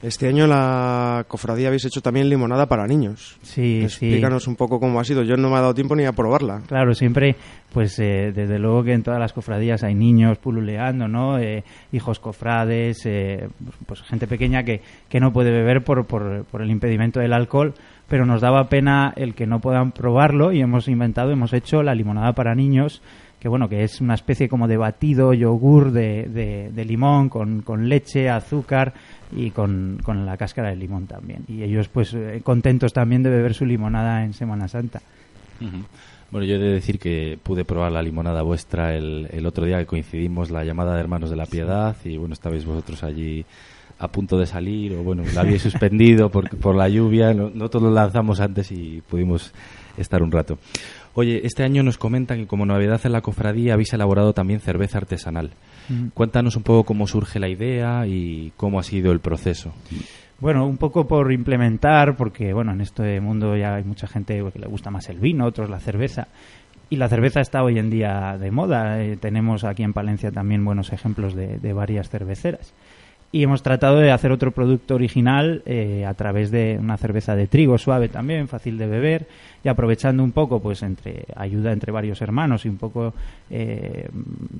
Este 0.01 0.27
año 0.27 0.47
la 0.47 1.25
cofradía 1.27 1.67
habéis 1.67 1.85
hecho 1.85 2.01
también 2.01 2.29
limonada 2.29 2.67
para 2.67 2.87
niños. 2.87 3.37
Sí, 3.41 3.81
sí. 3.89 4.07
Explícanos 4.07 4.47
un 4.47 4.55
poco 4.55 4.79
cómo 4.79 4.99
ha 4.99 5.03
sido. 5.03 5.23
Yo 5.23 5.35
no 5.37 5.49
me 5.49 5.57
ha 5.57 5.61
dado 5.61 5.73
tiempo 5.73 5.95
ni 5.95 6.05
a 6.05 6.13
probarla. 6.13 6.61
Claro, 6.67 6.95
siempre, 6.95 7.35
pues 7.71 7.99
eh, 7.99 8.31
desde 8.33 8.59
luego 8.59 8.83
que 8.83 8.93
en 8.93 9.03
todas 9.03 9.19
las 9.19 9.33
cofradías 9.33 9.83
hay 9.83 9.95
niños 9.95 10.37
pululeando, 10.37 11.07
¿no? 11.07 11.37
Eh, 11.37 11.63
hijos 11.91 12.19
cofrades, 12.19 13.05
eh, 13.05 13.49
pues 13.85 14.01
gente 14.03 14.27
pequeña 14.27 14.63
que, 14.63 14.81
que 15.09 15.19
no 15.19 15.33
puede 15.33 15.51
beber 15.51 15.83
por, 15.83 16.05
por, 16.05 16.45
por 16.45 16.61
el 16.61 16.71
impedimento 16.71 17.19
del 17.19 17.33
alcohol, 17.33 17.73
pero 18.07 18.25
nos 18.25 18.41
daba 18.41 18.69
pena 18.69 19.13
el 19.15 19.35
que 19.35 19.47
no 19.47 19.59
puedan 19.59 19.91
probarlo 19.91 20.51
y 20.51 20.61
hemos 20.61 20.87
inventado, 20.87 21.31
hemos 21.31 21.53
hecho 21.53 21.83
la 21.83 21.93
limonada 21.93 22.33
para 22.33 22.55
niños, 22.55 23.01
que 23.39 23.47
bueno, 23.47 23.69
que 23.69 23.83
es 23.83 24.01
una 24.01 24.15
especie 24.15 24.49
como 24.49 24.67
de 24.67 24.77
batido, 24.77 25.33
yogur 25.33 25.91
de, 25.91 26.23
de, 26.29 26.71
de 26.71 26.85
limón 26.85 27.29
con, 27.29 27.61
con 27.61 27.87
leche, 27.87 28.29
azúcar 28.29 28.93
y 29.35 29.51
con, 29.51 29.99
con 30.03 30.25
la 30.25 30.35
cáscara 30.37 30.69
de 30.69 30.75
limón 30.75 31.07
también. 31.07 31.43
Y 31.47 31.63
ellos 31.63 31.87
pues 31.87 32.13
eh, 32.13 32.41
contentos 32.43 32.91
también 32.93 33.23
de 33.23 33.29
beber 33.29 33.53
su 33.53 33.65
limonada 33.65 34.23
en 34.25 34.33
Semana 34.33 34.67
Santa. 34.67 35.01
Bueno, 36.31 36.45
yo 36.45 36.55
he 36.55 36.59
de 36.59 36.71
decir 36.73 36.99
que 36.99 37.37
pude 37.41 37.65
probar 37.65 37.91
la 37.91 38.01
limonada 38.01 38.41
vuestra 38.43 38.95
el, 38.95 39.27
el 39.31 39.45
otro 39.45 39.65
día 39.65 39.79
que 39.79 39.85
coincidimos 39.85 40.51
la 40.51 40.63
llamada 40.63 40.93
de 40.93 40.99
Hermanos 41.01 41.29
de 41.29 41.35
la 41.35 41.45
Piedad 41.47 41.95
y 42.05 42.17
bueno, 42.17 42.33
estabais 42.33 42.65
vosotros 42.65 43.03
allí 43.03 43.45
a 43.97 44.07
punto 44.07 44.37
de 44.37 44.45
salir 44.45 44.93
o 44.93 45.03
bueno, 45.03 45.23
la 45.33 45.41
habéis 45.41 45.61
suspendido 45.63 46.29
por, 46.29 46.49
por 46.57 46.75
la 46.75 46.87
lluvia. 46.87 47.33
No- 47.33 47.49
Nosotros 47.49 47.83
lo 47.83 47.91
lanzamos 47.91 48.39
antes 48.39 48.71
y 48.71 49.01
pudimos 49.09 49.51
estar 49.97 50.21
un 50.21 50.31
rato. 50.31 50.57
Oye, 51.19 51.41
este 51.43 51.65
año 51.65 51.83
nos 51.83 51.97
comentan 51.97 52.37
que 52.37 52.47
como 52.47 52.65
novedad 52.65 53.01
en 53.03 53.11
la 53.11 53.19
cofradía 53.19 53.73
habéis 53.73 53.91
elaborado 53.91 54.31
también 54.31 54.61
cerveza 54.61 54.99
artesanal. 54.99 55.51
Mm. 55.89 56.11
Cuéntanos 56.13 56.55
un 56.55 56.63
poco 56.63 56.85
cómo 56.85 57.07
surge 57.07 57.39
la 57.39 57.49
idea 57.49 58.07
y 58.07 58.53
cómo 58.55 58.79
ha 58.79 58.83
sido 58.83 59.11
el 59.11 59.19
proceso. 59.19 59.73
Bueno, 60.39 60.65
un 60.65 60.77
poco 60.77 61.09
por 61.09 61.33
implementar, 61.33 62.15
porque 62.15 62.53
bueno, 62.53 62.71
en 62.71 62.79
este 62.79 63.19
mundo 63.19 63.57
ya 63.57 63.75
hay 63.75 63.83
mucha 63.83 64.07
gente 64.07 64.41
que 64.53 64.59
le 64.59 64.67
gusta 64.67 64.91
más 64.91 65.09
el 65.09 65.19
vino, 65.19 65.45
otros 65.45 65.69
la 65.69 65.81
cerveza. 65.81 66.29
Y 66.89 66.95
la 66.95 67.09
cerveza 67.09 67.41
está 67.41 67.63
hoy 67.63 67.79
en 67.79 67.89
día 67.89 68.37
de 68.39 68.51
moda. 68.51 69.03
Eh, 69.03 69.17
tenemos 69.17 69.65
aquí 69.65 69.83
en 69.83 69.91
Palencia 69.91 70.31
también 70.31 70.63
buenos 70.63 70.93
ejemplos 70.93 71.35
de, 71.35 71.57
de 71.57 71.73
varias 71.73 72.09
cerveceras. 72.09 72.73
Y 73.31 73.43
hemos 73.43 73.61
tratado 73.61 73.97
de 73.97 74.11
hacer 74.11 74.31
otro 74.31 74.51
producto 74.51 74.95
original 74.95 75.61
eh, 75.67 76.03
a 76.03 76.15
través 76.15 76.49
de 76.49 76.79
una 76.79 76.97
cerveza 76.97 77.35
de 77.35 77.45
trigo 77.45 77.77
suave 77.77 78.09
también, 78.09 78.47
fácil 78.47 78.77
de 78.79 78.87
beber, 78.87 79.27
y 79.63 79.69
aprovechando 79.69 80.23
un 80.23 80.31
poco, 80.31 80.59
pues, 80.59 80.81
entre 80.81 81.25
ayuda 81.35 81.71
entre 81.71 81.91
varios 81.91 82.21
hermanos 82.23 82.65
y 82.65 82.69
un 82.69 82.77
poco 82.77 83.13
eh, 83.51 84.09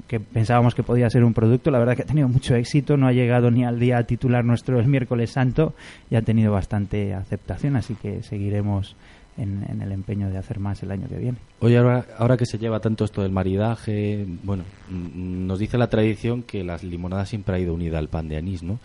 que 0.07 0.19
pensábamos 0.19 0.75
que 0.75 0.83
podía 0.83 1.09
ser 1.09 1.23
un 1.23 1.33
producto. 1.33 1.71
La 1.71 1.79
verdad 1.79 1.95
que 1.95 2.03
ha 2.03 2.05
tenido 2.05 2.27
mucho 2.27 2.53
éxito, 2.55 2.95
no 2.95 3.07
ha 3.07 3.11
llegado 3.11 3.49
ni 3.49 3.65
al 3.65 3.79
día 3.79 4.03
titular 4.03 4.45
nuestro 4.45 4.79
el 4.79 4.87
miércoles 4.87 5.31
santo 5.31 5.73
y 6.11 6.15
ha 6.15 6.21
tenido 6.21 6.51
bastante 6.51 7.15
aceptación, 7.15 7.75
así 7.75 7.95
que 7.95 8.21
seguiremos 8.21 8.95
en, 9.39 9.65
en 9.69 9.81
el 9.81 9.91
empeño 9.91 10.29
de 10.29 10.37
hacer 10.37 10.59
más 10.59 10.83
el 10.83 10.91
año 10.91 11.07
que 11.07 11.17
viene. 11.17 11.37
Oye, 11.59 11.77
ahora, 11.77 12.05
ahora 12.17 12.37
que 12.37 12.45
se 12.45 12.57
lleva 12.57 12.79
tanto 12.79 13.05
esto 13.05 13.21
del 13.21 13.31
maridaje, 13.31 14.25
bueno, 14.43 14.63
mm, 14.89 15.47
nos 15.47 15.59
dice 15.59 15.77
la 15.77 15.89
tradición 15.89 16.43
que 16.43 16.63
las 16.63 16.83
limonadas 16.83 17.29
siempre 17.29 17.55
ha 17.55 17.59
ido 17.59 17.73
unida 17.73 17.97
al 17.99 18.07
pan 18.09 18.27
de 18.29 18.37
anís, 18.37 18.63
¿no? 18.63 18.79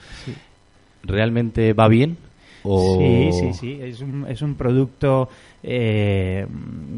¿Realmente 1.03 1.73
va 1.75 1.89
bien? 1.89 2.17
O... 2.63 2.97
Sí, 2.97 3.31
sí, 3.33 3.53
sí. 3.53 3.79
Es 3.83 4.01
un, 4.01 4.25
es 4.27 4.41
un 4.41 4.55
producto 4.55 5.29
eh, 5.63 6.47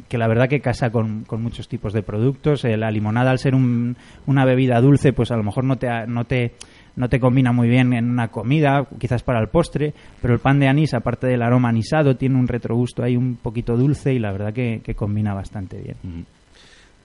que 0.09 0.17
la 0.17 0.29
verdad 0.29 0.49
que 0.49 0.61
casa 0.61 0.91
con, 0.91 1.25
con 1.25 1.43
muchos 1.43 1.67
tipos 1.67 1.93
de 1.93 2.03
productos. 2.05 2.65
Eh, 2.65 2.77
la 2.77 2.91
limonada, 2.93 3.33
al 3.33 3.41
ser 3.41 3.55
un- 3.57 3.97
una 4.27 4.45
bebida 4.45 4.81
dulce, 4.81 5.13
pues 5.13 5.33
a 5.33 5.37
lo 5.37 5.43
mejor 5.43 5.65
no 5.65 5.77
te, 5.77 5.89
no 6.07 6.25
te 6.25 6.53
no 6.97 7.09
te 7.09 7.21
combina 7.21 7.53
muy 7.53 7.69
bien 7.69 7.93
en 7.93 8.11
una 8.11 8.29
comida, 8.29 8.87
quizás 8.99 9.23
para 9.23 9.41
el 9.41 9.49
postre, 9.49 9.95
pero 10.21 10.35
el 10.35 10.41
pan 10.41 10.59
de 10.59 10.69
anís, 10.69 10.95
aparte 10.95 11.27
del 11.27 11.43
aroma 11.43 11.69
anisado, 11.69 12.17
tiene 12.17 12.39
un 12.39 12.49
retrogusto 12.49 13.03
ahí 13.03 13.17
un 13.17 13.37
poquito 13.37 13.77
dulce 13.77 14.13
y 14.13 14.19
la 14.19 14.33
verdad 14.33 14.53
que, 14.53 14.81
que 14.83 14.95
combina 14.95 15.35
bastante 15.35 15.77
bien. 15.79 16.27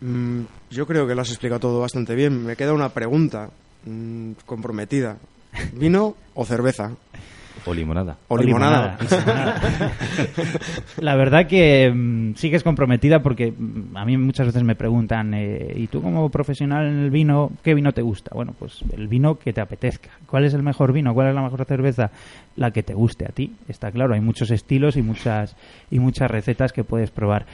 Mm, 0.02 0.46
yo 0.70 0.88
creo 0.88 1.08
que 1.08 1.14
lo 1.14 1.22
has 1.22 1.30
explicado 1.30 1.60
todo 1.60 1.80
bastante 1.80 2.16
bien. 2.16 2.44
Me 2.44 2.56
queda 2.56 2.74
una 2.74 2.90
pregunta 2.90 3.50
mm, 3.86 4.32
comprometida. 4.46 5.18
¿Vino 5.74 6.16
o 6.34 6.46
cerveza? 6.46 6.92
O 7.66 7.74
limonada. 7.74 8.18
O, 8.28 8.38
limonada. 8.38 8.98
La 10.98 11.16
verdad 11.16 11.48
que 11.48 11.92
mm, 11.94 12.34
sí 12.36 12.50
que 12.50 12.56
es 12.56 12.64
comprometida 12.64 13.22
porque 13.22 13.52
mm, 13.52 13.96
a 13.96 14.06
mí 14.06 14.18
muchas 14.18 14.48
veces 14.48 14.64
me 14.64 14.76
preguntan, 14.76 15.34
eh, 15.34 15.74
¿y 15.76 15.88
tú 15.88 16.02
como 16.02 16.30
profesional 16.30 16.88
en 16.88 17.00
el 17.00 17.12
vino, 17.12 17.52
qué 17.64 17.74
vino 17.74 17.94
te 17.94 18.02
gusta? 18.02 18.32
Bueno, 18.34 18.54
pues 18.58 18.80
el 18.96 19.08
vino 19.08 19.38
que 19.38 19.54
te 19.54 19.62
apetezca. 19.62 20.10
¿Cuál 20.26 20.46
es 20.46 20.54
el 20.54 20.64
mejor 20.64 20.92
vino? 20.92 21.14
¿Cuál 21.14 21.30
es 21.30 21.36
la 21.36 21.42
mejor 21.42 21.66
cerveza? 21.66 22.12
La 22.56 22.72
que 22.72 22.84
te 22.84 22.94
guste 22.94 23.26
a 23.26 23.30
ti. 23.30 23.54
Está 23.68 23.92
claro, 23.92 24.14
hay 24.14 24.22
muchos 24.22 24.52
estilos 24.52 24.98
y 24.98 25.02
muchas, 25.02 25.56
y 25.90 26.00
muchas 26.00 26.32
recetas 26.32 26.74
que 26.74 26.84
puedes 26.84 27.12
probar. 27.12 27.46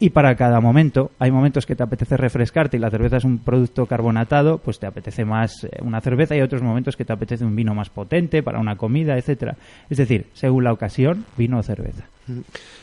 Y 0.00 0.10
para 0.10 0.34
cada 0.34 0.60
momento, 0.60 1.12
hay 1.20 1.30
momentos 1.30 1.66
que 1.66 1.76
te 1.76 1.82
apetece 1.82 2.16
refrescarte 2.16 2.76
y 2.76 2.80
la 2.80 2.90
cerveza 2.90 3.18
es 3.18 3.24
un 3.24 3.38
producto 3.38 3.86
carbonatado, 3.86 4.58
pues 4.58 4.80
te 4.80 4.86
apetece 4.86 5.24
más 5.24 5.64
eh, 5.64 5.70
una 5.82 6.00
cerveza 6.00 6.34
y 6.36 6.40
otros 6.40 6.62
momentos 6.62 6.96
que 6.96 7.04
te 7.04 7.12
apetece 7.12 7.44
un 7.44 7.54
vino 7.54 7.74
más 7.74 7.90
potente 7.90 8.42
para 8.42 8.58
una 8.58 8.76
comida, 8.76 9.16
etcétera. 9.16 9.56
Es 9.88 9.98
decir, 9.98 10.26
según 10.34 10.64
la 10.64 10.72
ocasión, 10.72 11.24
vino 11.36 11.58
o 11.58 11.62
cerveza. 11.62 12.04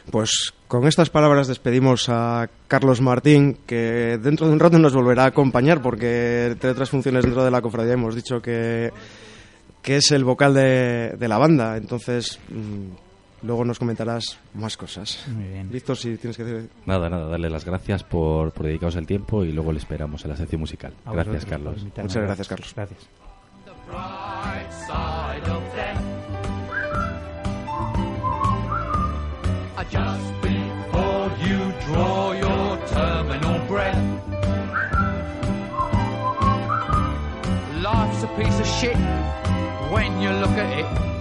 Pues 0.10 0.54
con 0.68 0.88
estas 0.88 1.10
palabras 1.10 1.48
despedimos 1.48 2.08
a 2.08 2.50
Carlos 2.68 3.02
Martín, 3.02 3.58
que 3.66 4.18
dentro 4.22 4.48
de 4.48 4.54
un 4.54 4.60
rato 4.60 4.80
nos 4.80 4.94
volverá 4.94 5.24
a 5.24 5.28
acompañar, 5.28 5.82
porque 5.82 6.48
entre 6.52 6.70
otras 6.70 6.90
funciones 6.90 7.26
dentro 7.26 7.44
de 7.44 7.52
la 7.52 7.62
cofradía 7.62 7.94
hemos 7.94 8.16
dicho 8.16 8.42
que, 8.42 8.92
que 9.82 9.98
es 9.98 10.12
el 10.12 10.24
vocal 10.24 10.54
de, 10.54 11.16
de 11.20 11.28
la 11.28 11.38
banda. 11.38 11.76
Entonces, 11.76 12.40
mm, 12.50 13.11
luego 13.44 13.66
nos 13.66 13.80
comentarás 13.80 14.38
más 14.54 14.78
cosas. 14.78 15.24
Muy 15.28 15.48
bien. 15.48 15.70
Víctor, 15.70 15.98
si 15.98 16.18
tienes 16.18 16.38
que 16.38 16.44
decir... 16.44 16.70
Nada, 16.86 17.10
nada, 17.10 17.28
darle 17.28 17.50
las 17.50 17.66
gracias 17.66 18.04
por, 18.04 18.52
por 18.52 18.66
dedicaros 18.66 18.96
el 18.96 19.08
tiempo 19.08 19.44
y 19.44 19.52
luego 19.52 19.72
le 19.72 19.80
esperamos 19.80 20.24
en 20.26 20.32
la 20.32 20.38
sección 20.38 20.62
musical. 20.62 20.94
A 21.06 21.12
Gracias, 21.14 21.46
Carlos. 21.46 21.80
invitarme. 21.80 22.08
Muchas 22.10 22.24
gracias, 22.24 22.48
Carlos. 22.48 22.74
Gracias. 22.76 23.10
Just 29.90 30.42
before 30.42 31.32
you 31.44 31.74
draw 31.86 32.32
your 32.32 32.78
terminal 32.88 33.60
breath, 33.68 33.98
life 37.82 38.70
shit 38.80 38.96
when 39.92 40.22
you 40.22 40.30
look 40.30 40.52
at 40.52 40.80
it. 40.80 41.21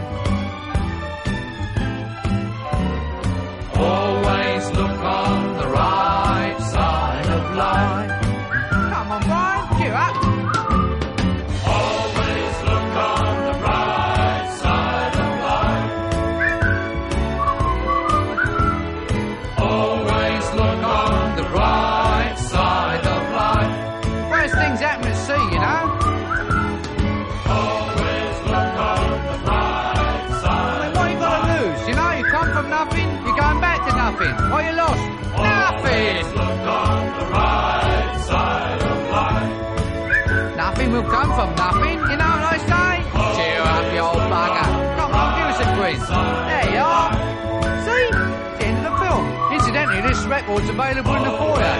Record's 50.51 50.69
available 50.69 51.15
in 51.15 51.23
the 51.23 51.29
foyer. 51.31 51.75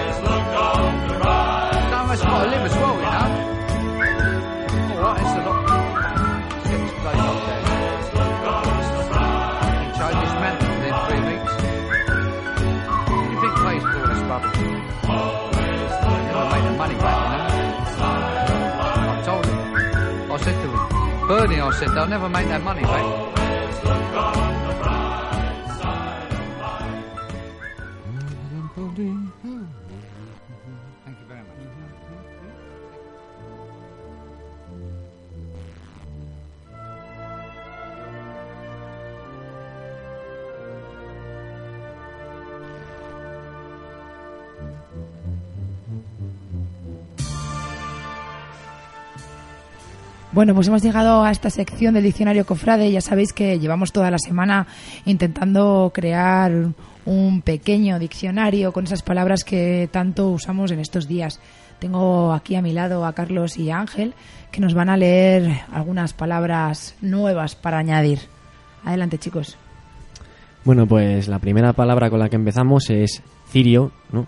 Of 1.91 2.07
us 2.09 2.21
got 2.23 2.39
to 2.41 2.49
live 2.49 2.63
as 2.63 2.75
well, 2.79 2.95
you 2.95 3.11
know. 3.11 3.27
Alright, 4.95 5.19
it's 5.19 5.35
a 5.35 5.43
lot. 5.43 5.59
Let's 6.55 6.69
get 6.69 6.79
this 6.79 6.95
place 7.03 7.19
up 7.19 7.35
there. 7.47 7.59
You 7.59 8.23
can 9.75 9.91
change 9.99 10.19
this 10.23 10.35
mantle 10.39 10.71
within 10.71 10.95
three 11.03 11.23
weeks. 11.27 11.53
What 13.11 13.19
do 13.19 13.27
you 13.27 13.39
think 13.41 13.53
pays 13.59 13.83
for 13.83 13.97
all 13.99 14.07
this 14.07 14.23
rubbish? 14.31 14.59
Never 16.31 16.45
make 16.47 16.63
the 16.63 16.71
money 16.77 16.95
back, 16.95 17.17
you 17.19 17.29
know. 17.31 17.47
I 19.11 19.21
told 19.25 19.45
him. 19.45 19.57
I 20.31 20.33
said 20.37 20.55
to 20.55 20.67
him, 20.71 21.27
Bernie, 21.27 21.59
I 21.59 21.61
said, 21.71 21.89
they'll 21.89 22.07
never 22.07 22.29
make 22.29 22.47
that 22.47 22.63
money 22.63 22.83
back. 22.83 23.40
Bueno, 50.33 50.55
pues 50.55 50.69
hemos 50.69 50.81
llegado 50.81 51.25
a 51.25 51.31
esta 51.31 51.49
sección 51.49 51.93
del 51.93 52.05
diccionario 52.05 52.45
Cofrade. 52.45 52.89
Ya 52.89 53.01
sabéis 53.01 53.33
que 53.33 53.59
llevamos 53.59 53.91
toda 53.91 54.09
la 54.09 54.17
semana 54.17 54.65
intentando 55.05 55.91
crear 55.93 56.69
un 57.05 57.41
pequeño 57.41 57.99
diccionario 57.99 58.71
con 58.71 58.85
esas 58.85 59.01
palabras 59.01 59.43
que 59.43 59.89
tanto 59.91 60.29
usamos 60.29 60.71
en 60.71 60.79
estos 60.79 61.09
días. 61.09 61.41
Tengo 61.79 62.31
aquí 62.31 62.55
a 62.55 62.61
mi 62.61 62.71
lado 62.71 63.05
a 63.05 63.11
Carlos 63.11 63.57
y 63.57 63.71
a 63.71 63.79
Ángel 63.81 64.13
que 64.53 64.61
nos 64.61 64.73
van 64.73 64.89
a 64.89 64.95
leer 64.95 65.63
algunas 65.73 66.13
palabras 66.13 66.95
nuevas 67.01 67.55
para 67.55 67.79
añadir. 67.79 68.19
Adelante, 68.85 69.17
chicos. 69.17 69.57
Bueno, 70.63 70.87
pues 70.87 71.27
la 71.27 71.39
primera 71.39 71.73
palabra 71.73 72.09
con 72.09 72.19
la 72.19 72.29
que 72.29 72.37
empezamos 72.37 72.89
es 72.89 73.21
cirio, 73.49 73.91
¿no? 74.13 74.27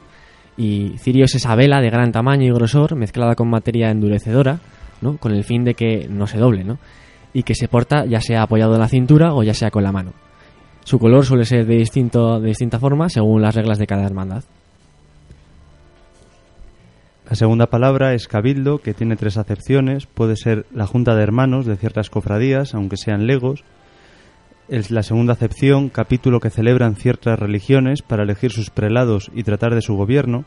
Y 0.58 0.98
cirio 0.98 1.24
es 1.24 1.36
esa 1.36 1.56
vela 1.56 1.80
de 1.80 1.90
gran 1.90 2.12
tamaño 2.12 2.46
y 2.46 2.52
grosor 2.52 2.96
mezclada 2.96 3.36
con 3.36 3.50
materia 3.50 3.90
endurecedora, 3.90 4.60
Con 5.18 5.34
el 5.34 5.44
fin 5.44 5.64
de 5.64 5.74
que 5.74 6.08
no 6.10 6.28
se 6.28 6.38
doble, 6.38 6.64
¿no? 6.64 6.80
Y 7.34 7.44
que 7.44 7.56
se 7.56 7.68
porta 7.68 8.06
ya 8.06 8.22
sea 8.22 8.44
apoyado 8.44 8.74
en 8.74 8.80
la 8.80 8.88
cintura 8.88 9.34
o 9.34 9.44
ya 9.44 9.54
sea 9.54 9.72
con 9.72 9.84
la 9.84 9.92
mano. 9.92 10.14
Su 10.84 11.00
color 11.00 11.26
suele 11.26 11.46
ser 11.46 11.66
de, 11.66 11.76
distinto, 11.78 12.40
de 12.40 12.50
distinta 12.50 12.80
forma 12.80 13.10
según 13.10 13.42
las 13.42 13.56
reglas 13.56 13.78
de 13.80 13.88
cada 13.88 14.06
hermandad. 14.06 14.44
La 17.30 17.36
segunda 17.36 17.68
palabra 17.68 18.14
es 18.14 18.28
cabildo, 18.28 18.80
que 18.80 18.94
tiene 18.94 19.16
tres 19.16 19.38
acepciones. 19.38 20.06
Puede 20.06 20.36
ser 20.36 20.66
la 20.74 20.86
junta 20.86 21.16
de 21.16 21.24
hermanos 21.24 21.66
de 21.66 21.78
ciertas 21.78 22.10
cofradías, 22.10 22.76
aunque 22.76 22.98
sean 22.98 23.28
legos. 23.28 23.64
Es 24.68 24.92
la 24.92 25.04
segunda 25.04 25.34
acepción, 25.34 25.90
capítulo 25.90 26.40
que 26.40 26.50
celebran 26.50 26.96
ciertas 26.96 27.40
religiones 27.40 28.02
para 28.02 28.24
elegir 28.24 28.52
sus 28.52 28.70
prelados 28.70 29.32
y 29.34 29.44
tratar 29.44 29.74
de 29.74 29.82
su 29.82 29.96
gobierno. 29.96 30.46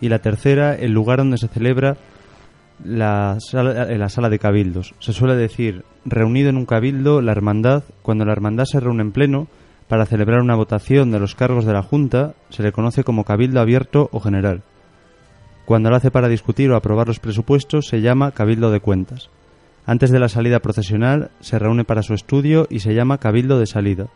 Y 0.00 0.08
la 0.08 0.18
tercera, 0.18 0.74
el 0.74 0.92
lugar 0.92 1.18
donde 1.18 1.38
se 1.38 1.48
celebra 1.48 1.96
la 2.84 3.38
sala, 3.40 3.84
la 3.84 4.08
sala 4.08 4.28
de 4.28 4.38
cabildos. 4.38 4.94
Se 4.98 5.12
suele 5.12 5.34
decir, 5.34 5.84
reunido 6.04 6.50
en 6.50 6.56
un 6.56 6.66
cabildo, 6.66 7.20
la 7.20 7.32
hermandad, 7.32 7.84
cuando 8.02 8.24
la 8.24 8.32
hermandad 8.32 8.64
se 8.64 8.80
reúne 8.80 9.02
en 9.02 9.12
pleno 9.12 9.48
para 9.88 10.06
celebrar 10.06 10.40
una 10.40 10.56
votación 10.56 11.10
de 11.10 11.20
los 11.20 11.34
cargos 11.34 11.64
de 11.64 11.72
la 11.72 11.82
Junta, 11.82 12.34
se 12.50 12.62
le 12.62 12.72
conoce 12.72 13.04
como 13.04 13.24
cabildo 13.24 13.60
abierto 13.60 14.08
o 14.12 14.20
general. 14.20 14.62
Cuando 15.64 15.90
lo 15.90 15.96
hace 15.96 16.10
para 16.10 16.28
discutir 16.28 16.70
o 16.70 16.76
aprobar 16.76 17.08
los 17.08 17.18
presupuestos, 17.18 17.88
se 17.88 18.00
llama 18.00 18.30
cabildo 18.30 18.70
de 18.70 18.80
cuentas. 18.80 19.30
Antes 19.84 20.10
de 20.10 20.18
la 20.18 20.28
salida 20.28 20.60
procesional, 20.60 21.30
se 21.40 21.58
reúne 21.58 21.84
para 21.84 22.02
su 22.02 22.14
estudio 22.14 22.66
y 22.70 22.80
se 22.80 22.94
llama 22.94 23.18
cabildo 23.18 23.58
de 23.58 23.66
salida. 23.66 24.08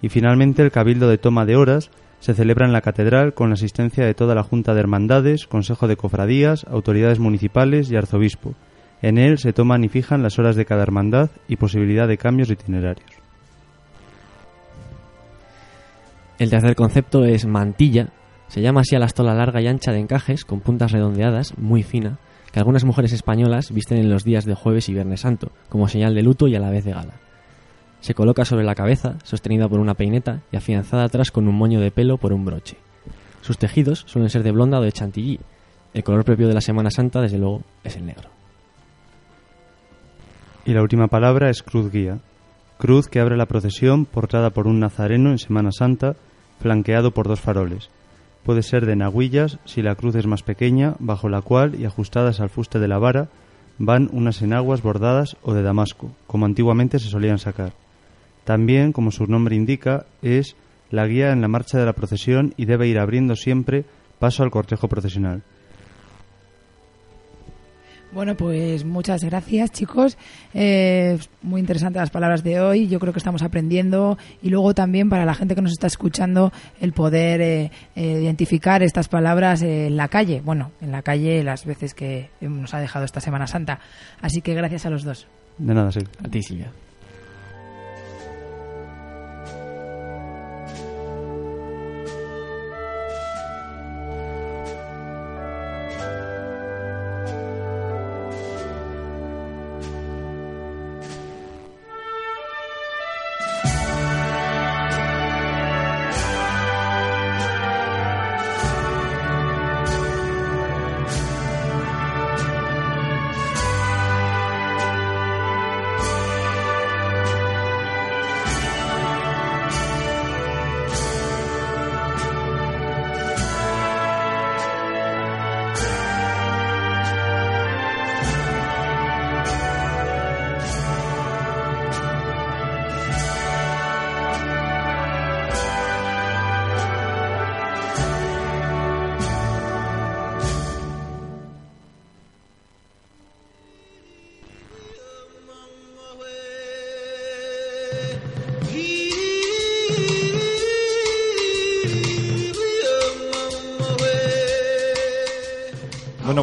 Y 0.00 0.08
finalmente, 0.08 0.62
el 0.62 0.70
cabildo 0.70 1.08
de 1.08 1.18
toma 1.18 1.46
de 1.46 1.56
horas 1.56 1.90
se 2.24 2.32
celebra 2.32 2.64
en 2.64 2.72
la 2.72 2.80
catedral 2.80 3.34
con 3.34 3.50
la 3.50 3.52
asistencia 3.52 4.06
de 4.06 4.14
toda 4.14 4.34
la 4.34 4.42
Junta 4.42 4.72
de 4.72 4.80
Hermandades, 4.80 5.46
Consejo 5.46 5.88
de 5.88 5.98
Cofradías, 5.98 6.64
autoridades 6.64 7.18
municipales 7.18 7.90
y 7.90 7.96
arzobispo. 7.96 8.54
En 9.02 9.18
él 9.18 9.36
se 9.36 9.52
toman 9.52 9.84
y 9.84 9.90
fijan 9.90 10.22
las 10.22 10.38
horas 10.38 10.56
de 10.56 10.64
cada 10.64 10.84
hermandad 10.84 11.28
y 11.48 11.56
posibilidad 11.56 12.08
de 12.08 12.16
cambios 12.16 12.48
itinerarios. 12.48 13.10
El 16.38 16.48
tercer 16.48 16.74
concepto 16.74 17.26
es 17.26 17.44
mantilla. 17.44 18.08
Se 18.48 18.62
llama 18.62 18.80
así 18.80 18.96
a 18.96 19.00
la 19.00 19.04
estola 19.04 19.34
larga 19.34 19.60
y 19.60 19.66
ancha 19.66 19.92
de 19.92 19.98
encajes 19.98 20.46
con 20.46 20.60
puntas 20.60 20.92
redondeadas, 20.92 21.58
muy 21.58 21.82
fina, 21.82 22.16
que 22.50 22.58
algunas 22.58 22.84
mujeres 22.84 23.12
españolas 23.12 23.70
visten 23.70 23.98
en 23.98 24.08
los 24.08 24.24
días 24.24 24.46
de 24.46 24.54
jueves 24.54 24.88
y 24.88 24.94
viernes 24.94 25.20
santo, 25.20 25.52
como 25.68 25.88
señal 25.88 26.14
de 26.14 26.22
luto 26.22 26.48
y 26.48 26.56
a 26.56 26.60
la 26.60 26.70
vez 26.70 26.86
de 26.86 26.92
gala. 26.92 27.20
Se 28.04 28.12
coloca 28.12 28.44
sobre 28.44 28.66
la 28.66 28.74
cabeza, 28.74 29.14
sostenida 29.24 29.66
por 29.66 29.80
una 29.80 29.94
peineta 29.94 30.42
y 30.52 30.56
afianzada 30.58 31.04
atrás 31.04 31.30
con 31.30 31.48
un 31.48 31.54
moño 31.54 31.80
de 31.80 31.90
pelo 31.90 32.18
por 32.18 32.34
un 32.34 32.44
broche. 32.44 32.76
Sus 33.40 33.56
tejidos 33.56 34.04
suelen 34.06 34.28
ser 34.28 34.42
de 34.42 34.52
blonda 34.52 34.78
o 34.78 34.82
de 34.82 34.92
chantilly. 34.92 35.40
El 35.94 36.04
color 36.04 36.22
propio 36.22 36.46
de 36.46 36.52
la 36.52 36.60
Semana 36.60 36.90
Santa, 36.90 37.22
desde 37.22 37.38
luego, 37.38 37.62
es 37.82 37.96
el 37.96 38.04
negro. 38.04 38.28
Y 40.66 40.74
la 40.74 40.82
última 40.82 41.08
palabra 41.08 41.48
es 41.48 41.62
cruz 41.62 41.90
guía. 41.90 42.18
Cruz 42.76 43.08
que 43.08 43.20
abre 43.20 43.38
la 43.38 43.46
procesión 43.46 44.04
portada 44.04 44.50
por 44.50 44.66
un 44.66 44.80
nazareno 44.80 45.30
en 45.30 45.38
Semana 45.38 45.72
Santa, 45.72 46.14
flanqueado 46.60 47.12
por 47.12 47.26
dos 47.26 47.40
faroles. 47.40 47.88
Puede 48.42 48.62
ser 48.62 48.84
de 48.84 48.96
naguillas 48.96 49.58
si 49.64 49.80
la 49.80 49.94
cruz 49.94 50.14
es 50.16 50.26
más 50.26 50.42
pequeña, 50.42 50.94
bajo 50.98 51.30
la 51.30 51.40
cual 51.40 51.74
y 51.80 51.86
ajustadas 51.86 52.40
al 52.40 52.50
fuste 52.50 52.78
de 52.78 52.88
la 52.88 52.98
vara 52.98 53.28
van 53.78 54.10
unas 54.12 54.42
enaguas 54.42 54.82
bordadas 54.82 55.38
o 55.42 55.54
de 55.54 55.62
damasco, 55.62 56.10
como 56.26 56.44
antiguamente 56.44 56.98
se 56.98 57.08
solían 57.08 57.38
sacar. 57.38 57.72
También, 58.44 58.92
como 58.92 59.10
su 59.10 59.26
nombre 59.26 59.56
indica, 59.56 60.06
es 60.22 60.56
la 60.90 61.06
guía 61.06 61.32
en 61.32 61.40
la 61.40 61.48
marcha 61.48 61.78
de 61.78 61.86
la 61.86 61.92
procesión 61.92 62.54
y 62.56 62.66
debe 62.66 62.88
ir 62.88 62.98
abriendo 62.98 63.36
siempre 63.36 63.84
paso 64.18 64.42
al 64.42 64.50
cortejo 64.50 64.88
procesional. 64.88 65.42
Bueno, 68.14 68.36
pues 68.36 68.84
muchas 68.84 69.24
gracias, 69.24 69.72
chicos. 69.72 70.16
Eh, 70.54 71.18
muy 71.42 71.60
interesantes 71.60 71.98
las 71.98 72.10
palabras 72.10 72.44
de 72.44 72.60
hoy. 72.60 72.86
Yo 72.86 73.00
creo 73.00 73.12
que 73.12 73.18
estamos 73.18 73.42
aprendiendo 73.42 74.16
y 74.40 74.50
luego 74.50 74.72
también 74.72 75.10
para 75.10 75.24
la 75.24 75.34
gente 75.34 75.56
que 75.56 75.62
nos 75.62 75.72
está 75.72 75.88
escuchando 75.88 76.52
el 76.80 76.92
poder 76.92 77.40
eh, 77.40 77.72
eh, 77.96 78.20
identificar 78.22 78.84
estas 78.84 79.08
palabras 79.08 79.62
en 79.62 79.96
la 79.96 80.06
calle. 80.06 80.42
Bueno, 80.44 80.70
en 80.80 80.92
la 80.92 81.02
calle 81.02 81.42
las 81.42 81.66
veces 81.66 81.92
que 81.92 82.30
nos 82.40 82.72
ha 82.72 82.78
dejado 82.78 83.04
esta 83.04 83.20
Semana 83.20 83.48
Santa. 83.48 83.80
Así 84.20 84.42
que 84.42 84.54
gracias 84.54 84.86
a 84.86 84.90
los 84.90 85.02
dos. 85.02 85.26
De 85.58 85.74
nada, 85.74 85.90
sí. 85.90 86.00
A 86.24 86.28
ti, 86.28 86.40
Silvia. 86.40 86.70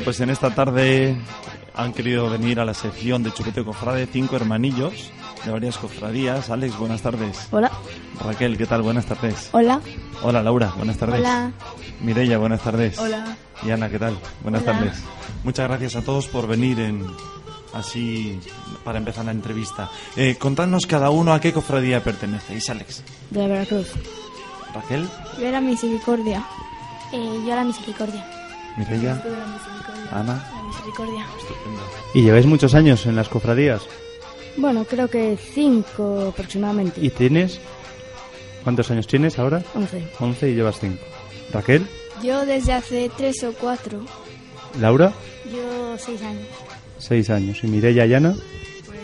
Bueno, 0.02 0.06
pues 0.06 0.20
en 0.22 0.32
esta 0.32 0.50
tarde 0.50 1.16
han 1.76 1.94
querido 1.94 2.28
venir 2.28 2.60
a 2.60 2.66
la 2.66 2.74
sección 2.74 3.22
de 3.22 3.32
Chupete 3.32 3.64
Cofrade 3.64 4.08
cinco 4.12 4.36
hermanillos 4.36 5.12
de 5.46 5.52
varias 5.52 5.78
cofradías. 5.78 6.50
Alex, 6.50 6.76
buenas 6.80 7.04
tardes. 7.04 7.48
Hola. 7.52 7.72
Raquel, 8.20 8.58
¿qué 8.58 8.66
tal? 8.66 8.82
Buenas 8.82 9.06
tardes. 9.06 9.50
Hola. 9.52 9.80
Hola, 10.24 10.42
Laura, 10.42 10.74
buenas 10.76 10.98
tardes. 10.98 11.20
Hola. 11.20 11.52
Mireia, 12.02 12.40
buenas 12.40 12.62
tardes. 12.62 12.98
Hola. 12.98 13.38
Y 13.62 13.70
Ana, 13.70 13.90
¿qué 13.92 14.00
tal? 14.00 14.18
Buenas 14.42 14.64
Hola. 14.64 14.72
tardes. 14.74 15.04
Muchas 15.44 15.68
gracias 15.68 15.96
a 15.96 16.02
todos 16.02 16.26
por 16.28 16.48
venir 16.48 16.80
en 16.80 17.06
así 17.76 18.40
para 18.84 18.98
empezar 18.98 19.24
la 19.26 19.32
entrevista. 19.34 19.88
Eh, 20.16 20.36
contadnos 20.40 20.88
cada 20.88 21.12
uno 21.12 21.32
a 21.32 21.40
qué 21.40 21.54
cofradía 21.54 22.04
pertenecéis, 22.04 22.68
Alex. 22.72 23.04
De 23.30 23.48
Veracruz. 23.48 23.92
Raquel, 24.74 25.08
Yo 25.40 25.46
era 25.46 25.62
misericordia. 25.62 26.44
Eh, 27.14 27.40
yo 27.46 27.54
era 27.54 27.64
misericordia. 27.64 28.26
Mireia, 28.78 29.22
Yo 29.24 29.30
era 29.30 29.46
misericordia. 29.46 29.71
Ana. 30.12 30.50
La 30.56 30.64
misericordia. 30.64 31.26
Estupendo. 31.40 31.82
¿Y 32.14 32.22
lleváis 32.24 32.46
muchos 32.46 32.74
años 32.76 33.06
en 33.06 33.16
las 33.16 33.30
cofradías? 33.30 33.82
Bueno, 34.58 34.86
creo 34.86 35.08
que 35.08 35.38
cinco 35.38 36.28
aproximadamente. 36.34 37.00
¿Y 37.02 37.10
tienes? 37.10 37.60
¿Cuántos 38.64 38.92
años 38.92 39.08
tienes 39.08 39.40
ahora? 39.40 39.64
Once. 39.74 40.04
11 40.20 40.50
y 40.50 40.56
llevas 40.56 40.80
5. 40.80 40.98
¿Raquel? 41.52 41.88
Yo 42.24 42.46
desde 42.46 42.74
hace 42.74 43.10
tres 43.18 43.44
o 43.44 43.54
cuatro. 43.54 44.02
¿Laura? 44.80 45.12
Yo 45.52 45.98
seis 45.98 46.22
años. 46.22 46.46
6 47.00 47.30
años. 47.32 47.64
¿Y 47.64 47.68
Mireia 47.68 48.06
y 48.06 48.14
Ana? 48.14 48.34
Pues 48.86 49.00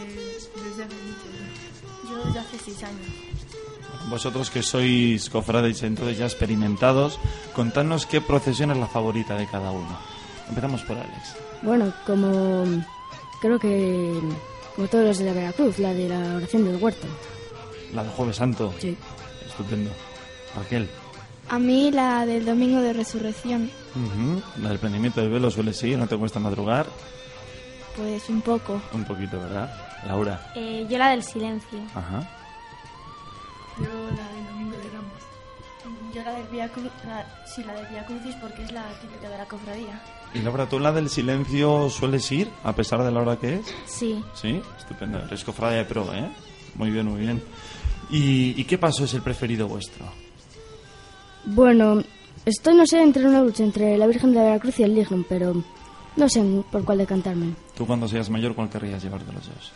desde 0.54 0.84
hace 0.84 0.94
mucho. 0.94 2.12
Yo 2.12 2.26
desde 2.26 2.40
hace 2.40 2.58
seis 2.64 2.84
años. 2.84 3.08
Vosotros 4.10 4.50
que 4.52 4.62
sois 4.64 5.30
cofrades 5.30 5.84
entonces 5.84 6.18
ya 6.18 6.26
experimentados, 6.26 7.20
contadnos 7.54 8.06
qué 8.06 8.22
procesión 8.22 8.72
es 8.72 8.78
la 8.78 8.88
favorita 8.88 9.36
de 9.36 9.48
cada 9.48 9.72
uno. 9.72 9.98
Empezamos 10.50 10.82
por 10.84 10.98
Alex. 10.98 11.36
Bueno, 11.62 11.94
como 12.06 12.64
creo 13.42 13.60
que 13.60 14.20
como 14.76 14.88
todos 14.88 15.06
los 15.06 15.18
de 15.18 15.26
la 15.26 15.34
Veracruz, 15.34 15.80
la 15.80 15.94
de 15.94 16.10
la 16.10 16.36
oración 16.36 16.64
del 16.66 16.82
huerto. 16.82 17.08
La 17.94 18.04
del 18.04 18.12
Jueves 18.14 18.36
Santo. 18.36 18.74
Sí. 18.80 18.96
Estupendo. 19.46 19.90
Raquel. 20.56 20.90
A 21.50 21.60
mí 21.60 21.92
la 21.92 22.26
del 22.26 22.46
domingo 22.46 22.82
de 22.82 22.94
resurrección. 22.94 23.72
La 24.62 24.70
del 24.70 24.80
prendimiento 24.80 25.22
del 25.22 25.30
velo 25.32 25.50
suele 25.50 25.74
seguir, 25.74 25.98
no 25.98 26.06
te 26.08 26.18
cuesta 26.18 26.40
madrugar. 26.40 26.86
pues 27.96 28.30
un 28.30 28.42
poco. 28.42 28.82
Un 28.94 29.04
poquito, 29.06 29.40
¿verdad? 29.40 29.74
Laura. 30.06 30.52
Eh, 30.56 30.86
yo 30.90 30.98
la 30.98 31.10
del 31.10 31.24
silencio. 31.24 31.80
Ajá. 31.96 32.28
Yo 33.80 33.86
la 34.16 34.27
Yo 36.18 36.24
la 36.24 36.32
del 36.34 36.48
Via 36.48 36.68
Cru- 36.74 36.90
la, 37.08 37.26
sí, 37.46 37.64
la 37.64 37.74
del 37.76 37.86
Via 37.88 38.04
Crucis 38.06 38.34
porque 38.42 38.64
es 38.64 38.72
la 38.72 38.84
típica 39.02 39.30
de 39.30 39.38
la 39.38 39.46
cofradía. 39.46 40.02
Y 40.34 40.40
Laura, 40.40 40.68
¿tú 40.68 40.78
en 40.78 40.84
la 40.84 40.92
del 40.92 41.10
silencio 41.10 41.90
sueles 41.92 42.32
ir, 42.32 42.50
a 42.64 42.74
pesar 42.74 43.04
de 43.04 43.12
la 43.12 43.22
hora 43.22 43.36
que 43.38 43.56
es? 43.56 43.74
Sí. 43.86 44.24
Sí, 44.34 44.60
estupendo. 44.80 45.20
Eres 45.20 45.44
cofradía 45.44 45.78
de 45.80 45.86
pro, 45.86 46.12
¿eh? 46.14 46.28
Muy 46.76 46.90
bien, 46.90 47.06
muy 47.06 47.20
bien. 47.22 47.44
¿Y, 48.10 48.60
y 48.60 48.64
qué 48.64 48.80
paso 48.80 49.04
es 49.04 49.14
el 49.14 49.22
preferido 49.22 49.68
vuestro? 49.68 50.06
Bueno, 51.46 52.02
estoy, 52.46 52.74
no 52.76 52.86
sé, 52.88 53.02
entre 53.02 53.26
una 53.28 53.42
lucha 53.42 53.64
entre 53.64 53.96
la 53.98 54.08
Virgen 54.08 54.32
de 54.32 54.38
la 54.40 54.44
Veracruz 54.46 54.80
y 54.80 54.84
el 54.84 54.96
Lignum, 54.96 55.24
pero 55.28 55.54
no 56.16 56.30
sé 56.30 56.42
por 56.72 56.84
cuál 56.84 56.98
decantarme. 56.98 57.54
Tú 57.76 57.86
cuando 57.86 58.08
seas 58.08 58.30
mayor, 58.30 58.56
¿cuál 58.56 58.70
querrías 58.70 59.04
llevar 59.04 59.24
de 59.24 59.34
los 59.34 59.46
dos? 59.48 59.72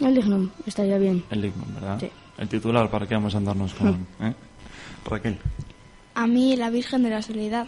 El 0.00 0.14
Lignum 0.14 0.50
estaría 0.66 0.98
bien. 0.98 1.24
El 1.30 1.40
Lignum, 1.42 1.72
¿verdad? 1.74 1.98
Sí. 2.00 2.10
El 2.36 2.48
titular, 2.48 2.90
¿para 2.90 3.06
qué 3.06 3.14
vamos 3.14 3.34
a 3.34 3.38
andarnos 3.38 3.72
con...? 3.74 4.06
¿eh? 4.20 4.34
Raquel. 5.08 5.38
A 6.14 6.26
mí 6.26 6.56
la 6.56 6.70
Virgen 6.70 7.02
de 7.02 7.10
la 7.10 7.22
Soledad. 7.22 7.66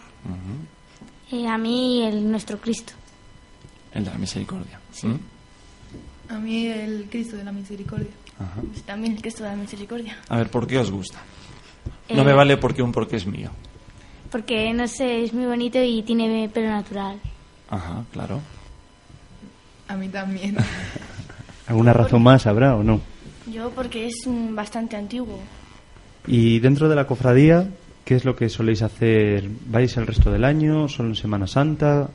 Eh, 1.31 1.47
a 1.47 1.57
mí 1.57 2.03
el 2.03 2.29
nuestro 2.31 2.59
Cristo. 2.59 2.93
El 3.93 4.05
de 4.05 4.11
la 4.11 4.17
misericordia. 4.17 4.79
Sí. 4.91 5.07
¿Mm? 5.07 5.19
A 6.29 6.39
mí 6.39 6.67
el 6.67 7.07
Cristo 7.09 7.37
de 7.37 7.43
la 7.43 7.51
Misericordia. 7.51 8.09
Ajá. 8.39 8.61
También 8.85 9.13
el 9.15 9.21
Cristo 9.21 9.43
de 9.43 9.49
la 9.49 9.55
Misericordia. 9.55 10.17
A 10.29 10.37
ver, 10.37 10.49
¿por 10.49 10.67
qué 10.67 10.77
os 10.77 10.91
gusta? 10.91 11.19
No 12.09 12.21
Eh, 12.21 12.25
me 12.25 12.33
vale 12.33 12.57
porque 12.57 12.81
un 12.81 12.91
porque 12.91 13.15
es 13.15 13.25
mío. 13.25 13.49
Porque, 14.31 14.73
no 14.73 14.87
sé, 14.87 15.23
es 15.23 15.33
muy 15.33 15.45
bonito 15.45 15.81
y 15.81 16.01
tiene 16.03 16.49
pelo 16.53 16.69
natural. 16.69 17.17
Ajá, 17.69 18.03
claro. 18.11 18.41
A 19.87 19.95
mí 19.95 20.09
también. 20.09 20.57
¿Alguna 21.67 21.93
razón 21.93 22.23
más 22.23 22.45
habrá 22.45 22.75
o 22.75 22.83
no? 22.83 22.99
Yo 23.51 23.69
porque 23.71 24.07
es 24.07 24.15
bastante 24.51 24.95
antiguo. 24.97 25.39
Y 26.27 26.59
dentro 26.59 26.89
de 26.89 26.95
la 26.95 27.07
cofradía, 27.07 27.69
¿qué 28.07 28.15
es 28.15 28.23
lo 28.23 28.37
que 28.37 28.47
soléis 28.47 28.81
hacer? 28.81 29.43
¿Vais 29.67 29.97
el 29.97 30.07
resto 30.07 30.31
del 30.31 30.45
año? 30.45 30.87
¿Solo 30.87 31.09
en 31.09 31.15
Semana 31.15 31.45
Santa? 31.45 32.09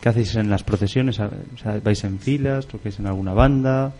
¿Qué 0.00 0.08
hacéis 0.08 0.36
en 0.36 0.48
las 0.48 0.62
procesiones? 0.62 1.18
O 1.18 1.28
sea, 1.58 1.80
¿Vais 1.82 2.04
en 2.04 2.20
filas? 2.20 2.68
¿Tocáis 2.68 3.00
en 3.00 3.08
alguna 3.08 3.34
banda? 3.34 3.92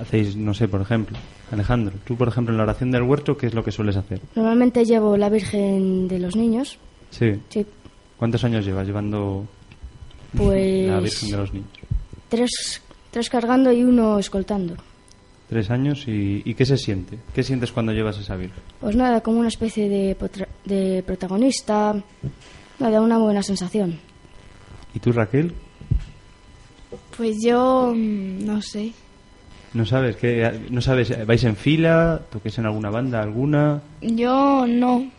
¿Hacéis, 0.00 0.34
no 0.34 0.52
sé, 0.54 0.66
por 0.66 0.80
ejemplo? 0.80 1.16
Alejandro, 1.52 1.94
tú, 2.04 2.16
por 2.16 2.26
ejemplo, 2.26 2.52
en 2.52 2.56
la 2.58 2.64
oración 2.64 2.90
del 2.90 3.02
huerto, 3.04 3.36
¿qué 3.36 3.46
es 3.46 3.54
lo 3.54 3.62
que 3.62 3.70
sueles 3.70 3.96
hacer? 3.96 4.20
Normalmente 4.34 4.84
llevo 4.84 5.16
la 5.16 5.28
Virgen 5.28 6.08
de 6.08 6.18
los 6.18 6.34
Niños. 6.34 6.78
Sí. 7.10 7.34
Sí. 7.48 7.64
¿Cuántos 8.16 8.42
años 8.42 8.64
llevas 8.66 8.86
llevando 8.88 9.46
Pues- 10.36 10.88
la 10.88 10.98
Virgen 10.98 11.30
de 11.30 11.36
los 11.36 11.52
Niños? 11.54 11.70
Tres, 12.28 12.82
tres 13.12 13.30
cargando 13.30 13.70
y 13.70 13.84
uno 13.84 14.18
escoltando. 14.18 14.74
Tres 15.48 15.70
años 15.70 16.08
y, 16.08 16.42
¿y 16.44 16.54
qué 16.54 16.66
se 16.66 16.76
siente? 16.76 17.18
¿Qué 17.34 17.42
sientes 17.44 17.70
cuando 17.70 17.92
llevas 17.92 18.18
esa 18.18 18.34
Virgen? 18.36 18.58
Pues 18.80 18.96
nada, 18.96 19.20
como 19.20 19.38
una 19.38 19.48
especie 19.48 19.88
de, 19.88 20.16
potra- 20.18 20.48
de 20.64 21.04
protagonista. 21.06 21.94
Nada, 22.80 23.00
una 23.00 23.18
buena 23.18 23.42
sensación. 23.42 23.98
¿Y 24.94 24.98
tú, 24.98 25.12
Raquel? 25.12 25.52
Pues 27.16 27.36
yo, 27.44 27.92
mm, 27.94 28.44
no 28.44 28.60
sé. 28.60 28.92
¿No 29.74 29.84
sabes? 29.86 30.16
¿Qué, 30.16 30.66
¿No 30.70 30.80
sabes? 30.80 31.26
¿Vais 31.26 31.44
en 31.44 31.56
fila? 31.56 32.22
¿Toquéis 32.30 32.58
en 32.58 32.66
alguna 32.66 32.90
banda 32.90 33.22
alguna? 33.22 33.82
Yo 34.00 34.66
no. 34.66 35.10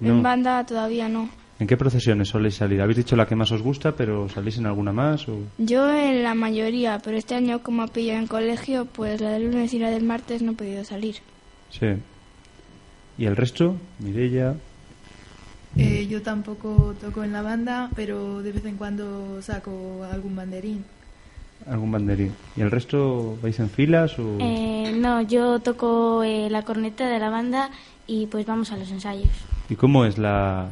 No. 0.00 0.08
En 0.08 0.22
banda 0.22 0.64
todavía 0.66 1.08
no. 1.08 1.28
¿En 1.60 1.66
qué 1.66 1.76
procesiones 1.76 2.28
soléis 2.28 2.54
salir? 2.54 2.80
Habéis 2.80 2.96
dicho 2.96 3.16
la 3.16 3.26
que 3.26 3.36
más 3.36 3.52
os 3.52 3.60
gusta, 3.60 3.92
pero 3.92 4.30
¿salís 4.30 4.56
en 4.56 4.64
alguna 4.64 4.92
más? 4.92 5.28
O... 5.28 5.40
Yo 5.58 5.94
en 5.94 6.22
la 6.22 6.34
mayoría, 6.34 6.98
pero 7.04 7.18
este 7.18 7.34
año 7.34 7.62
como 7.62 7.82
ha 7.82 7.86
pillado 7.86 8.18
en 8.18 8.26
colegio, 8.26 8.86
pues 8.86 9.20
la 9.20 9.32
del 9.32 9.44
lunes 9.44 9.74
y 9.74 9.78
la 9.78 9.90
del 9.90 10.02
martes 10.02 10.40
no 10.40 10.52
he 10.52 10.54
podido 10.54 10.84
salir. 10.84 11.16
Sí. 11.68 11.86
¿Y 13.18 13.26
el 13.26 13.36
resto? 13.36 13.76
Mirella. 13.98 14.54
Eh, 15.76 16.06
yo 16.08 16.22
tampoco 16.22 16.94
toco 16.98 17.24
en 17.24 17.32
la 17.34 17.42
banda, 17.42 17.90
pero 17.94 18.42
de 18.42 18.52
vez 18.52 18.64
en 18.64 18.76
cuando 18.76 19.42
saco 19.42 20.02
algún 20.10 20.34
banderín. 20.34 20.86
¿Algún 21.68 21.92
banderín? 21.92 22.32
¿Y 22.56 22.62
el 22.62 22.70
resto 22.70 23.36
vais 23.42 23.60
en 23.60 23.68
filas 23.68 24.18
o...? 24.18 24.38
Eh, 24.40 24.94
no, 24.96 25.20
yo 25.20 25.58
toco 25.58 26.22
eh, 26.22 26.48
la 26.48 26.62
corneta 26.62 27.06
de 27.06 27.18
la 27.18 27.28
banda 27.28 27.68
y 28.06 28.28
pues 28.28 28.46
vamos 28.46 28.72
a 28.72 28.78
los 28.78 28.90
ensayos. 28.90 29.28
¿Y 29.68 29.76
cómo 29.76 30.06
es 30.06 30.16
la, 30.16 30.70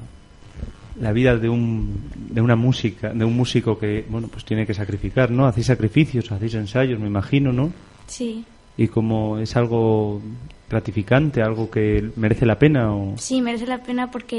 la 1.00 1.12
vida 1.12 1.36
de 1.36 1.48
un, 1.48 2.10
de 2.30 2.40
una 2.40 2.56
música, 2.56 3.10
de 3.14 3.24
un 3.24 3.36
músico 3.36 3.78
que, 3.78 4.04
bueno, 4.08 4.28
pues 4.28 4.44
tiene 4.44 4.66
que 4.66 4.74
sacrificar, 4.74 5.30
¿no? 5.30 5.46
Hacéis 5.46 5.66
sacrificios, 5.66 6.30
hacéis 6.32 6.54
ensayos, 6.54 6.98
me 7.00 7.06
imagino, 7.06 7.52
¿no? 7.52 7.72
Sí, 8.06 8.44
Y 8.76 8.88
como 8.88 9.38
es 9.38 9.56
algo 9.56 10.20
gratificante, 10.70 11.42
algo 11.42 11.70
que 11.70 12.10
merece 12.16 12.46
la 12.46 12.58
pena 12.58 12.94
o... 12.94 13.14
sí, 13.18 13.40
merece 13.40 13.66
la 13.66 13.82
pena 13.82 14.10
porque 14.10 14.36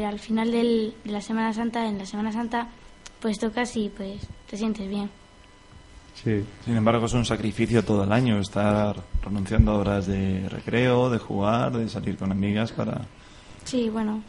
eh, 0.00 0.04
al 0.06 0.18
final 0.18 0.50
del- 0.50 0.94
de 1.04 1.12
la 1.12 1.20
Semana 1.20 1.52
Santa, 1.52 1.86
en 1.88 1.98
la 1.98 2.06
Semana 2.06 2.32
Santa, 2.32 2.68
pues 3.20 3.38
tocas 3.38 3.76
y 3.76 3.88
pues 3.88 4.26
te 4.50 4.56
sientes 4.56 4.88
bien. 4.88 5.08
Sí. 6.24 6.42
Sin 6.64 6.76
embargo, 6.76 7.04
es 7.06 7.12
un 7.12 7.24
sacrificio 7.26 7.84
todo 7.84 8.04
el 8.04 8.12
año 8.12 8.38
estar 8.40 8.96
renunciando 9.22 9.72
a 9.72 9.76
horas 9.76 10.06
de 10.06 10.48
recreo, 10.48 11.10
de 11.10 11.18
jugar, 11.18 11.76
de 11.76 11.88
salir 11.90 12.16
con 12.16 12.32
amigas 12.32 12.72
para... 12.72 13.02
Sí, 13.64 13.90
bueno. 13.90 14.22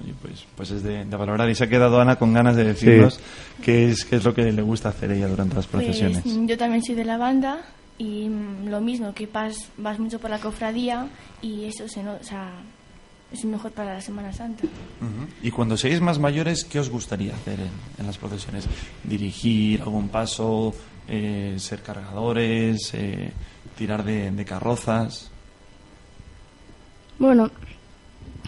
Oye, 0.00 0.14
pues, 0.22 0.44
pues 0.56 0.70
es 0.70 0.82
de, 0.82 1.04
de 1.04 1.16
valorar. 1.16 1.48
Y 1.50 1.54
se 1.54 1.64
ha 1.64 1.68
quedado 1.68 2.00
Ana 2.00 2.16
con 2.16 2.32
ganas 2.32 2.56
de 2.56 2.64
decirnos 2.64 3.20
qué, 3.62 3.90
es, 3.90 4.04
qué 4.04 4.16
es 4.16 4.24
lo 4.24 4.34
que 4.34 4.50
le 4.50 4.62
gusta 4.62 4.88
hacer 4.88 5.12
ella 5.12 5.28
durante 5.28 5.54
las 5.56 5.66
procesiones. 5.66 6.20
Pues, 6.22 6.34
mm, 6.36 6.46
yo 6.46 6.56
también 6.56 6.82
soy 6.82 6.94
de 6.94 7.04
la 7.04 7.18
banda 7.18 7.62
y 7.98 8.28
mm, 8.28 8.68
lo 8.68 8.80
mismo, 8.80 9.12
que 9.12 9.26
vas, 9.26 9.56
vas 9.76 9.98
mucho 9.98 10.18
por 10.18 10.30
la 10.30 10.38
cofradía 10.38 11.08
y 11.42 11.64
eso 11.66 11.86
se 11.88 12.02
no, 12.02 12.14
o 12.14 12.24
sea, 12.24 12.52
es 13.30 13.44
mejor 13.44 13.72
para 13.72 13.94
la 13.94 14.00
Semana 14.00 14.32
Santa. 14.32 14.64
Y 15.42 15.50
cuando 15.50 15.76
seáis 15.76 16.00
más 16.00 16.18
mayores, 16.18 16.64
¿qué 16.64 16.80
os 16.80 16.88
gustaría 16.90 17.34
hacer 17.34 17.60
en, 17.60 17.70
en 17.98 18.06
las 18.06 18.16
procesiones? 18.18 18.66
¿Dirigir 19.04 19.82
algún 19.82 20.08
paso? 20.08 20.74
eh, 21.08 21.54
¿Ser 21.58 21.82
cargadores? 21.82 22.92
eh, 22.94 23.30
¿Tirar 23.76 24.04
de, 24.04 24.30
de 24.30 24.44
carrozas? 24.44 25.30
Bueno, 27.18 27.50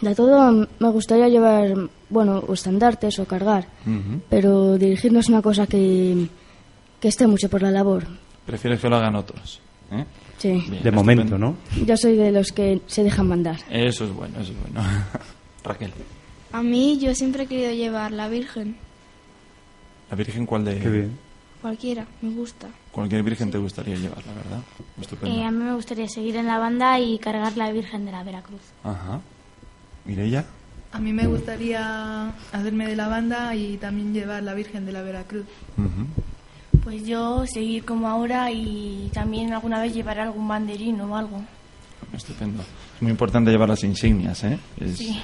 de 0.04 0.14
todo 0.14 0.68
me 0.78 0.88
gustaría 0.90 1.28
llevar, 1.28 1.74
bueno, 2.08 2.38
o 2.46 2.52
estandartes 2.54 3.18
o 3.18 3.24
cargar, 3.26 3.66
Ujú. 3.86 4.20
pero 4.28 4.76
dirigir 4.78 5.12
no 5.12 5.20
es 5.20 5.28
una 5.28 5.42
cosa 5.42 5.66
que, 5.66 6.28
que 7.00 7.08
esté 7.08 7.26
mucho 7.26 7.48
por 7.48 7.62
la 7.62 7.70
labor. 7.70 8.06
Prefieres 8.46 8.80
que 8.80 8.88
lo 8.88 8.96
hagan 8.96 9.16
otros. 9.16 9.60
¿eh? 9.90 10.04
Sí. 10.38 10.64
Bien, 10.68 10.82
De 10.82 10.90
momento, 10.90 11.38
¿no? 11.38 11.56
Yo 11.86 11.96
soy 11.96 12.16
de 12.16 12.30
los 12.30 12.52
que 12.52 12.80
se 12.86 13.02
dejan 13.02 13.28
mandar. 13.28 13.56
Eso 13.70 14.04
es 14.04 14.12
bueno, 14.12 14.38
eso 14.40 14.52
es 14.52 14.60
bueno. 14.60 14.86
Raquel. 15.64 15.92
a 16.52 16.62
mí 16.62 16.98
yo 16.98 17.14
siempre 17.14 17.44
he 17.44 17.46
querido 17.46 17.72
llevar 17.72 18.12
la 18.12 18.28
Virgen, 18.28 18.76
¿La 20.10 20.16
Virgen 20.16 20.44
cuál 20.46 20.64
de...? 20.64 20.78
Qué 20.78 20.88
bien. 20.90 21.18
Cualquiera, 21.62 22.06
me 22.20 22.28
gusta. 22.34 22.68
Cualquier 22.92 23.22
Virgen 23.22 23.50
te 23.50 23.56
gustaría 23.56 23.96
llevar, 23.96 24.18
la 24.26 24.34
verdad. 24.34 24.60
Estupendo. 25.00 25.34
Eh, 25.34 25.42
a 25.42 25.50
mí 25.50 25.64
me 25.64 25.74
gustaría 25.74 26.06
seguir 26.08 26.36
en 26.36 26.46
la 26.46 26.58
banda 26.58 27.00
y 27.00 27.18
cargar 27.18 27.56
la 27.56 27.72
Virgen 27.72 28.04
de 28.04 28.12
la 28.12 28.22
Veracruz. 28.22 28.60
Ajá. 28.84 29.20
¿Mireia? 30.04 30.44
A 30.92 30.98
mí 31.00 31.12
me 31.12 31.26
gustaría 31.26 32.28
hacerme 32.52 32.86
de 32.86 32.94
la 32.96 33.08
banda 33.08 33.54
y 33.54 33.76
también 33.78 34.12
llevar 34.14 34.42
la 34.42 34.54
Virgen 34.54 34.86
de 34.86 34.92
la 34.92 35.02
Veracruz. 35.02 35.44
Pues 36.84 37.04
yo 37.06 37.44
seguir 37.46 37.84
como 37.84 38.06
ahora 38.08 38.50
y 38.52 39.10
también 39.12 39.52
alguna 39.52 39.80
vez 39.80 39.94
llevar 39.94 40.20
algún 40.20 40.46
banderín 40.46 41.00
o 41.00 41.16
algo. 41.16 41.40
Estupendo. 42.12 42.62
Es 42.62 43.02
muy 43.02 43.10
importante 43.10 43.50
llevar 43.50 43.68
las 43.70 43.82
insignias, 43.82 44.44
¿eh? 44.44 44.58
Es- 44.78 44.98
Sí. 44.98 45.18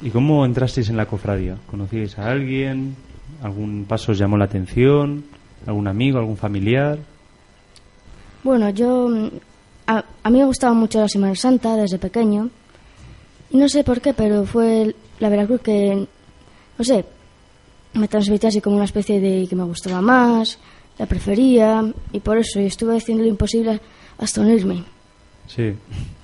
¿Y 0.00 0.10
cómo 0.10 0.44
entrasteis 0.44 0.88
en 0.88 0.96
la 0.96 1.06
cofradía? 1.06 1.56
¿Conocíais 1.70 2.18
a 2.18 2.30
alguien? 2.30 2.96
¿Algún 3.42 3.84
paso 3.86 4.12
os 4.12 4.18
llamó 4.18 4.36
la 4.36 4.46
atención? 4.46 5.24
¿Algún 5.66 5.86
amigo, 5.88 6.18
algún 6.18 6.36
familiar? 6.36 6.98
Bueno, 8.42 8.70
yo. 8.70 9.08
mm, 9.08 9.28
A, 9.86 10.04
a 10.22 10.30
mí 10.30 10.38
me 10.38 10.44
gustaba 10.44 10.72
mucho 10.74 11.00
la 11.00 11.08
Semana 11.08 11.34
Santa 11.34 11.76
desde 11.76 11.98
pequeño. 11.98 12.50
No 13.52 13.68
sé 13.68 13.84
por 13.84 14.00
qué, 14.00 14.14
pero 14.14 14.44
fue 14.44 14.94
la 15.20 15.28
Veracruz 15.28 15.60
que. 15.60 16.06
No 16.78 16.84
sé. 16.84 17.04
Me 17.94 18.08
transmitía 18.08 18.48
así 18.48 18.60
como 18.62 18.76
una 18.76 18.86
especie 18.86 19.20
de 19.20 19.46
que 19.46 19.54
me 19.54 19.64
gustaba 19.64 20.00
más, 20.00 20.58
la 20.98 21.04
prefería, 21.04 21.84
y 22.12 22.20
por 22.20 22.38
eso 22.38 22.58
y 22.58 22.64
estuve 22.64 22.96
haciendo 22.96 23.22
lo 23.22 23.28
imposible 23.28 23.80
hasta 24.18 24.40
unirme. 24.40 24.82
Sí. 25.46 25.74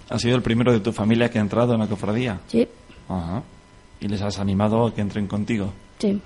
¿Has 0.09 0.23
sido 0.23 0.37
el 0.37 0.43
primero 0.43 0.73
de 0.73 0.81
tu 0.81 0.93
familia 0.93 1.29
que 1.31 1.39
ha 1.39 1.43
entrado 1.43 1.75
en 1.75 1.81
la 1.81 1.87
cofradía? 1.87 2.41
Sí, 2.47 2.67
Ajá. 3.09 3.43
¿Y 4.01 4.09
les 4.09 4.23
has 4.23 4.39
animado 4.39 4.87
a 4.87 4.95
que 4.95 5.01
entren 5.03 5.27
contigo? 5.27 5.73
sí. 5.99 6.21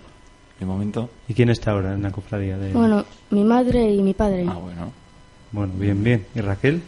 De 0.61 0.67
momento. 0.67 1.11
¿Y 1.27 1.35
quién 1.35 1.49
está 1.51 1.73
ahora 1.73 1.93
en 1.95 2.03
la 2.03 2.13
cofradía? 2.13 2.57
De... 2.57 2.73
Bueno, 2.73 3.05
mi 3.31 3.43
madre 3.43 3.91
y 3.91 4.01
mi 4.01 4.15
padre. 4.15 4.47
Ah, 4.49 4.55
bueno. 4.55 4.93
Bueno, 5.51 5.73
bien, 5.77 6.05
bien. 6.05 6.25
¿Y 6.37 6.41
Raquel? 6.41 6.81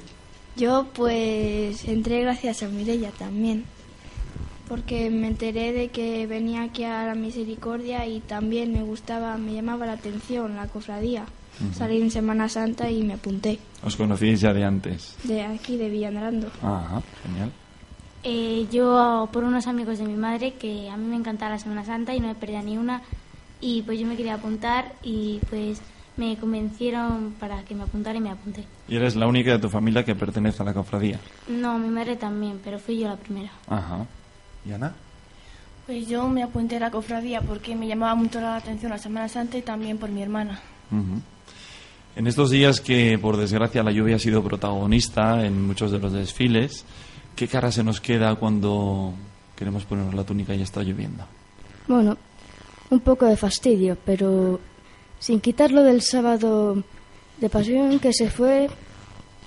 Yo 0.55 0.87
pues 0.95 1.85
entré 1.89 2.21
gracias 2.21 2.62
a 2.62 2.69
Mirella 2.69 3.11
también, 3.19 3.65
porque 4.69 5.11
me 5.11 5.29
enteré 5.29 5.73
de 5.73 5.89
que 5.89 6.27
venía 6.27 6.62
aquí 6.62 6.85
a 6.85 7.07
la 7.07 7.15
Misericordia 7.15 8.07
y 8.07 8.21
también 8.21 8.73
me 8.73 8.83
gustaba, 8.83 9.37
me 9.37 9.55
llamaba 9.55 9.87
la 9.87 9.93
atención 9.93 10.57
la 10.57 10.67
cofradía. 10.69 11.25
Ujú. 11.61 11.73
Salí 11.75 12.01
en 12.01 12.11
Semana 12.11 12.49
Santa 12.49 12.91
y 12.91 13.03
me 13.03 13.15
apunté, 13.15 13.59
¿Os 13.85 13.97
conocíais 13.97 14.41
ya 14.41 14.53
de 14.53 14.65
antes? 14.65 15.17
de 15.25 15.43
aquí 15.43 15.77
de 15.77 15.89
Villanarando. 15.89 16.49
Ajá, 16.62 17.03
genial. 17.23 17.53
Eh, 18.25 18.67
yo, 18.73 19.29
por 19.33 19.45
unos 19.45 19.67
amigos 19.67 19.99
de 19.99 20.05
mi 20.07 20.15
madre, 20.17 20.55
que 20.55 20.89
a 20.89 20.97
mí 20.97 21.07
me 21.07 21.17
encantaba 21.17 21.53
la 21.53 21.59
Semana 21.59 21.85
Santa 21.85 22.15
y 22.15 22.21
no 22.21 22.29
me 22.29 22.35
perdía 22.35 22.62
ni 22.62 22.79
una, 22.79 23.03
y 23.61 23.83
pues 23.83 24.01
yo 24.01 24.07
me 24.07 24.17
quería 24.17 24.35
apuntar 24.35 24.95
y 25.03 25.41
pues 25.51 25.81
me 26.17 26.37
convencieron 26.39 27.35
para 27.39 27.62
que 27.65 27.75
me 27.75 27.83
apuntara 27.85 28.17
y 28.17 28.21
me 28.23 28.31
apunté. 28.31 28.65
¿Y 28.89 28.97
eres 28.97 29.15
la 29.15 29.27
única 29.27 29.53
de 29.53 29.59
tu 29.59 29.69
familia 29.69 30.05
que 30.05 30.15
pertenece 30.15 30.62
a 30.62 30.67
la 30.67 30.73
cofradía? 30.73 31.21
No, 31.49 31.79
mi 31.79 31.89
madre 31.89 32.17
también, 32.17 32.61
pero 32.65 32.79
fui 32.79 32.99
yo 32.99 33.09
la 33.09 33.17
primera. 33.17 33.51
Ajá. 33.69 34.07
¿Y 34.65 34.73
Ana? 34.73 34.93
Pues 35.87 36.09
yo 36.09 36.29
me 36.29 36.43
apunté 36.43 36.77
a 36.77 36.81
la 36.81 36.91
cofradía 36.91 37.41
porque 37.43 37.75
me 37.75 37.87
llamaba 37.87 38.15
mucho 38.15 38.41
la 38.41 38.57
atención 38.57 38.91
la 38.91 38.99
Semana 38.99 39.29
Santa 39.29 39.59
y 39.59 39.62
también 39.62 39.99
por 39.99 40.09
mi 40.11 40.23
hermana. 40.23 40.61
En 42.17 42.27
estos 42.27 42.51
días 42.51 42.81
que, 42.81 43.19
por 43.19 43.37
desgracia, 43.37 43.83
la 43.83 43.91
lluvia 43.91 44.17
ha 44.17 44.19
sido 44.19 44.43
protagonista 44.43 45.45
en 45.45 45.67
muchos 45.67 45.91
de 45.91 45.99
los 45.99 46.12
desfiles, 46.12 46.85
¿qué 47.37 47.49
cara 47.49 47.71
se 47.71 47.83
nos 47.83 48.01
queda 48.01 48.35
cuando 48.37 49.12
queremos 49.57 49.85
ponernos 49.85 50.15
la 50.15 50.25
túnica 50.25 50.55
y 50.55 50.62
está 50.62 50.83
lloviendo? 50.83 51.25
Bueno, 51.87 52.17
un 52.91 53.01
poco 53.01 53.27
de 53.27 53.37
fastidio, 53.37 53.99
pero 54.05 54.61
sin 55.19 55.41
quitarlo 55.41 55.83
del 55.83 56.01
sábado 56.01 56.83
de 57.41 57.51
pasión 57.51 57.99
que 57.99 58.12
se 58.12 58.31
fue 58.31 58.71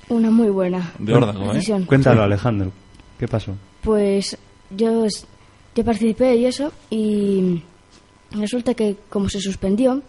una 0.10 0.30
muy 0.30 0.50
buena 0.50 0.94
De 1.00 1.14
órdago, 1.14 1.46
¿eh? 1.46 1.54
decisión. 1.54 1.86
Cuéntalo, 1.86 2.22
Alejandro. 2.22 2.72
¿Qué 3.18 3.28
pasó? 3.28 3.54
Pues 3.82 4.38
yo, 4.70 5.06
yo 5.76 5.86
participé 5.86 6.36
y 6.36 6.46
eso, 6.46 6.72
y 6.90 7.62
resulta 8.32 8.74
que 8.74 8.96
como 9.10 9.30
se 9.30 9.40
suspendió, 9.40 10.02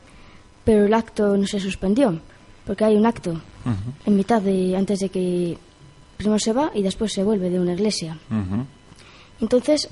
pero 0.65 0.87
el 0.87 0.95
acto 0.95 1.37
no 1.37 1.47
se 1.47 1.61
suspendió, 1.61 2.21
porque 2.67 2.85
hay 2.85 2.97
un 2.97 3.07
acto 3.07 3.41
en 4.07 4.17
mitad 4.17 4.43
de, 4.43 4.77
antes 4.77 4.99
de 5.01 5.09
que 5.09 5.57
primero 6.17 6.39
se 6.39 6.53
va 6.53 6.71
y 6.75 6.83
después 6.83 7.13
se 7.13 7.23
vuelve 7.23 7.51
de 7.51 7.61
una 7.61 7.75
iglesia. 7.75 8.19
Entonces 9.41 9.89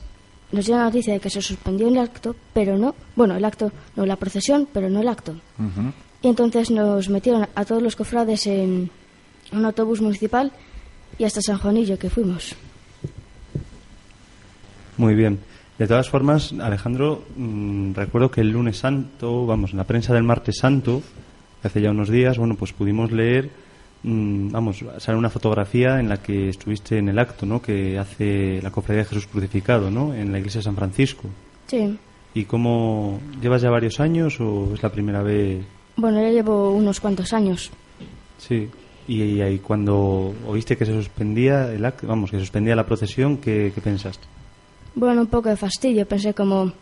nos 0.52 0.66
dio 0.66 0.76
la 0.76 0.84
noticia 0.84 1.14
de 1.14 1.20
que 1.20 1.30
se 1.30 1.42
suspendió 1.42 1.88
el 1.88 1.98
acto, 1.98 2.34
pero 2.52 2.78
no, 2.78 2.94
bueno, 3.14 3.36
el 3.36 3.44
acto, 3.44 3.72
no 3.96 4.06
la 4.06 4.16
procesión, 4.16 4.68
pero 4.72 4.88
no 4.88 5.00
el 5.00 5.08
acto. 5.08 5.34
Y 6.22 6.28
entonces 6.28 6.70
nos 6.70 7.08
metieron 7.08 7.46
a 7.54 7.64
todos 7.64 7.82
los 7.82 7.96
cofrades 7.96 8.46
en 8.46 8.90
un 9.52 9.64
autobús 9.64 10.00
municipal 10.00 10.52
y 11.18 11.24
hasta 11.24 11.40
San 11.40 11.58
Juanillo 11.58 11.98
que 11.98 12.10
fuimos. 12.10 12.54
Muy 14.96 15.14
bien. 15.14 15.38
De 15.78 15.86
todas 15.86 16.08
formas, 16.08 16.54
Alejandro, 16.58 17.24
mm, 17.36 17.92
recuerdo 17.94 18.30
que 18.30 18.40
el 18.40 18.50
lunes 18.50 18.78
santo, 18.78 19.44
vamos, 19.46 19.72
en 19.72 19.78
la 19.78 19.84
prensa 19.84 20.14
del 20.14 20.22
martes 20.22 20.58
santo, 20.58 21.02
hace 21.62 21.82
ya 21.82 21.90
unos 21.90 22.08
días, 22.08 22.38
bueno, 22.38 22.54
pues 22.54 22.72
pudimos 22.72 23.12
leer, 23.12 23.50
mm, 24.02 24.50
vamos, 24.50 24.82
sale 24.98 25.18
una 25.18 25.28
fotografía 25.28 26.00
en 26.00 26.08
la 26.08 26.22
que 26.22 26.48
estuviste 26.48 26.98
en 26.98 27.10
el 27.10 27.18
acto, 27.18 27.44
¿no? 27.44 27.60
Que 27.60 27.98
hace 27.98 28.60
la 28.62 28.70
cofradía 28.70 29.02
de 29.02 29.08
Jesús 29.08 29.26
crucificado, 29.26 29.90
¿no? 29.90 30.14
En 30.14 30.32
la 30.32 30.38
iglesia 30.38 30.60
de 30.60 30.64
San 30.64 30.76
Francisco. 30.76 31.28
Sí, 31.66 31.98
¿Y 32.36 32.44
cómo 32.44 33.18
llevas 33.40 33.62
ya 33.62 33.70
varios 33.70 33.98
años 33.98 34.38
o 34.40 34.74
es 34.74 34.82
la 34.82 34.90
primera 34.90 35.22
vez? 35.22 35.64
bueno, 35.96 36.20
ya 36.20 36.28
llevo 36.28 36.70
unos 36.72 37.00
cuantos 37.00 37.32
años. 37.32 37.70
Sí. 38.36 38.68
Y, 39.08 39.22
y 39.22 39.40
ahí 39.40 39.58
cuando 39.58 40.34
oíste 40.46 40.76
que 40.76 40.84
se 40.84 40.92
suspendía 40.92 41.72
el 41.72 41.82
acto, 41.82 42.06
vamos, 42.06 42.30
que 42.30 42.36
se 42.36 42.42
suspendía 42.42 42.76
la 42.76 42.84
procesión, 42.84 43.38
¿qué, 43.38 43.72
qué 43.74 43.80
pensaste? 43.80 44.26
Bueno, 44.96 45.20
un 45.20 45.26
poco 45.28 45.48
de 45.48 45.56
fastidio, 45.56 46.06
pensé 46.06 46.34
como 46.34 46.72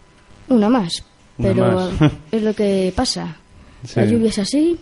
una 0.48 0.70
más, 0.70 1.04
Una 1.36 1.48
pero 1.48 1.72
más. 1.72 2.12
es 2.32 2.42
lo 2.42 2.54
que 2.54 2.90
pasa. 2.96 3.36
Sí. 3.84 4.00
La 4.00 4.06
lluvia 4.06 4.28
es 4.30 4.38
así, 4.38 4.78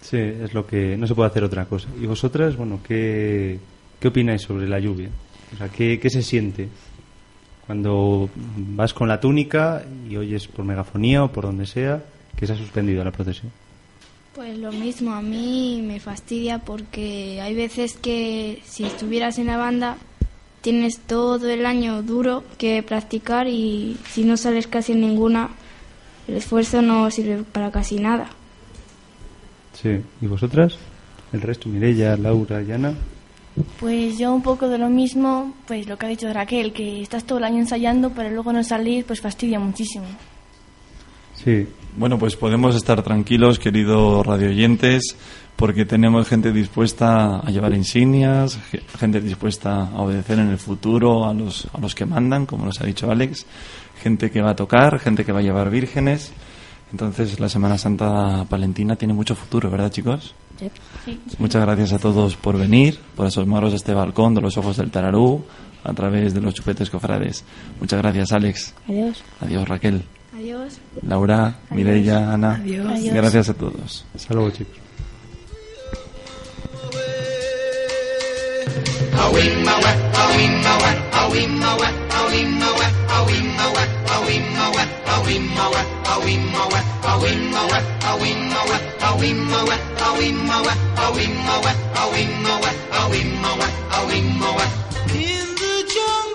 Sí, 0.00 0.18
es 0.18 0.54
lo 0.54 0.64
que 0.64 0.96
no 0.96 1.06
se 1.06 1.16
puede 1.16 1.30
hacer 1.30 1.42
otra 1.42 1.64
cosa. 1.64 1.88
¿Y 2.00 2.06
vosotras, 2.06 2.56
bueno, 2.56 2.78
qué, 2.86 3.58
qué 3.98 4.08
opináis 4.08 4.42
sobre 4.42 4.68
la 4.68 4.78
lluvia? 4.78 5.08
O 5.52 5.56
sea, 5.56 5.68
¿qué, 5.68 5.98
qué 5.98 6.10
se 6.10 6.22
siente 6.22 6.68
cuando 7.66 8.30
vas 8.56 8.94
con 8.94 9.08
la 9.08 9.20
túnica 9.20 9.84
y 10.08 10.16
oyes 10.16 10.46
por 10.46 10.64
megafonía 10.64 11.24
o 11.24 11.32
por 11.32 11.44
donde 11.44 11.66
sea 11.66 12.04
que 12.36 12.46
se 12.46 12.52
ha 12.52 12.56
suspendido 12.56 13.02
la 13.02 13.10
procesión? 13.10 13.50
Pues 14.34 14.56
lo 14.58 14.70
mismo, 14.70 15.12
a 15.12 15.22
mí 15.22 15.82
me 15.84 15.98
fastidia 15.98 16.58
porque 16.58 17.40
hay 17.40 17.56
veces 17.56 17.94
que 17.96 18.60
si 18.64 18.84
estuvieras 18.84 19.38
en 19.38 19.46
la 19.46 19.56
banda 19.56 19.96
tienes 20.66 20.98
todo 20.98 21.48
el 21.48 21.64
año 21.64 22.02
duro 22.02 22.42
que 22.58 22.82
practicar 22.82 23.46
y 23.46 23.96
si 24.10 24.24
no 24.24 24.36
sales 24.36 24.66
casi 24.66 24.94
en 24.94 25.00
ninguna, 25.00 25.50
el 26.26 26.38
esfuerzo 26.38 26.82
no 26.82 27.08
sirve 27.12 27.44
para 27.44 27.70
casi 27.70 28.00
nada. 28.00 28.26
Sí. 29.80 30.00
¿Y 30.20 30.26
vosotras? 30.26 30.76
El 31.32 31.42
resto, 31.42 31.68
Mirella, 31.68 32.16
Laura, 32.16 32.62
Yana. 32.62 32.94
Pues 33.78 34.18
yo 34.18 34.34
un 34.34 34.42
poco 34.42 34.68
de 34.68 34.78
lo 34.78 34.88
mismo, 34.88 35.54
pues 35.68 35.86
lo 35.86 35.96
que 35.98 36.06
ha 36.06 36.08
dicho 36.08 36.32
Raquel, 36.32 36.72
que 36.72 37.00
estás 37.00 37.22
todo 37.22 37.38
el 37.38 37.44
año 37.44 37.58
ensayando, 37.58 38.10
pero 38.10 38.30
luego 38.30 38.52
no 38.52 38.64
salir, 38.64 39.04
pues 39.04 39.20
fastidia 39.20 39.60
muchísimo. 39.60 40.06
Sí. 41.46 41.66
Bueno, 41.96 42.18
pues 42.18 42.36
podemos 42.36 42.74
estar 42.76 43.02
tranquilos, 43.02 43.58
queridos 43.58 44.26
radioyentes, 44.26 45.16
porque 45.56 45.86
tenemos 45.86 46.28
gente 46.28 46.52
dispuesta 46.52 47.38
a 47.38 47.50
llevar 47.50 47.72
insignias, 47.72 48.58
ge- 48.70 48.82
gente 48.98 49.22
dispuesta 49.22 49.88
a 49.88 50.02
obedecer 50.02 50.38
en 50.40 50.48
el 50.50 50.58
futuro 50.58 51.24
a 51.24 51.32
los, 51.32 51.66
a 51.72 51.80
los 51.80 51.94
que 51.94 52.04
mandan, 52.04 52.44
como 52.44 52.66
nos 52.66 52.82
ha 52.82 52.84
dicho 52.84 53.10
Alex, 53.10 53.46
gente 54.02 54.30
que 54.30 54.42
va 54.42 54.50
a 54.50 54.56
tocar, 54.56 54.98
gente 54.98 55.24
que 55.24 55.32
va 55.32 55.38
a 55.38 55.42
llevar 55.42 55.70
vírgenes. 55.70 56.32
Entonces 56.92 57.40
la 57.40 57.48
Semana 57.48 57.78
Santa 57.78 58.44
Palentina 58.50 58.96
tiene 58.96 59.14
mucho 59.14 59.34
futuro, 59.34 59.70
¿verdad 59.70 59.90
chicos? 59.90 60.34
Sí. 60.58 61.18
Muchas 61.38 61.62
gracias 61.62 61.92
a 61.94 61.98
todos 61.98 62.36
por 62.36 62.58
venir, 62.58 62.98
por 63.16 63.26
asomaros 63.26 63.72
a 63.72 63.76
este 63.76 63.94
balcón 63.94 64.34
de 64.34 64.42
los 64.42 64.58
ojos 64.58 64.76
del 64.76 64.90
Tararú 64.90 65.44
a 65.84 65.92
través 65.94 66.34
de 66.34 66.40
los 66.42 66.52
chupetes 66.54 66.90
cofrades. 66.90 67.44
Muchas 67.80 68.02
gracias 68.02 68.32
Alex. 68.32 68.74
Adiós. 68.88 69.22
Adiós 69.40 69.66
Raquel. 69.68 70.02
Adiós. 70.36 70.78
Laura, 71.02 71.54
Mireia, 71.70 72.32
Ana. 72.32 72.56
Adiós. 72.56 73.04
Gracias 73.12 73.48
a 73.48 73.54
todos. 73.54 74.04
Hasta 74.14 74.34
luego, 74.34 74.50
chicos. 74.50 74.76
In 95.18 95.54
the 95.56 95.84
jungle, 95.92 96.25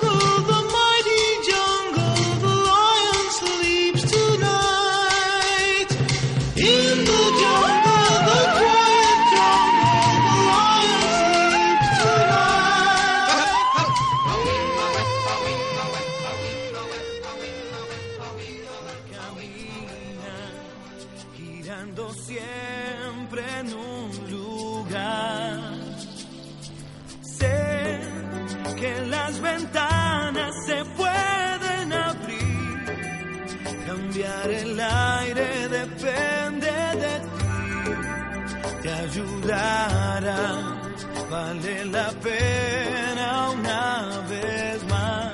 Vale 41.32 41.86
la 41.86 42.10
pena 42.22 43.50
una 43.52 44.28
vez 44.30 44.84
más 44.90 45.34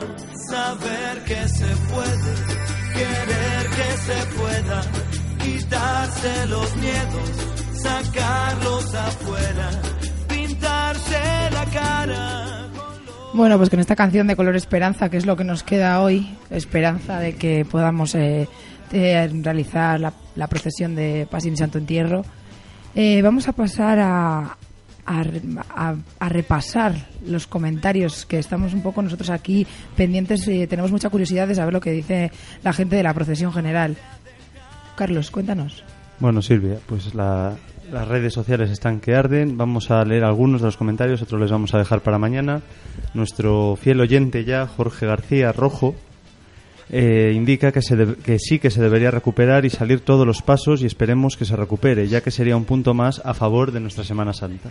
saber 0.49 1.23
que 1.25 1.47
se 1.47 1.65
puede, 1.65 2.33
querer 2.93 3.67
que 3.77 3.97
se 3.97 4.37
pueda, 4.37 4.81
quitarse 5.41 6.45
los 6.47 6.75
miedos, 6.77 7.29
sacarlos 7.81 8.93
afuera, 8.93 9.69
pintarse 10.27 11.19
la 11.51 11.65
cara. 11.65 12.67
Bueno, 13.33 13.57
pues 13.57 13.69
con 13.69 13.79
esta 13.79 13.95
canción 13.95 14.27
de 14.27 14.35
color 14.35 14.55
esperanza, 14.55 15.09
que 15.09 15.17
es 15.17 15.25
lo 15.25 15.35
que 15.35 15.43
nos 15.43 15.63
queda 15.63 16.01
hoy, 16.01 16.27
esperanza 16.49 17.19
de 17.19 17.35
que 17.35 17.65
podamos 17.65 18.13
eh, 18.15 18.47
eh, 18.91 19.29
realizar 19.41 19.99
la, 19.99 20.47
procesión 20.47 20.95
de 20.95 21.27
Pasín 21.29 21.57
Santo 21.57 21.77
Entierro, 21.77 22.23
eh, 22.95 23.21
vamos 23.21 23.47
a 23.47 23.53
pasar 23.53 23.99
a, 23.99 24.57
a, 25.05 25.23
a- 25.75 25.95
a 26.19 26.29
repasar 26.29 26.93
los 27.25 27.47
comentarios 27.47 28.25
que 28.25 28.39
estamos 28.39 28.73
un 28.73 28.81
poco 28.81 29.01
nosotros 29.01 29.29
aquí 29.29 29.65
pendientes 29.95 30.47
y 30.47 30.67
tenemos 30.67 30.91
mucha 30.91 31.09
curiosidad 31.09 31.47
de 31.47 31.55
saber 31.55 31.73
lo 31.73 31.81
que 31.81 31.91
dice 31.91 32.31
la 32.63 32.73
gente 32.73 32.95
de 32.95 33.03
la 33.03 33.13
procesión 33.13 33.53
general. 33.53 33.95
Carlos, 34.95 35.29
cuéntanos. 35.31 35.83
Bueno, 36.19 36.41
Silvia, 36.41 36.77
pues 36.87 37.13
la- 37.13 37.55
las 37.91 38.07
redes 38.07 38.33
sociales 38.33 38.69
están 38.71 38.99
que 38.99 39.15
arden. 39.15 39.57
Vamos 39.57 39.91
a 39.91 40.03
leer 40.03 40.23
algunos 40.23 40.61
de 40.61 40.65
los 40.67 40.75
comentarios, 40.77 41.21
otros 41.21 41.39
les 41.39 41.51
vamos 41.51 41.73
a 41.73 41.77
dejar 41.77 42.01
para 42.01 42.17
mañana. 42.17 42.61
Nuestro 43.13 43.75
fiel 43.77 44.01
oyente 44.01 44.43
ya, 44.43 44.67
Jorge 44.67 45.05
García 45.05 45.51
Rojo, 45.53 45.95
eh, 46.89 47.33
indica 47.35 47.71
que, 47.71 47.81
se 47.81 47.95
de- 47.95 48.15
que 48.15 48.39
sí 48.39 48.59
que 48.59 48.69
se 48.71 48.81
debería 48.81 49.11
recuperar 49.11 49.65
y 49.65 49.69
salir 49.69 49.99
todos 50.01 50.25
los 50.25 50.41
pasos 50.41 50.81
y 50.81 50.85
esperemos 50.85 51.35
que 51.37 51.45
se 51.45 51.55
recupere, 51.55 52.07
ya 52.07 52.21
que 52.21 52.31
sería 52.31 52.55
un 52.57 52.65
punto 52.65 52.93
más 52.93 53.21
a 53.25 53.33
favor 53.33 53.71
de 53.71 53.79
nuestra 53.79 54.03
Semana 54.03 54.33
Santa. 54.33 54.69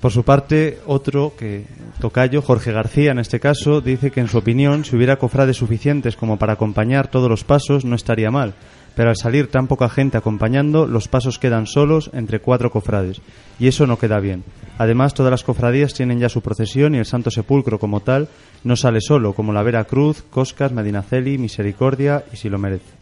Por 0.00 0.12
su 0.12 0.22
parte, 0.24 0.78
otro 0.86 1.34
que 1.38 1.64
tocayo, 2.00 2.40
Jorge 2.40 2.72
García 2.72 3.10
en 3.12 3.18
este 3.18 3.38
caso, 3.38 3.82
dice 3.82 4.10
que 4.10 4.20
en 4.20 4.28
su 4.28 4.38
opinión, 4.38 4.84
si 4.84 4.96
hubiera 4.96 5.16
cofrades 5.16 5.58
suficientes 5.58 6.16
como 6.16 6.38
para 6.38 6.54
acompañar 6.54 7.08
todos 7.08 7.28
los 7.28 7.44
pasos, 7.44 7.84
no 7.84 7.96
estaría 7.96 8.30
mal. 8.30 8.54
Pero 8.94 9.10
al 9.10 9.16
salir 9.16 9.48
tan 9.48 9.66
poca 9.66 9.88
gente 9.88 10.18
acompañando, 10.18 10.86
los 10.86 11.08
pasos 11.08 11.38
quedan 11.38 11.66
solos 11.66 12.10
entre 12.12 12.40
cuatro 12.40 12.70
cofrades. 12.70 13.20
Y 13.58 13.68
eso 13.68 13.86
no 13.86 13.98
queda 13.98 14.20
bien. 14.20 14.44
Además, 14.78 15.14
todas 15.14 15.30
las 15.30 15.44
cofradías 15.44 15.94
tienen 15.94 16.18
ya 16.18 16.28
su 16.28 16.40
procesión 16.40 16.94
y 16.94 16.98
el 16.98 17.06
Santo 17.06 17.30
Sepulcro 17.30 17.78
como 17.78 18.00
tal 18.00 18.28
no 18.64 18.76
sale 18.76 19.00
solo, 19.00 19.32
como 19.32 19.52
la 19.52 19.62
Vera 19.62 19.84
Cruz, 19.84 20.22
Coscas, 20.30 20.72
Medinaceli, 20.72 21.38
Misericordia 21.38 22.24
y 22.32 22.36
si 22.36 22.48
lo 22.48 22.58
merece. 22.58 23.00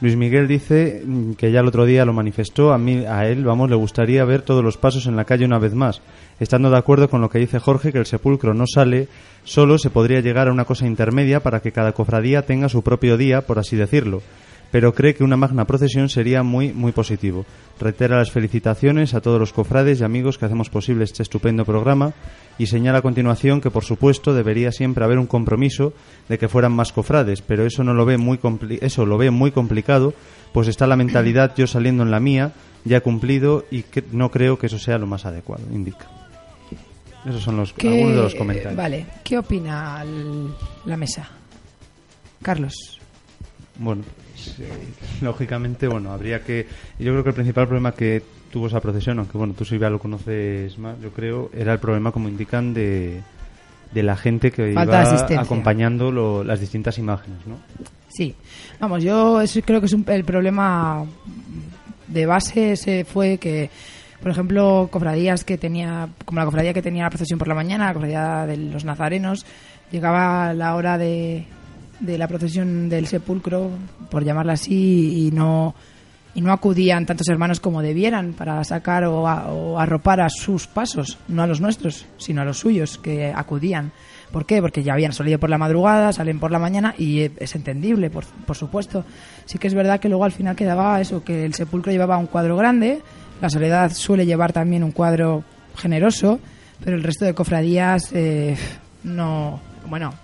Luis 0.00 0.16
Miguel 0.16 0.48
dice 0.48 1.02
mm, 1.04 1.32
que 1.32 1.52
ya 1.52 1.60
el 1.60 1.68
otro 1.68 1.84
día 1.84 2.06
lo 2.06 2.14
manifestó, 2.14 2.72
a 2.72 2.78
mí 2.78 3.04
a 3.04 3.28
él, 3.28 3.44
vamos, 3.44 3.68
le 3.68 3.76
gustaría 3.76 4.24
ver 4.24 4.40
todos 4.42 4.64
los 4.64 4.78
pasos 4.78 5.06
en 5.06 5.14
la 5.14 5.26
calle 5.26 5.44
una 5.44 5.58
vez 5.58 5.74
más, 5.74 6.00
estando 6.38 6.70
de 6.70 6.78
acuerdo 6.78 7.10
con 7.10 7.20
lo 7.20 7.28
que 7.28 7.38
dice 7.38 7.58
Jorge 7.58 7.92
que 7.92 7.98
el 7.98 8.06
sepulcro 8.06 8.54
no 8.54 8.64
sale, 8.66 9.08
solo 9.44 9.76
se 9.76 9.90
podría 9.90 10.20
llegar 10.20 10.48
a 10.48 10.52
una 10.52 10.64
cosa 10.64 10.86
intermedia 10.86 11.40
para 11.40 11.60
que 11.60 11.72
cada 11.72 11.92
cofradía 11.92 12.42
tenga 12.42 12.70
su 12.70 12.82
propio 12.82 13.18
día, 13.18 13.42
por 13.42 13.58
así 13.58 13.76
decirlo, 13.76 14.22
pero 14.70 14.94
cree 14.94 15.14
que 15.14 15.24
una 15.24 15.36
magna 15.36 15.64
procesión 15.66 16.08
sería 16.08 16.42
muy 16.42 16.72
muy 16.72 16.92
positivo. 16.92 17.44
Reitera 17.80 18.18
las 18.18 18.30
felicitaciones 18.30 19.14
a 19.14 19.20
todos 19.20 19.40
los 19.40 19.52
cofrades 19.52 20.00
y 20.00 20.04
amigos 20.04 20.36
que 20.38 20.44
hacemos 20.46 20.70
posible 20.70 21.04
este 21.04 21.22
estupendo 21.22 21.64
programa 21.64 22.12
y 22.58 22.66
señala 22.66 22.98
a 22.98 23.02
continuación 23.02 23.60
que 23.60 23.70
por 23.70 23.84
supuesto 23.84 24.34
debería 24.34 24.70
siempre 24.70 25.02
haber 25.04 25.18
un 25.18 25.26
compromiso 25.26 25.92
de 26.28 26.38
que 26.38 26.48
fueran 26.48 26.72
más 26.72 26.92
cofrades, 26.92 27.40
pero 27.42 27.64
eso 27.64 27.82
no 27.84 27.94
lo 27.94 28.04
ve 28.04 28.18
muy 28.18 28.36
compli- 28.38 28.78
eso 28.82 29.06
lo 29.06 29.16
ve 29.18 29.30
muy 29.30 29.50
complicado, 29.50 30.12
pues 30.52 30.68
está 30.68 30.86
la 30.86 30.96
mentalidad 30.96 31.54
yo 31.56 31.66
saliendo 31.66 32.02
en 32.02 32.10
la 32.10 32.20
mía, 32.20 32.52
ya 32.84 33.00
cumplido 33.00 33.64
y 33.70 33.82
que 33.84 34.04
no 34.12 34.30
creo 34.30 34.58
que 34.58 34.66
eso 34.66 34.78
sea 34.78 34.98
lo 34.98 35.06
más 35.06 35.24
adecuado, 35.24 35.64
indica. 35.72 36.06
Esos 37.26 37.42
son 37.42 37.56
los 37.58 37.72
¿Qué- 37.74 37.88
algunos 37.88 38.16
de 38.16 38.22
los 38.22 38.34
comentarios. 38.34 38.76
Vale, 38.76 39.06
¿qué 39.24 39.38
opina 39.38 40.00
el- 40.02 40.48
la 40.86 40.96
mesa? 40.96 41.28
Carlos. 42.42 42.74
Bueno, 43.78 44.02
sí, 44.40 44.64
lógicamente, 45.22 45.88
bueno, 45.88 46.12
habría 46.12 46.42
que. 46.42 46.66
Yo 46.98 47.12
creo 47.12 47.22
que 47.22 47.30
el 47.30 47.34
principal 47.34 47.66
problema 47.66 47.92
que 47.92 48.22
tuvo 48.52 48.66
esa 48.66 48.80
procesión, 48.80 49.18
aunque 49.18 49.38
bueno, 49.38 49.54
tú 49.56 49.64
Silvia 49.64 49.90
lo 49.90 49.98
conoces 49.98 50.76
más, 50.78 51.00
yo 51.00 51.10
creo, 51.10 51.50
era 51.54 51.72
el 51.72 51.78
problema, 51.78 52.10
como 52.12 52.28
indican, 52.28 52.74
de, 52.74 53.20
de 53.92 54.02
la 54.02 54.16
gente 54.16 54.50
que 54.50 54.72
Falta 54.74 55.02
iba 55.02 55.40
acompañando 55.40 56.10
lo- 56.10 56.42
las 56.44 56.58
distintas 56.60 56.98
imágenes, 56.98 57.38
¿no? 57.46 57.56
Sí, 58.08 58.34
vamos, 58.80 59.02
yo 59.04 59.40
eso 59.40 59.60
creo 59.62 59.78
que 59.80 59.86
es 59.86 59.92
un- 59.92 60.04
el 60.08 60.24
problema 60.24 61.04
de 62.08 62.26
base 62.26 62.72
ese 62.72 63.04
fue 63.04 63.38
que, 63.38 63.70
por 64.20 64.32
ejemplo, 64.32 64.88
cofradías 64.90 65.44
que 65.44 65.56
tenía, 65.56 66.08
como 66.24 66.40
la 66.40 66.44
cofradía 66.46 66.74
que 66.74 66.82
tenía 66.82 67.04
la 67.04 67.10
procesión 67.10 67.38
por 67.38 67.46
la 67.48 67.54
mañana, 67.54 67.86
la 67.86 67.94
cofradía 67.94 68.46
de 68.46 68.56
los 68.56 68.84
nazarenos, 68.84 69.46
llegaba 69.92 70.52
la 70.54 70.74
hora 70.74 70.98
de, 70.98 71.44
de 72.00 72.18
la 72.18 72.26
procesión 72.28 72.88
del 72.88 73.06
sepulcro, 73.06 73.70
por 74.10 74.24
llamarla 74.24 74.54
así, 74.54 75.26
y 75.26 75.30
no 75.30 75.74
y 76.32 76.42
no 76.42 76.52
acudían 76.52 77.06
tantos 77.06 77.28
hermanos 77.28 77.58
como 77.58 77.82
debieran 77.82 78.34
para 78.34 78.62
sacar 78.62 79.04
o, 79.04 79.26
a- 79.26 79.48
o 79.52 79.80
arropar 79.80 80.20
a 80.20 80.28
sus 80.30 80.68
pasos, 80.68 81.18
no 81.26 81.42
a 81.42 81.46
los 81.48 81.60
nuestros, 81.60 82.06
sino 82.18 82.40
a 82.40 82.44
los 82.44 82.58
suyos 82.58 82.98
que 82.98 83.32
acudían. 83.34 83.90
¿Por 84.30 84.46
qué? 84.46 84.60
Porque 84.60 84.84
ya 84.84 84.92
habían 84.92 85.12
salido 85.12 85.40
por 85.40 85.50
la 85.50 85.58
madrugada, 85.58 86.12
salen 86.12 86.38
por 86.38 86.52
la 86.52 86.60
mañana 86.60 86.94
y 86.96 87.22
es 87.36 87.56
entendible, 87.56 88.10
por, 88.10 88.24
por 88.46 88.56
supuesto. 88.56 89.04
Sí 89.44 89.58
que 89.58 89.66
es 89.66 89.74
verdad 89.74 89.98
que 89.98 90.08
luego 90.08 90.24
al 90.24 90.30
final 90.30 90.54
quedaba 90.54 91.00
eso, 91.00 91.24
que 91.24 91.44
el 91.44 91.52
sepulcro 91.52 91.90
llevaba 91.90 92.16
un 92.16 92.26
cuadro 92.28 92.56
grande, 92.56 93.00
la 93.42 93.50
soledad 93.50 93.90
suele 93.92 94.24
llevar 94.24 94.52
también 94.52 94.84
un 94.84 94.92
cuadro 94.92 95.42
generoso, 95.76 96.38
pero 96.84 96.96
el 96.96 97.02
resto 97.02 97.24
de 97.24 97.34
cofradías 97.34 98.12
eh, 98.12 98.56
no, 99.02 99.58
bueno, 99.88 100.14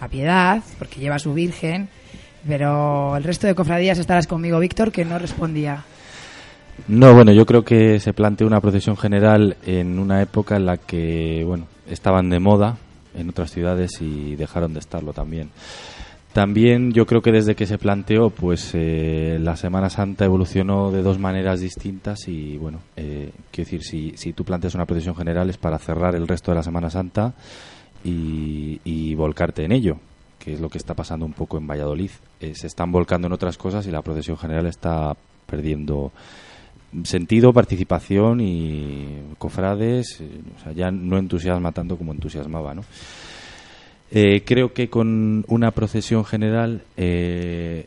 la 0.00 0.08
piedad, 0.08 0.62
porque 0.78 1.00
lleva 1.00 1.16
a 1.16 1.20
su 1.20 1.34
virgen, 1.34 1.88
pero 2.46 3.16
el 3.16 3.24
resto 3.24 3.46
de 3.46 3.54
cofradías 3.54 3.98
estarás 3.98 4.26
conmigo, 4.26 4.58
Víctor, 4.58 4.92
que 4.92 5.04
no 5.04 5.18
respondía. 5.18 5.84
No, 6.88 7.14
bueno, 7.14 7.32
yo 7.32 7.46
creo 7.46 7.62
que 7.64 8.00
se 8.00 8.12
planteó 8.12 8.46
una 8.46 8.60
procesión 8.60 8.96
general 8.96 9.56
en 9.64 9.98
una 9.98 10.20
época 10.22 10.56
en 10.56 10.66
la 10.66 10.76
que, 10.76 11.44
bueno, 11.46 11.66
estaban 11.88 12.28
de 12.30 12.40
moda 12.40 12.76
en 13.14 13.28
otras 13.28 13.52
ciudades 13.52 14.00
y 14.00 14.34
dejaron 14.36 14.74
de 14.74 14.80
estarlo 14.80 15.12
también. 15.12 15.50
También 16.32 16.90
yo 16.90 17.06
creo 17.06 17.22
que 17.22 17.30
desde 17.30 17.54
que 17.54 17.64
se 17.64 17.78
planteó, 17.78 18.28
pues 18.28 18.72
eh, 18.74 19.38
la 19.40 19.54
Semana 19.54 19.88
Santa 19.88 20.24
evolucionó 20.24 20.90
de 20.90 21.00
dos 21.00 21.20
maneras 21.20 21.60
distintas 21.60 22.26
y, 22.26 22.58
bueno, 22.58 22.80
eh, 22.96 23.30
quiero 23.52 23.70
decir, 23.70 23.84
si, 23.84 24.16
si 24.16 24.32
tú 24.32 24.44
planteas 24.44 24.74
una 24.74 24.84
procesión 24.84 25.14
general 25.14 25.48
es 25.48 25.58
para 25.58 25.78
cerrar 25.78 26.16
el 26.16 26.26
resto 26.26 26.50
de 26.50 26.56
la 26.56 26.64
Semana 26.64 26.90
Santa 26.90 27.34
y, 28.04 28.80
y 28.84 29.14
volcarte 29.14 29.64
en 29.64 29.72
ello, 29.72 29.96
que 30.38 30.52
es 30.52 30.60
lo 30.60 30.68
que 30.68 30.78
está 30.78 30.94
pasando 30.94 31.26
un 31.26 31.32
poco 31.32 31.58
en 31.58 31.66
Valladolid. 31.66 32.10
Eh, 32.40 32.54
se 32.54 32.66
están 32.66 32.92
volcando 32.92 33.26
en 33.26 33.32
otras 33.32 33.56
cosas 33.56 33.86
y 33.86 33.90
la 33.90 34.02
procesión 34.02 34.36
general 34.36 34.66
está 34.66 35.16
perdiendo 35.46 36.12
sentido, 37.02 37.52
participación 37.52 38.40
y 38.40 39.34
cofrades, 39.38 40.20
eh, 40.20 40.28
o 40.56 40.62
sea, 40.62 40.72
ya 40.72 40.90
no 40.90 41.18
entusiasma 41.18 41.72
tanto 41.72 41.96
como 41.96 42.12
entusiasmaba, 42.12 42.74
¿no? 42.74 42.84
Eh, 44.10 44.42
creo 44.44 44.72
que 44.72 44.88
con 44.88 45.44
una 45.48 45.72
procesión 45.72 46.24
general 46.24 46.82
eh, 46.96 47.86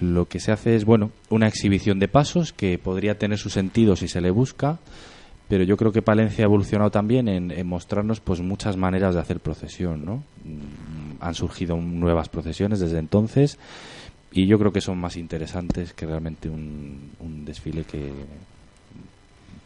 lo 0.00 0.26
que 0.26 0.40
se 0.40 0.50
hace 0.50 0.76
es, 0.76 0.86
bueno, 0.86 1.10
una 1.28 1.46
exhibición 1.46 1.98
de 1.98 2.08
pasos 2.08 2.52
que 2.52 2.78
podría 2.78 3.18
tener 3.18 3.38
su 3.38 3.50
sentido 3.50 3.96
si 3.96 4.08
se 4.08 4.22
le 4.22 4.30
busca, 4.30 4.78
pero 5.48 5.64
yo 5.64 5.76
creo 5.76 5.92
que 5.92 6.02
Palencia 6.02 6.44
ha 6.44 6.46
evolucionado 6.46 6.90
también 6.90 7.26
en, 7.28 7.50
en 7.50 7.66
mostrarnos 7.66 8.20
pues 8.20 8.40
muchas 8.40 8.76
maneras 8.76 9.14
de 9.14 9.20
hacer 9.20 9.40
procesión, 9.40 10.04
¿no? 10.04 10.16
Mm, 10.44 11.22
Han 11.22 11.34
surgido 11.34 11.76
nuevas 11.76 12.28
procesiones 12.28 12.80
desde 12.80 12.98
entonces 12.98 13.58
y 14.32 14.46
yo 14.46 14.58
creo 14.58 14.72
que 14.72 14.80
son 14.82 14.98
más 14.98 15.16
interesantes 15.16 15.92
que 15.94 16.04
realmente 16.06 16.48
un, 16.50 17.10
un 17.20 17.44
desfile 17.44 17.84
que 17.84 18.12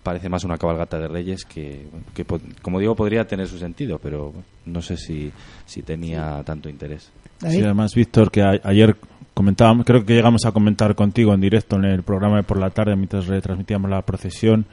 parece 0.02 0.28
más 0.28 0.42
una 0.44 0.58
cabalgata 0.58 0.98
de 0.98 1.08
reyes 1.08 1.44
que, 1.44 1.86
que 2.14 2.24
como 2.60 2.80
digo, 2.80 2.96
podría 2.96 3.26
tener 3.26 3.46
su 3.46 3.58
sentido, 3.58 3.98
pero 4.02 4.32
no 4.66 4.82
sé 4.82 4.96
si, 4.96 5.30
si 5.64 5.82
tenía 5.82 6.42
tanto 6.44 6.68
interés. 6.68 7.10
Sí, 7.40 7.60
además, 7.62 7.94
Víctor, 7.94 8.30
que 8.30 8.42
a- 8.42 8.60
ayer 8.64 8.96
comentábamos, 9.34 9.86
creo 9.86 10.04
que 10.04 10.14
llegamos 10.14 10.44
a 10.44 10.52
comentar 10.52 10.94
contigo 10.94 11.32
en 11.34 11.40
directo 11.40 11.76
en 11.76 11.84
el 11.84 12.02
programa 12.02 12.36
de 12.36 12.42
por 12.42 12.58
la 12.58 12.70
tarde 12.70 12.96
mientras 12.96 13.26
retransmitíamos 13.26 13.90
la 13.90 14.02
procesión, 14.02 14.66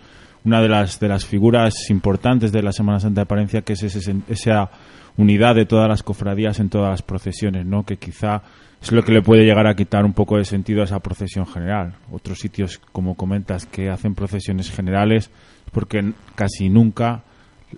una 0.45 0.61
de 0.61 0.69
las, 0.69 0.99
de 0.99 1.07
las 1.07 1.25
figuras 1.25 1.89
importantes 1.89 2.51
de 2.51 2.61
la 2.61 2.71
Semana 2.71 2.99
Santa 2.99 3.21
de 3.21 3.25
Palencia, 3.25 3.61
que 3.61 3.73
es 3.73 3.83
ese, 3.83 4.15
esa 4.29 4.69
unidad 5.17 5.55
de 5.55 5.65
todas 5.65 5.87
las 5.89 6.03
cofradías 6.03 6.59
en 6.59 6.69
todas 6.69 6.89
las 6.91 7.01
procesiones, 7.01 7.65
¿no? 7.65 7.83
que 7.85 7.97
quizá 7.97 8.41
es 8.81 8.91
lo 8.93 9.03
que 9.03 9.11
le 9.11 9.21
puede 9.21 9.43
llegar 9.43 9.67
a 9.67 9.75
quitar 9.75 10.05
un 10.05 10.13
poco 10.13 10.37
de 10.37 10.45
sentido 10.45 10.81
a 10.81 10.85
esa 10.85 10.99
procesión 10.99 11.45
general. 11.45 11.95
Otros 12.11 12.39
sitios, 12.39 12.79
como 12.93 13.15
comentas, 13.15 13.65
que 13.65 13.89
hacen 13.89 14.15
procesiones 14.15 14.71
generales, 14.71 15.29
porque 15.73 16.13
casi 16.35 16.69
nunca 16.69 17.23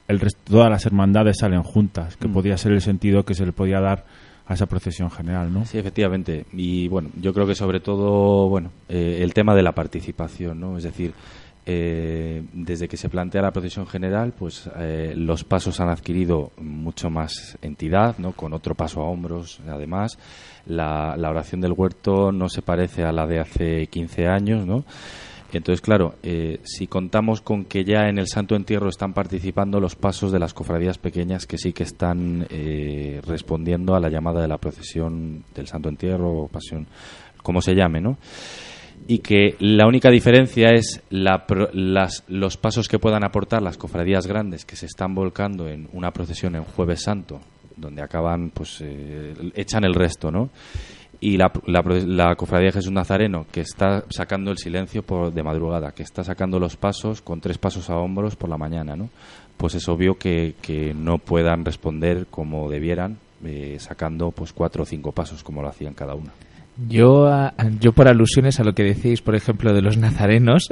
el 0.08 0.20
resto, 0.20 0.40
todas 0.46 0.70
las 0.70 0.86
hermandades 0.86 1.38
salen 1.40 1.64
juntas, 1.64 2.16
que 2.18 2.28
Mm. 2.28 2.34
podía 2.34 2.58
ser 2.58 2.72
el 2.74 2.82
sentido 2.82 3.26
que 3.26 3.34
se 3.34 3.46
le 3.46 3.52
podía 3.52 3.80
dar 3.82 4.06
a 4.46 4.54
esa 4.54 4.66
procesión 4.68 5.10
general, 5.10 5.52
¿no? 5.52 5.66
Sí, 5.66 5.78
efectivamente. 5.80 6.46
Y 6.54 6.88
bueno, 6.88 7.10
yo 7.20 7.34
creo 7.34 7.48
que 7.48 7.56
sobre 7.56 7.80
todo, 7.80 8.48
bueno, 8.48 8.70
eh, 8.88 9.20
el 9.22 9.34
tema 9.34 9.56
de 9.56 9.64
la 9.64 9.72
participación, 9.74 10.60
¿no? 10.60 10.78
Es 10.78 10.84
decir, 10.84 11.14
eh, 11.66 12.44
desde 12.54 12.88
que 12.88 12.98
se 12.98 13.10
plantea 13.10 13.42
la 13.42 13.52
procesión 13.52 13.88
general, 13.88 14.34
pues 14.38 14.70
eh, 14.78 15.14
los 15.16 15.44
pasos 15.44 15.80
han 15.80 15.90
adquirido 15.90 16.52
mucho 16.58 17.10
más 17.10 17.58
entidad, 17.62 18.18
¿no? 18.18 18.32
Con 18.34 18.54
otro 18.54 18.76
paso 18.76 19.02
a 19.02 19.06
hombros, 19.06 19.60
además. 19.68 20.18
La, 20.66 21.16
la 21.18 21.30
oración 21.30 21.62
del 21.62 21.74
huerto 21.74 22.32
no 22.32 22.48
se 22.50 22.62
parece 22.62 23.04
a 23.04 23.12
la 23.12 23.26
de 23.26 23.40
hace 23.40 23.88
15 23.88 24.28
años, 24.28 24.66
¿no? 24.66 24.86
Entonces, 25.54 25.82
claro, 25.82 26.16
eh, 26.24 26.60
si 26.64 26.88
contamos 26.88 27.42
con 27.42 27.66
que 27.66 27.84
ya 27.84 28.08
en 28.08 28.18
el 28.18 28.28
Santo 28.28 28.56
Entierro 28.56 28.88
están 28.88 29.14
participando 29.14 29.80
los 29.80 29.96
pasos 29.96 30.32
de 30.32 30.40
las 30.40 30.54
cofradías 30.54 30.98
pequeñas 30.98 31.46
que 31.46 31.58
sí 31.58 31.74
que 31.74 31.84
están 31.84 32.48
eh, 32.50 33.22
respondiendo 33.28 33.94
a 33.94 34.00
la 34.00 34.10
llamada 34.10 34.42
de 34.42 34.48
la 34.48 34.58
procesión 34.58 35.44
del 35.54 35.68
Santo 35.68 35.90
Entierro 35.90 36.44
o 36.44 36.48
pasión, 36.48 36.88
como 37.44 37.62
se 37.62 37.76
llame, 37.76 38.00
¿no? 38.00 38.18
Y 39.12 39.20
que 39.20 39.58
la 39.60 39.88
única 39.88 40.10
diferencia 40.10 40.70
es 40.70 41.02
la 41.10 41.46
las, 41.74 42.24
los 42.30 42.56
pasos 42.56 42.88
que 42.88 42.98
puedan 42.98 43.26
aportar 43.26 43.62
las 43.62 43.76
cofradías 43.76 44.26
grandes 44.26 44.64
que 44.64 44.78
se 44.78 44.86
están 44.86 45.14
volcando 45.14 45.68
en 45.68 45.90
una 45.92 46.12
procesión 46.12 46.56
en 46.56 46.64
Jueves 46.64 47.02
Santo, 47.04 47.42
donde 47.76 48.02
acaban, 48.02 48.52
pues, 48.52 48.80
eh, 48.80 49.34
echan 49.54 49.84
el 49.84 49.96
resto, 49.96 50.32
¿no? 50.32 50.50
y 51.20 51.36
la, 51.36 51.52
la, 51.66 51.82
la 51.82 52.36
cofradía 52.38 52.68
de 52.68 52.72
Jesús 52.72 52.94
Nazareno 52.94 53.46
que 53.52 53.60
está 53.60 54.06
sacando 54.10 54.50
el 54.50 54.58
silencio 54.58 55.04
por, 55.04 55.34
de 55.34 55.44
madrugada, 55.44 55.92
que 55.92 56.04
está 56.04 56.24
sacando 56.24 56.58
los 56.58 56.78
pasos 56.78 57.22
con 57.22 57.42
tres 57.42 57.58
pasos 57.58 57.90
a 57.90 57.98
hombros 57.98 58.38
por 58.38 58.50
la 58.50 58.58
mañana, 58.58 58.96
¿no? 58.96 59.10
Pues 59.58 59.76
es 59.76 59.90
obvio 59.90 60.18
que, 60.18 60.56
que 60.62 60.94
no 60.94 61.18
puedan 61.18 61.66
responder 61.66 62.28
como 62.32 62.70
debieran, 62.70 63.18
eh, 63.44 63.76
sacando 63.78 64.32
pues 64.32 64.54
cuatro 64.54 64.84
o 64.84 64.86
cinco 64.86 65.12
pasos 65.12 65.44
como 65.44 65.62
lo 65.62 65.68
hacían 65.68 65.96
cada 65.96 66.16
uno. 66.16 66.32
Yo, 66.88 67.28
a- 67.28 67.54
yo 67.80 67.92
por 67.94 68.08
alusiones 68.08 68.60
a 68.60 68.64
lo 68.64 68.74
que 68.74 68.84
decíais, 68.84 69.22
por 69.22 69.36
ejemplo, 69.36 69.74
de 69.74 69.82
los 69.82 69.98
nazarenos, 69.98 70.70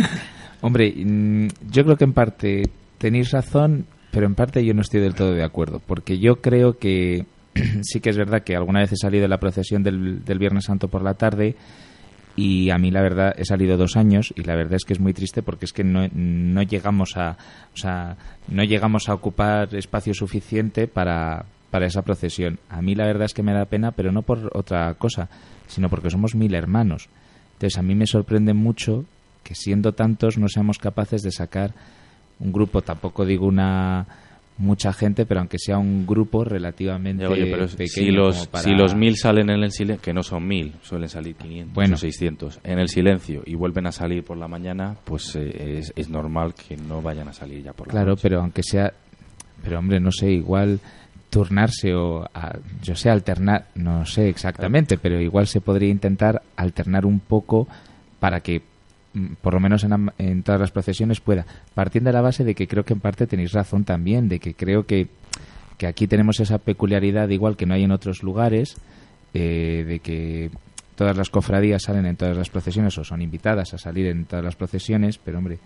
hombre, 0.60 0.92
mm, 0.96 1.48
yo 1.70 1.84
creo 1.84 1.96
que 1.96 2.04
en 2.04 2.12
parte 2.12 2.62
tenéis 2.98 3.30
razón, 3.30 3.86
pero 4.10 4.26
en 4.26 4.34
parte 4.34 4.64
yo 4.64 4.74
no 4.74 4.80
estoy 4.82 5.00
del 5.00 5.14
todo 5.14 5.32
de 5.32 5.44
acuerdo, 5.44 5.80
porque 5.86 6.18
yo 6.18 6.36
creo 6.36 6.78
que 6.78 7.26
sí 7.82 8.00
que 8.00 8.10
es 8.10 8.16
verdad 8.16 8.42
que 8.42 8.56
alguna 8.56 8.80
vez 8.80 8.92
he 8.92 8.96
salido 8.96 9.22
de 9.22 9.28
la 9.28 9.38
procesión 9.38 9.82
del, 9.82 10.24
del 10.24 10.38
Viernes 10.38 10.64
Santo 10.64 10.88
por 10.88 11.02
la 11.02 11.14
tarde 11.14 11.54
y 12.34 12.70
a 12.70 12.78
mí 12.78 12.90
la 12.90 13.02
verdad 13.02 13.34
he 13.36 13.44
salido 13.44 13.76
dos 13.76 13.94
años 13.96 14.32
y 14.34 14.42
la 14.44 14.56
verdad 14.56 14.76
es 14.76 14.84
que 14.86 14.94
es 14.94 15.00
muy 15.00 15.12
triste 15.12 15.42
porque 15.42 15.66
es 15.66 15.72
que 15.74 15.84
no, 15.84 16.08
no 16.14 16.62
llegamos 16.62 17.18
a 17.18 17.36
o 17.74 17.76
sea 17.76 18.16
no 18.48 18.64
llegamos 18.64 19.10
a 19.10 19.14
ocupar 19.14 19.74
espacio 19.74 20.14
suficiente 20.14 20.86
para 20.88 21.44
para 21.72 21.86
esa 21.86 22.02
procesión 22.02 22.60
a 22.68 22.80
mí 22.80 22.94
la 22.94 23.06
verdad 23.06 23.24
es 23.24 23.34
que 23.34 23.42
me 23.42 23.52
da 23.52 23.64
pena 23.64 23.90
pero 23.90 24.12
no 24.12 24.22
por 24.22 24.48
otra 24.56 24.94
cosa 24.94 25.28
sino 25.66 25.88
porque 25.88 26.08
somos 26.10 26.36
mil 26.36 26.54
hermanos 26.54 27.08
entonces 27.54 27.76
a 27.78 27.82
mí 27.82 27.96
me 27.96 28.06
sorprende 28.06 28.52
mucho 28.54 29.04
que 29.42 29.56
siendo 29.56 29.92
tantos 29.92 30.38
no 30.38 30.46
seamos 30.48 30.78
capaces 30.78 31.22
de 31.22 31.32
sacar 31.32 31.72
un 32.38 32.52
grupo 32.52 32.82
tampoco 32.82 33.24
digo 33.24 33.46
una 33.46 34.06
mucha 34.58 34.92
gente 34.92 35.24
pero 35.24 35.40
aunque 35.40 35.58
sea 35.58 35.78
un 35.78 36.06
grupo 36.06 36.44
relativamente 36.44 37.26
Oye, 37.26 37.46
pero 37.46 37.66
pequeño 37.66 37.88
si 37.88 38.10
los, 38.10 38.46
para- 38.48 38.62
si 38.64 38.70
los 38.74 38.94
mil 38.94 39.16
salen 39.16 39.48
en 39.48 39.62
el 39.64 39.72
silencio, 39.72 40.02
que 40.02 40.12
no 40.12 40.22
son 40.22 40.46
mil, 40.46 40.74
suelen 40.82 41.08
salir 41.08 41.34
500 41.36 41.74
Bueno. 41.74 41.94
o 41.94 41.98
600, 41.98 42.60
en 42.62 42.78
el 42.78 42.88
silencio 42.88 43.42
y 43.46 43.54
vuelven 43.54 43.86
a 43.86 43.92
salir 43.92 44.22
por 44.22 44.36
la 44.36 44.46
mañana, 44.48 44.94
pues 45.04 45.34
eh, 45.36 45.78
es, 45.78 45.92
es 45.96 46.10
normal 46.10 46.52
que 46.54 46.76
no 46.76 47.00
vayan 47.00 47.28
a 47.28 47.32
salir 47.32 47.62
ya 47.64 47.72
por 47.72 47.86
la 47.88 47.92
Claro, 47.92 48.10
noche. 48.10 48.20
pero 48.22 48.40
aunque 48.40 48.62
sea, 48.62 48.92
pero 49.64 49.78
hombre, 49.78 49.98
no 50.00 50.12
sé, 50.12 50.30
igual 50.30 50.78
turnarse 51.32 51.94
o, 51.94 52.24
a- 52.34 52.58
yo 52.82 52.94
sé, 52.94 53.08
alternar, 53.08 53.68
no 53.74 54.04
sé 54.04 54.28
exactamente, 54.28 54.98
pero 54.98 55.18
igual 55.18 55.46
se 55.46 55.62
podría 55.62 55.88
intentar 55.88 56.42
alternar 56.56 57.06
un 57.06 57.20
poco 57.20 57.66
para 58.20 58.40
que, 58.40 58.60
mm, 59.14 59.26
por 59.40 59.54
lo 59.54 59.60
menos 59.60 59.82
en, 59.82 60.12
en 60.18 60.42
todas 60.42 60.60
las 60.60 60.70
procesiones, 60.72 61.20
pueda. 61.22 61.46
Partiendo 61.74 62.08
de 62.10 62.12
la 62.14 62.20
base 62.20 62.44
de 62.44 62.54
que 62.54 62.68
creo 62.68 62.84
que 62.84 62.92
en 62.92 63.00
parte 63.00 63.26
tenéis 63.26 63.52
razón 63.52 63.84
también, 63.84 64.28
de 64.28 64.40
que 64.40 64.52
creo 64.52 64.84
que, 64.84 65.06
que 65.78 65.86
aquí 65.86 66.06
tenemos 66.06 66.38
esa 66.38 66.58
peculiaridad 66.58 67.30
igual 67.30 67.56
que 67.56 67.64
no 67.64 67.72
hay 67.72 67.84
en 67.84 67.92
otros 67.92 68.22
lugares, 68.22 68.76
eh, 69.32 69.86
de 69.88 70.00
que 70.00 70.50
todas 70.96 71.16
las 71.16 71.30
cofradías 71.30 71.82
salen 71.84 72.04
en 72.04 72.16
todas 72.16 72.36
las 72.36 72.50
procesiones 72.50 72.98
o 72.98 73.04
son 73.04 73.22
invitadas 73.22 73.72
a 73.72 73.78
salir 73.78 74.04
en 74.06 74.26
todas 74.26 74.44
las 74.44 74.54
procesiones, 74.54 75.16
pero 75.16 75.38
hombre, 75.38 75.58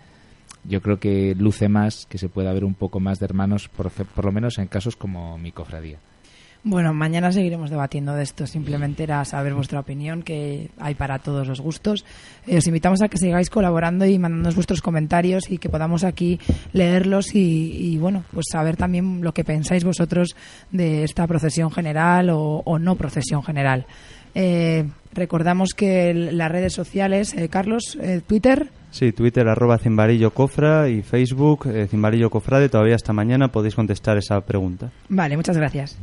yo 0.64 0.80
creo 0.80 0.98
que 0.98 1.34
luce 1.38 1.68
más 1.68 2.06
que 2.06 2.18
se 2.18 2.28
pueda 2.28 2.52
ver 2.52 2.64
un 2.64 2.74
poco 2.74 3.00
más 3.00 3.18
de 3.18 3.26
hermanos, 3.26 3.68
por, 3.68 3.90
por 3.90 4.24
lo 4.24 4.32
menos 4.32 4.58
en 4.58 4.66
casos 4.66 4.96
como 4.96 5.38
mi 5.38 5.52
cofradía. 5.52 5.98
Bueno, 6.68 6.92
mañana 6.92 7.30
seguiremos 7.30 7.70
debatiendo 7.70 8.12
de 8.14 8.24
esto. 8.24 8.44
Simplemente 8.44 9.04
era 9.04 9.24
saber 9.24 9.54
vuestra 9.54 9.78
opinión, 9.78 10.24
que 10.24 10.70
hay 10.78 10.96
para 10.96 11.20
todos 11.20 11.46
los 11.46 11.60
gustos. 11.60 12.04
Eh, 12.44 12.56
os 12.56 12.66
invitamos 12.66 13.02
a 13.02 13.08
que 13.08 13.18
sigáis 13.18 13.50
colaborando 13.50 14.04
y 14.04 14.18
mandándonos 14.18 14.56
vuestros 14.56 14.82
comentarios 14.82 15.48
y 15.48 15.58
que 15.58 15.68
podamos 15.68 16.02
aquí 16.02 16.40
leerlos 16.72 17.36
y, 17.36 17.96
bueno, 17.98 18.24
pues 18.32 18.46
saber 18.50 18.76
también 18.76 19.22
lo 19.22 19.32
que 19.32 19.44
pensáis 19.44 19.84
vosotros 19.84 20.34
de 20.72 21.04
esta 21.04 21.24
procesión 21.28 21.70
general 21.70 22.30
o, 22.32 22.78
no 22.80 22.96
procesión 22.96 23.44
general. 23.44 23.86
Eh, 24.34 24.88
recordamos 25.12 25.70
que 25.72 26.12
las 26.14 26.50
redes 26.50 26.72
sociales, 26.72 27.32
eh, 27.34 27.48
Carlos, 27.48 27.96
eh, 28.02 28.22
Twitter, 28.26 28.70
Sí, 28.96 29.12
Twitter 29.12 29.46
arroba 29.46 29.76
Cimbarillo 29.76 30.30
Cofra 30.30 30.88
y 30.88 31.02
Facebook 31.02 31.66
eh, 31.66 31.86
Cimbarillo 31.86 32.30
Cofrade. 32.30 32.70
Todavía 32.70 32.94
hasta 32.94 33.12
mañana 33.12 33.48
podéis 33.48 33.74
contestar 33.74 34.16
esa 34.16 34.40
pregunta. 34.40 34.90
Vale, 35.10 35.36
muchas 35.36 35.58
gracias. 35.58 35.98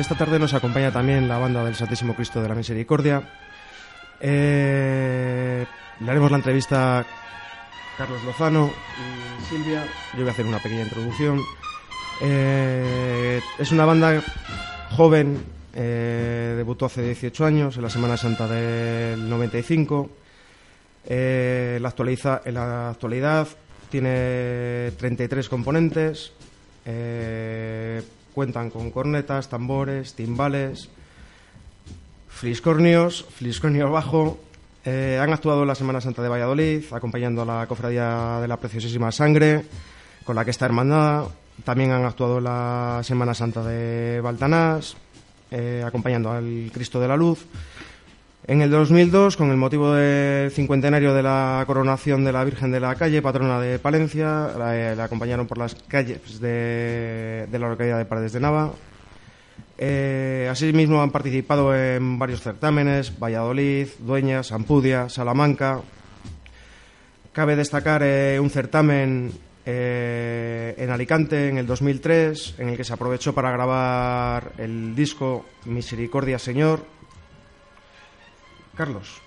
Esta 0.00 0.14
tarde 0.16 0.38
nos 0.38 0.54
acompaña 0.54 0.90
también 0.90 1.28
la 1.28 1.38
banda 1.38 1.64
del 1.64 1.74
Santísimo 1.74 2.14
Cristo 2.14 2.42
de 2.42 2.48
la 2.48 2.54
Misericordia. 2.54 3.22
Eh, 4.20 5.66
le 6.00 6.10
haremos 6.10 6.30
la 6.30 6.38
entrevista 6.38 7.00
a 7.00 7.06
Carlos 7.98 8.22
Lozano 8.24 8.70
y 8.70 9.44
Silvia. 9.44 9.84
Yo 10.14 10.20
voy 10.20 10.28
a 10.28 10.32
hacer 10.32 10.46
una 10.46 10.58
pequeña 10.58 10.82
introducción. 10.82 11.40
Eh, 12.22 13.40
es 13.58 13.72
una 13.72 13.84
banda 13.84 14.22
joven, 14.96 15.42
eh, 15.74 16.54
debutó 16.56 16.86
hace 16.86 17.02
18 17.02 17.44
años, 17.44 17.76
en 17.76 17.82
la 17.82 17.90
Semana 17.90 18.16
Santa 18.16 18.46
del 18.46 19.28
95. 19.28 20.10
Eh, 21.06 21.78
la 21.80 21.88
actualiza- 21.88 22.42
en 22.44 22.54
la 22.54 22.90
actualidad 22.90 23.48
tiene 23.90 24.92
33 24.98 25.48
componentes. 25.48 26.32
Cuentan 28.40 28.70
con 28.70 28.90
cornetas, 28.90 29.50
tambores, 29.50 30.14
timbales, 30.14 30.88
fliscornios, 32.26 33.26
fliscornio 33.28 33.90
bajo. 33.90 34.40
Eh, 34.82 35.18
han 35.20 35.30
actuado 35.30 35.60
en 35.60 35.68
la 35.68 35.74
Semana 35.74 36.00
Santa 36.00 36.22
de 36.22 36.30
Valladolid, 36.30 36.82
acompañando 36.90 37.42
a 37.42 37.44
la 37.44 37.66
Cofradía 37.66 38.38
de 38.40 38.48
la 38.48 38.56
Preciosísima 38.56 39.12
Sangre, 39.12 39.66
con 40.24 40.36
la 40.36 40.46
que 40.46 40.52
está 40.52 40.64
hermandada. 40.64 41.26
También 41.64 41.90
han 41.90 42.06
actuado 42.06 42.38
en 42.38 42.44
la 42.44 43.00
Semana 43.02 43.34
Santa 43.34 43.62
de 43.62 44.22
Baltanás, 44.22 44.96
eh, 45.50 45.84
acompañando 45.86 46.32
al 46.32 46.70
Cristo 46.72 46.98
de 46.98 47.08
la 47.08 47.18
Luz. 47.18 47.44
En 48.46 48.62
el 48.62 48.70
2002, 48.70 49.36
con 49.36 49.50
el 49.50 49.58
motivo 49.58 49.92
del 49.92 50.50
cincuentenario 50.50 51.12
de 51.12 51.22
la 51.22 51.62
coronación 51.66 52.24
de 52.24 52.32
la 52.32 52.42
Virgen 52.42 52.72
de 52.72 52.80
la 52.80 52.94
Calle, 52.94 53.20
patrona 53.20 53.60
de 53.60 53.78
Palencia, 53.78 54.50
la, 54.56 54.76
eh, 54.76 55.00
acompañaron 55.00 55.46
por 55.46 55.58
las 55.58 55.74
calles 55.74 56.40
de, 56.40 57.46
la 57.52 57.68
localidad 57.68 57.98
de 57.98 58.06
Paredes 58.06 58.32
de 58.32 58.40
Nava. 58.40 58.72
Eh, 59.76 60.48
asimismo, 60.50 61.02
han 61.02 61.10
participado 61.10 61.76
en 61.76 62.18
varios 62.18 62.40
certámenes, 62.40 63.18
Valladolid, 63.18 63.88
Dueñas, 63.98 64.52
Ampudia, 64.52 65.10
Salamanca. 65.10 65.82
Cabe 67.32 67.56
destacar 67.56 68.02
eh, 68.02 68.38
un 68.40 68.48
certamen 68.50 69.32
en 69.66 70.90
Alicante 70.90 71.48
en 71.48 71.58
el 71.58 71.66
2003, 71.66 72.56
en 72.58 72.70
el 72.70 72.76
que 72.76 72.82
se 72.82 72.92
aprovechó 72.92 73.32
para 73.32 73.52
grabar 73.52 74.52
el 74.58 74.96
disco 74.96 75.44
Misericordia 75.66 76.40
Señor. 76.40 76.99
Carlos. 78.80 79.20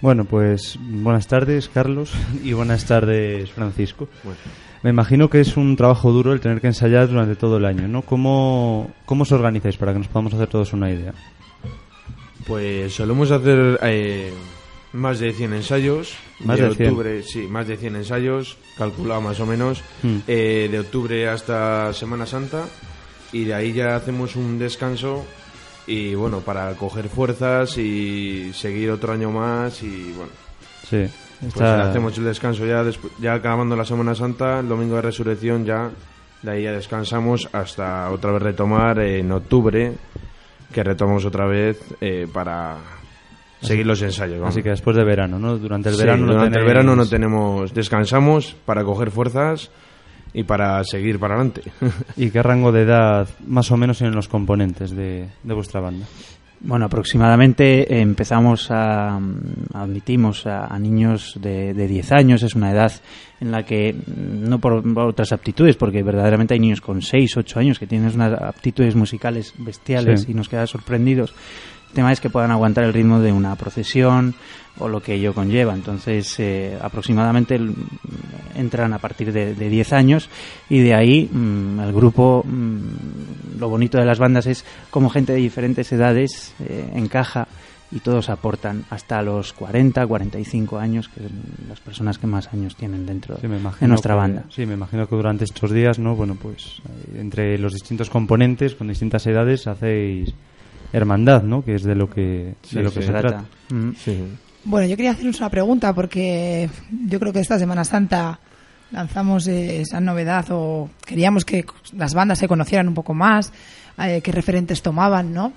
Bueno, 0.00 0.24
pues 0.24 0.78
buenas 0.80 1.28
tardes, 1.28 1.68
Carlos, 1.68 2.10
y 2.42 2.54
buenas 2.54 2.86
tardes, 2.86 3.50
Francisco. 3.50 4.08
Me 4.82 4.88
imagino 4.88 5.28
que 5.28 5.40
es 5.40 5.58
un 5.58 5.76
trabajo 5.76 6.10
duro 6.10 6.32
el 6.32 6.40
tener 6.40 6.62
que 6.62 6.68
ensayar 6.68 7.06
durante 7.08 7.36
todo 7.36 7.58
el 7.58 7.66
año, 7.66 7.86
¿no? 7.86 8.00
¿Cómo, 8.00 8.90
cómo 9.04 9.24
os 9.24 9.32
organizáis 9.32 9.76
para 9.76 9.92
que 9.92 9.98
nos 9.98 10.08
podamos 10.08 10.32
hacer 10.32 10.48
todos 10.48 10.72
una 10.72 10.90
idea? 10.90 11.12
Pues 12.46 12.94
solemos 12.94 13.30
hacer 13.30 13.78
eh, 13.82 14.32
más 14.94 15.18
de 15.20 15.34
100 15.34 15.52
ensayos. 15.52 16.14
Más 16.42 16.58
de 16.58 16.74
100. 16.74 16.88
octubre, 16.88 17.22
sí, 17.24 17.40
más 17.42 17.68
de 17.68 17.76
100 17.76 17.96
ensayos, 17.96 18.56
calculado 18.78 19.20
más 19.20 19.38
o 19.38 19.44
menos, 19.44 19.82
Hmm. 20.02 20.20
eh, 20.26 20.68
de 20.72 20.80
octubre 20.80 21.28
hasta 21.28 21.92
Semana 21.92 22.24
Santa. 22.24 22.64
Y 23.34 23.44
de 23.44 23.52
ahí 23.54 23.74
ya 23.74 23.96
hacemos 23.96 24.34
un 24.34 24.58
descanso 24.58 25.24
y 25.86 26.14
bueno, 26.14 26.40
para 26.40 26.72
coger 26.74 27.08
fuerzas 27.08 27.76
y 27.78 28.52
seguir 28.54 28.90
otro 28.90 29.12
año 29.12 29.30
más 29.30 29.82
y 29.82 30.12
bueno. 30.16 30.30
Sí, 30.88 31.06
Pues 31.40 31.54
está- 31.54 31.88
hacemos 31.90 32.16
el 32.18 32.24
descanso 32.24 32.64
ya, 32.66 32.84
ya 33.20 33.34
acabando 33.34 33.74
la 33.76 33.84
Semana 33.84 34.14
Santa, 34.14 34.60
el 34.60 34.68
domingo 34.68 34.96
de 34.96 35.02
resurrección 35.02 35.64
ya, 35.64 35.90
de 36.42 36.50
ahí 36.50 36.62
ya 36.64 36.72
descansamos 36.72 37.48
hasta 37.52 38.10
otra 38.10 38.32
vez 38.32 38.42
retomar 38.42 38.98
en 39.00 39.30
octubre, 39.32 39.92
que 40.72 40.82
retomamos 40.84 41.24
otra 41.24 41.46
vez 41.46 41.80
eh, 42.00 42.26
para 42.32 42.76
seguir 43.60 43.86
los 43.86 44.02
ensayos. 44.02 44.38
vamos. 44.40 44.54
Así 44.54 44.62
que 44.62 44.70
después 44.70 44.96
de 44.96 45.04
verano, 45.04 45.38
¿no? 45.38 45.56
Durante 45.58 45.88
el 45.88 45.94
Sí, 45.94 46.00
verano 46.02 46.26
no 46.26 46.32
durante 46.32 46.58
el 46.58 46.64
verano 46.64 46.96
no 46.96 47.06
tenemos, 47.06 47.72
descansamos 47.74 48.56
para 48.66 48.82
coger 48.84 49.10
fuerzas 49.10 49.70
y 50.34 50.44
para 50.44 50.82
seguir 50.84 51.18
para 51.18 51.34
adelante. 51.34 51.62
¿Y 52.16 52.30
qué 52.30 52.42
rango 52.42 52.72
de 52.72 52.82
edad 52.82 53.28
más 53.46 53.70
o 53.70 53.76
menos 53.76 53.98
tienen 53.98 54.14
los 54.14 54.28
componentes 54.28 54.90
de, 54.90 55.28
de 55.42 55.54
vuestra 55.54 55.80
banda? 55.80 56.06
Bueno, 56.64 56.84
aproximadamente 56.84 58.00
empezamos 58.00 58.70
a 58.70 59.18
admitimos 59.74 60.46
a, 60.46 60.66
a 60.66 60.78
niños 60.78 61.36
de, 61.40 61.74
de 61.74 61.88
10 61.88 62.12
años, 62.12 62.42
es 62.44 62.54
una 62.54 62.70
edad 62.70 62.92
en 63.40 63.50
la 63.50 63.64
que 63.64 63.92
mm, 63.92 64.48
no 64.48 64.60
por, 64.60 64.80
por 64.94 65.08
otras 65.08 65.32
aptitudes, 65.32 65.74
porque 65.76 66.04
verdaderamente 66.04 66.54
hay 66.54 66.60
niños 66.60 66.80
con 66.80 67.02
6, 67.02 67.36
8 67.36 67.58
años 67.58 67.78
que 67.80 67.88
tienen 67.88 68.14
unas 68.14 68.40
aptitudes 68.40 68.94
musicales 68.94 69.54
bestiales 69.58 70.22
Sí. 70.22 70.30
y 70.30 70.34
nos 70.34 70.48
quedan 70.48 70.68
sorprendidos. 70.68 71.34
Tema 71.94 72.12
es 72.12 72.20
que 72.20 72.30
puedan 72.30 72.50
aguantar 72.50 72.84
el 72.84 72.92
ritmo 72.92 73.20
de 73.20 73.32
una 73.32 73.54
procesión 73.56 74.34
o 74.78 74.88
lo 74.88 75.00
que 75.00 75.14
ello 75.14 75.34
conlleva. 75.34 75.74
Entonces, 75.74 76.34
eh, 76.40 76.78
aproximadamente 76.80 77.58
entran 78.54 78.92
a 78.92 78.98
partir 78.98 79.32
de, 79.32 79.54
de 79.54 79.68
10 79.68 79.92
años 79.92 80.28
y 80.68 80.80
de 80.80 80.94
ahí 80.94 81.28
mm, 81.30 81.80
el 81.80 81.92
grupo, 81.92 82.44
mm, 82.46 83.58
lo 83.58 83.68
bonito 83.68 83.98
de 83.98 84.04
las 84.04 84.18
bandas 84.18 84.46
es 84.46 84.64
como 84.90 85.10
gente 85.10 85.32
de 85.32 85.38
diferentes 85.38 85.90
edades 85.92 86.54
eh, 86.60 86.90
encaja 86.94 87.46
y 87.90 88.00
todos 88.00 88.30
aportan 88.30 88.84
hasta 88.88 89.20
los 89.20 89.52
40, 89.52 90.06
45 90.06 90.78
años, 90.78 91.08
que 91.10 91.20
son 91.20 91.30
las 91.68 91.78
personas 91.80 92.16
que 92.16 92.26
más 92.26 92.50
años 92.54 92.74
tienen 92.74 93.04
dentro 93.04 93.36
Sí, 93.36 93.46
de 93.46 93.88
nuestra 93.88 94.14
que- 94.14 94.18
banda. 94.18 94.44
Sí, 94.48 94.64
me 94.64 94.74
imagino 94.74 95.06
que 95.06 95.14
durante 95.14 95.44
estos 95.44 95.70
días, 95.70 95.98
¿no? 95.98 96.16
Bueno, 96.16 96.34
pues 96.40 96.80
eh, 96.88 97.18
entre 97.20 97.58
los 97.58 97.74
distintos 97.74 98.08
componentes 98.08 98.74
con 98.74 98.88
distintas 98.88 99.26
edades 99.26 99.66
hacéis 99.66 100.32
hermandad, 100.92 101.42
¿no? 101.42 101.64
Que 101.64 101.74
es 101.74 101.82
de 101.82 101.94
lo 101.94 102.08
que, 102.08 102.54
Sí, 102.62 102.76
de 102.76 102.82
lo 102.82 102.92
que 102.92 103.02
se 103.02 103.08
Trata. 103.08 103.28
trata. 103.28 103.44
Mm. 103.70 103.92
Bueno, 104.64 104.86
yo 104.86 104.96
quería 104.96 105.12
haceros 105.12 105.38
una 105.40 105.50
pregunta 105.50 105.92
porque 105.92 106.68
yo 107.06 107.18
creo 107.18 107.32
que 107.32 107.40
esta 107.40 107.58
Semana 107.58 107.84
Santa 107.84 108.38
lanzamos 108.92 109.46
eh, 109.48 109.80
esa 109.80 110.00
novedad 110.00 110.46
o 110.50 110.88
queríamos 111.04 111.44
que 111.44 111.64
las 111.96 112.14
bandas 112.14 112.38
se 112.38 112.46
conocieran 112.48 112.88
un 112.88 112.94
poco 112.94 113.14
más, 113.14 113.52
eh, 113.98 114.20
qué 114.22 114.30
referentes 114.32 114.82
tomaban, 114.82 115.32
¿no? 115.32 115.52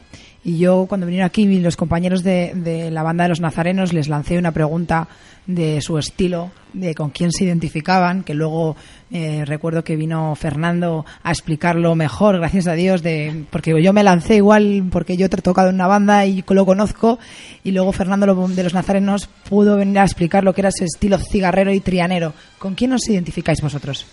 Y 0.46 0.60
yo 0.60 0.86
cuando 0.88 1.08
vinieron 1.08 1.26
aquí 1.26 1.60
los 1.60 1.76
compañeros 1.76 2.22
de, 2.22 2.90
la 2.92 3.02
banda 3.02 3.24
de 3.24 3.30
los 3.30 3.42
nazarenos 3.42 3.94
les 3.94 4.08
lancé 4.08 4.38
una 4.38 4.52
pregunta 4.52 5.08
de 5.48 5.82
su 5.82 5.98
estilo, 5.98 6.52
de 6.72 6.94
con 6.94 7.10
quién 7.10 7.32
se 7.32 7.46
identificaban, 7.46 8.22
que 8.24 8.36
luego 8.36 8.76
eh, 9.10 9.44
recuerdo 9.46 9.84
que 9.84 9.96
vino 9.96 10.36
Fernando 10.36 11.04
a 11.24 11.32
explicarlo 11.32 11.96
mejor, 11.96 12.38
gracias 12.38 12.68
a 12.68 12.74
Dios, 12.74 13.02
de 13.02 13.46
porque 13.50 13.82
yo 13.82 13.92
me 13.92 14.04
lancé 14.04 14.36
igual 14.36 14.88
porque 14.92 15.18
yo 15.18 15.26
he 15.26 15.30
tocado 15.30 15.70
en 15.70 15.76
una 15.76 15.88
banda 15.88 16.28
y 16.28 16.44
lo 16.48 16.66
conozco, 16.66 17.18
y 17.64 17.72
luego 17.72 17.92
Fernando 17.92 18.48
de 18.48 18.64
los 18.64 18.76
nazarenos 18.76 19.28
pudo 19.50 19.78
venir 19.78 19.98
a 19.98 20.04
explicar 20.04 20.44
lo 20.44 20.54
que 20.54 20.62
era 20.62 20.70
ese 20.70 20.86
estilo 20.86 21.18
cigarrero 21.18 21.74
y 21.74 21.80
trianero. 21.80 22.34
¿Con 22.60 22.76
quién 22.76 22.94
os 22.94 23.10
identificáis 23.10 23.62
vosotros? 23.62 24.06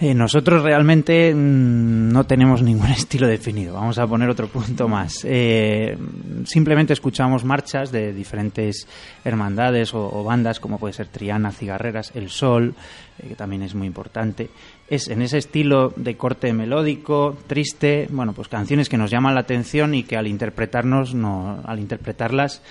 Eh, 0.00 0.12
nosotros 0.12 0.64
realmente 0.64 1.32
mm, 1.32 2.08
no 2.12 2.24
tenemos 2.24 2.62
ningún 2.62 2.90
estilo 2.90 3.28
definido. 3.28 3.74
Vamos 3.74 3.98
a 3.98 4.06
poner 4.06 4.28
otro 4.28 4.48
punto 4.48 4.88
más. 4.88 5.24
Eh, 5.24 5.96
simplemente 6.44 6.92
escuchamos 6.92 7.44
marchas 7.44 7.92
de 7.92 8.12
diferentes 8.12 8.88
hermandades 9.24 9.94
o, 9.94 10.24
bandas, 10.24 10.58
como 10.58 10.78
puede 10.78 10.94
ser 10.94 11.06
Triana, 11.06 11.52
Cigarreras, 11.52 12.10
El 12.16 12.28
Sol, 12.28 12.74
eh, 13.18 13.28
que 13.28 13.36
también 13.36 13.62
es 13.62 13.76
muy 13.76 13.86
importante. 13.86 14.50
Es 14.88 15.08
en 15.08 15.22
ese 15.22 15.38
estilo 15.38 15.92
de 15.94 16.16
corte 16.16 16.52
melódico, 16.52 17.38
triste, 17.46 18.08
bueno, 18.10 18.32
pues 18.32 18.48
canciones 18.48 18.88
que 18.88 18.98
nos 18.98 19.12
llaman 19.12 19.34
la 19.34 19.42
atención 19.42 19.94
y 19.94 20.02
que 20.02 20.16
al 20.16 20.26
interpretarnos, 20.26 21.14
no, 21.14 21.62
al 21.64 21.78
interpretarlas, 21.78 22.62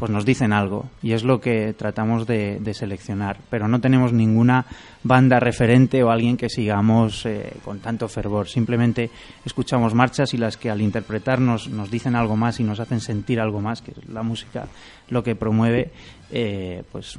pues 0.00 0.10
nos 0.10 0.24
dicen 0.24 0.54
algo 0.54 0.86
y 1.02 1.12
es 1.12 1.24
lo 1.24 1.42
que 1.42 1.74
tratamos 1.74 2.26
de, 2.26 2.58
seleccionar. 2.72 3.36
Pero 3.50 3.68
no 3.68 3.82
tenemos 3.82 4.14
ninguna 4.14 4.64
banda 5.04 5.38
referente 5.38 6.02
o 6.02 6.10
alguien 6.10 6.38
que 6.38 6.48
sigamos 6.48 7.26
eh, 7.26 7.52
con 7.62 7.80
tanto 7.80 8.08
fervor. 8.08 8.48
Simplemente 8.48 9.10
escuchamos 9.44 9.92
marchas 9.92 10.32
y 10.32 10.38
las 10.38 10.56
que 10.56 10.70
al 10.70 10.80
interpretarnos 10.80 11.68
nos 11.68 11.90
dicen 11.90 12.16
algo 12.16 12.34
más 12.34 12.60
y 12.60 12.64
nos 12.64 12.80
hacen 12.80 13.00
sentir 13.00 13.40
algo 13.40 13.60
más, 13.60 13.82
que 13.82 13.90
es 13.90 14.08
la 14.08 14.22
música 14.22 14.68
lo 15.10 15.22
que 15.22 15.36
promueve, 15.36 15.90
eh, 16.30 16.82
pues 16.90 17.18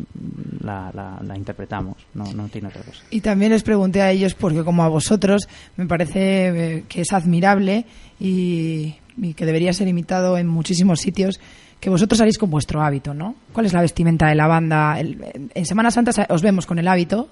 la, 0.61 1.21
interpretamos. 1.35 1.97
No, 2.15 2.33
no 2.33 2.47
tiene 2.47 2.69
otra 2.69 2.81
cosa. 2.81 3.03
Y 3.11 3.21
también 3.21 3.51
les 3.51 3.61
pregunté 3.61 4.01
a 4.01 4.09
ellos, 4.09 4.33
porque 4.33 4.63
como 4.63 4.83
a 4.83 4.87
vosotros, 4.87 5.47
me 5.77 5.85
parece 5.85 6.77
eh, 6.77 6.83
que 6.89 7.01
es 7.01 7.13
admirable 7.13 7.85
y 8.19 8.95
que 9.35 9.45
debería 9.45 9.71
ser 9.71 9.87
imitado 9.87 10.35
en 10.39 10.47
muchísimos 10.47 10.99
sitios, 10.99 11.39
que 11.81 11.89
vosotros 11.89 12.19
salís 12.19 12.37
con 12.37 12.49
vuestro 12.49 12.81
hábito, 12.81 13.13
¿no? 13.13 13.35
¿Cuál 13.51 13.65
es 13.65 13.73
la 13.73 13.81
vestimenta 13.81 14.27
de 14.29 14.35
la 14.35 14.47
banda? 14.47 14.97
El- 14.99 15.49
en 15.53 15.65
Semana 15.65 15.91
Santa 15.91 16.13
sa- 16.13 16.27
os 16.29 16.41
vemos 16.41 16.65
con 16.65 16.79
el 16.79 16.87
hábito, 16.87 17.27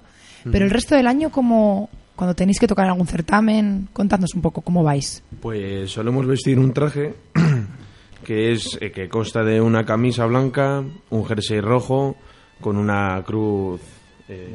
pero 0.50 0.64
el 0.66 0.70
resto 0.70 0.94
del 0.96 1.06
año, 1.06 1.30
como 1.30 1.88
cuando 2.16 2.34
tenéis 2.34 2.58
que 2.60 2.66
tocar 2.66 2.86
algún 2.86 3.06
certamen, 3.06 3.88
contadnos 3.94 4.34
un 4.34 4.42
poco 4.42 4.60
cómo 4.60 4.82
vais. 4.82 5.22
Pues 5.40 5.90
solemos 5.92 6.26
vestir 6.26 6.58
un 6.58 6.72
traje 6.74 7.14
que 8.24 8.52
es 8.52 8.76
eh, 8.80 8.90
que 8.90 9.08
consta 9.08 9.42
de 9.42 9.60
una 9.60 9.84
camisa 9.84 10.26
blanca, 10.26 10.82
un 11.10 11.24
jersey 11.24 11.60
rojo 11.60 12.16
con 12.60 12.76
una 12.76 13.22
cruz 13.24 13.80
eh, 14.28 14.52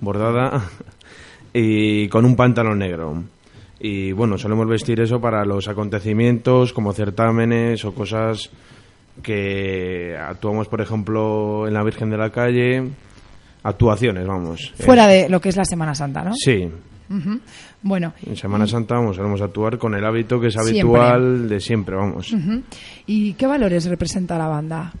bordada 0.00 0.64
y 1.52 2.08
con 2.08 2.24
un 2.24 2.34
pantalón 2.36 2.78
negro. 2.78 3.22
Y 3.78 4.12
bueno, 4.12 4.38
solemos 4.38 4.66
vestir 4.66 5.00
eso 5.00 5.20
para 5.20 5.44
los 5.44 5.68
acontecimientos 5.68 6.72
como 6.72 6.92
certámenes 6.92 7.84
o 7.84 7.92
cosas 7.94 8.50
que 9.22 10.16
actuamos, 10.16 10.68
por 10.68 10.80
ejemplo, 10.80 11.66
en 11.66 11.74
la 11.74 11.82
Virgen 11.82 12.10
de 12.10 12.16
la 12.18 12.30
Calle, 12.30 12.88
actuaciones, 13.62 14.26
vamos. 14.26 14.72
Fuera 14.78 15.12
Eh, 15.14 15.22
de 15.24 15.28
lo 15.28 15.40
que 15.40 15.48
es 15.48 15.56
la 15.56 15.64
Semana 15.64 15.94
Santa, 15.94 16.22
¿no? 16.22 16.32
Sí, 16.34 16.68
Ujú. 17.08 17.40
Bueno. 17.82 18.12
en 18.26 18.34
Semana 18.36 18.66
Santa 18.66 18.96
vamos, 18.96 19.14
solemos 19.16 19.40
actuar 19.40 19.78
con 19.78 19.94
el 19.94 20.04
hábito 20.04 20.40
que 20.40 20.48
es 20.48 20.54
Siempre. 20.54 20.80
habitual 20.80 21.48
de 21.48 21.60
siempre, 21.60 21.94
vamos. 21.96 22.34
¿Y 23.06 23.34
qué 23.34 23.46
valores 23.46 23.84
representa 23.86 24.36
la 24.38 24.48
banda? 24.48 24.92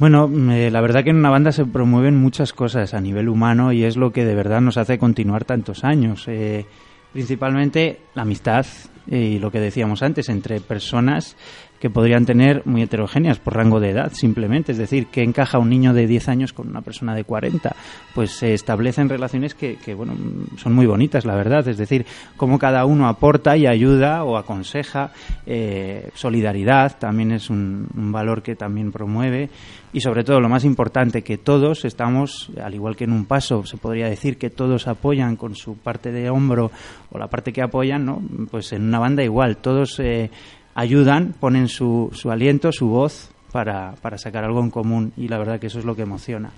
Bueno, 0.00 0.28
eh, 0.52 0.72
la 0.72 0.80
verdad 0.80 1.04
que 1.04 1.10
en 1.10 1.16
una 1.18 1.30
banda 1.30 1.52
se 1.52 1.64
promueven 1.64 2.16
muchas 2.16 2.52
cosas 2.52 2.94
a 2.94 3.00
nivel 3.00 3.28
humano 3.28 3.72
y 3.72 3.84
es 3.84 3.96
lo 3.96 4.10
que 4.12 4.24
de 4.24 4.34
verdad 4.34 4.60
nos 4.60 4.76
hace 4.76 4.98
continuar 4.98 5.44
tantos 5.44 5.84
años. 5.84 6.24
Eh, 6.26 6.66
principalmente 7.12 8.00
la 8.14 8.22
amistad 8.22 8.66
y 9.06 9.38
lo 9.38 9.52
que 9.52 9.60
decíamos 9.60 10.02
antes 10.02 10.28
entre 10.30 10.60
personas 10.60 11.36
que 11.84 11.90
podrían 11.90 12.24
tener 12.24 12.62
muy 12.64 12.80
heterogéneas 12.80 13.38
por 13.38 13.56
rango 13.56 13.78
de 13.78 13.90
edad, 13.90 14.10
simplemente. 14.14 14.72
Es 14.72 14.78
decir, 14.78 15.08
que 15.08 15.22
encaja 15.22 15.58
un 15.58 15.68
niño 15.68 15.92
de 15.92 16.06
10 16.06 16.30
años 16.30 16.54
con 16.54 16.66
una 16.68 16.80
persona 16.80 17.14
de 17.14 17.24
40. 17.24 17.76
Pues 18.14 18.30
se 18.30 18.54
establecen 18.54 19.10
relaciones 19.10 19.54
que, 19.54 19.76
bueno, 19.94 20.14
son 20.56 20.72
muy 20.72 20.86
bonitas, 20.86 21.26
la 21.26 21.34
verdad. 21.34 21.68
Es 21.68 21.76
decir, 21.76 22.06
cómo 22.38 22.58
cada 22.58 22.86
uno 22.86 23.06
aporta 23.06 23.58
y 23.58 23.66
ayuda 23.66 24.24
o 24.24 24.38
aconseja. 24.38 25.10
Eh, 25.44 26.08
solidaridad 26.14 26.96
también 26.98 27.32
es 27.32 27.50
un, 27.50 27.86
un 27.94 28.10
valor 28.10 28.42
que 28.42 28.56
también 28.56 28.90
promueve. 28.90 29.50
Y 29.92 30.00
sobre 30.00 30.24
todo, 30.24 30.40
lo 30.40 30.48
más 30.48 30.64
importante, 30.64 31.22
que 31.22 31.36
todos 31.36 31.84
estamos, 31.84 32.50
al 32.60 32.74
igual 32.74 32.96
que 32.96 33.04
en 33.04 33.12
un 33.12 33.26
paso, 33.26 33.66
se 33.66 33.76
podría 33.76 34.08
decir 34.08 34.38
que 34.38 34.48
todos 34.48 34.88
apoyan 34.88 35.36
con 35.36 35.54
su 35.54 35.76
parte 35.76 36.12
de 36.12 36.30
hombro 36.30 36.70
o 37.10 37.18
la 37.18 37.28
parte 37.28 37.52
que 37.52 37.60
apoyan, 37.62 38.06
¿no? 38.06 38.22
Pues 38.50 38.72
en 38.72 38.84
una 38.84 38.98
banda 38.98 39.22
igual, 39.22 39.58
todos 39.58 40.00
eh, 40.00 40.30
ayudan, 40.74 41.34
ponen 41.38 41.68
su, 41.68 42.10
su 42.12 42.30
aliento, 42.30 42.72
su 42.72 42.88
voz 42.88 43.30
para, 43.52 43.94
para 44.02 44.18
sacar 44.18 44.44
algo 44.44 44.60
en 44.60 44.70
común 44.70 45.12
y 45.16 45.28
la 45.28 45.38
verdad 45.38 45.60
que 45.60 45.68
eso 45.68 45.78
es 45.78 45.84
lo 45.84 45.94
que 45.96 46.02
emociona. 46.02 46.50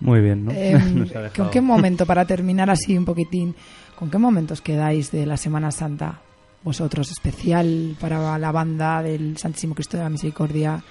Muy 0.00 0.20
bien, 0.20 0.44
¿no? 0.44 0.50
Em, 0.52 1.08
¿Con 1.36 1.50
qué 1.50 1.60
momento, 1.60 2.06
para 2.06 2.24
terminar 2.24 2.70
así 2.70 2.96
un 2.96 3.04
poquitín, 3.04 3.54
con 3.96 4.10
qué 4.10 4.18
momentos 4.18 4.60
quedáis 4.60 5.10
de 5.10 5.26
la 5.26 5.36
Semana 5.36 5.70
Santa? 5.70 6.20
Vosotros, 6.62 7.10
especial 7.10 7.96
para 8.00 8.38
la 8.38 8.50
banda 8.50 9.02
del 9.02 9.36
Santísimo 9.36 9.74
Cristo 9.74 9.98
de 9.98 10.04
la 10.04 10.10
Misericordia. 10.10 10.82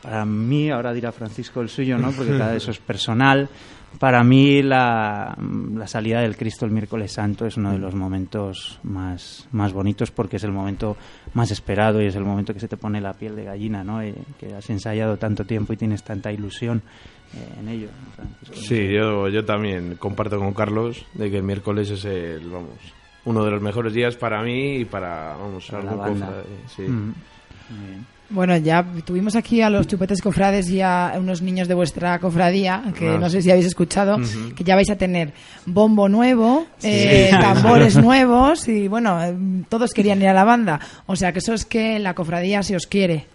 Para 0.00 0.24
mí, 0.24 0.70
ahora 0.70 0.92
dirá 0.92 1.10
Francisco 1.10 1.60
el 1.60 1.68
suyo, 1.68 1.98
¿no? 1.98 2.12
Porque 2.12 2.38
cada 2.38 2.54
eso 2.54 2.70
es 2.70 2.78
personal. 2.78 3.48
Para 3.98 4.24
mí, 4.24 4.62
la, 4.62 5.36
la 5.74 5.86
salida 5.86 6.20
del 6.20 6.36
Cristo 6.36 6.64
el 6.66 6.72
miércoles 6.72 7.12
santo 7.12 7.46
es 7.46 7.56
uno 7.56 7.72
de 7.72 7.78
los 7.78 7.94
momentos 7.94 8.80
más, 8.82 9.48
más 9.52 9.72
bonitos 9.72 10.10
porque 10.10 10.36
es 10.36 10.44
el 10.44 10.52
momento 10.52 10.96
más 11.34 11.50
esperado 11.50 12.02
y 12.02 12.06
es 12.06 12.16
el 12.16 12.24
momento 12.24 12.52
que 12.52 12.60
se 12.60 12.68
te 12.68 12.76
pone 12.76 13.00
la 13.00 13.12
piel 13.12 13.36
de 13.36 13.44
gallina, 13.44 13.84
¿no? 13.84 14.02
Eh, 14.02 14.14
que 14.40 14.54
has 14.54 14.68
ensayado 14.70 15.16
tanto 15.18 15.44
tiempo 15.44 15.72
y 15.72 15.76
tienes 15.76 16.02
tanta 16.02 16.32
ilusión 16.32 16.82
eh, 17.34 17.60
en 17.60 17.68
ello. 17.68 17.88
Francisco. 18.16 18.54
Sí, 18.56 18.88
yo, 18.92 19.28
yo 19.28 19.44
también 19.44 19.96
comparto 19.96 20.38
con 20.38 20.52
Carlos 20.52 21.04
de 21.14 21.30
que 21.30 21.36
el 21.36 21.44
miércoles 21.44 21.90
es 21.90 22.04
el, 22.04 22.50
vamos, 22.50 22.70
uno 23.24 23.44
de 23.44 23.50
los 23.52 23.62
mejores 23.62 23.92
días 23.92 24.16
para 24.16 24.42
mí 24.42 24.78
y 24.78 24.84
para, 24.84 25.36
vamos, 25.36 25.68
Para 25.70 25.94
banda. 25.94 26.26
cofrade, 26.26 26.44
sí. 26.66 26.82
Mm. 26.82 27.14
Muy 27.70 27.86
bien. 27.88 28.06
Bueno, 28.32 28.56
ya 28.56 28.84
tuvimos 29.04 29.36
aquí 29.36 29.60
a 29.60 29.68
los 29.68 29.86
chupetes 29.86 30.22
cofrades 30.22 30.70
y 30.70 30.80
a 30.80 31.12
unos 31.18 31.42
niños 31.42 31.68
de 31.68 31.74
vuestra 31.74 32.18
cofradía, 32.18 32.82
que 32.98 33.08
Ah. 33.10 33.18
no 33.18 33.28
sé 33.28 33.42
si 33.42 33.50
habéis 33.50 33.66
escuchado, 33.66 34.18
que 34.56 34.64
ya 34.64 34.74
vais 34.74 34.88
a 34.90 34.96
tener 34.96 35.32
bombo 35.66 36.08
nuevo, 36.08 36.66
Sí. 36.78 36.88
eh, 36.90 37.28
tambores 37.30 37.96
nuevos 38.02 38.66
y 38.68 38.88
bueno, 38.88 39.22
eh, 39.22 39.34
todos 39.68 39.92
querían 39.92 40.22
ir 40.22 40.28
a 40.28 40.32
la 40.34 40.44
banda. 40.44 40.80
O 41.06 41.14
sea 41.14 41.32
que 41.32 41.40
eso 41.40 41.52
es 41.52 41.64
que 41.66 41.98
la 41.98 42.14
cofradía 42.14 42.62
se 42.62 42.74
os 42.74 42.86
quiere. 42.86 43.26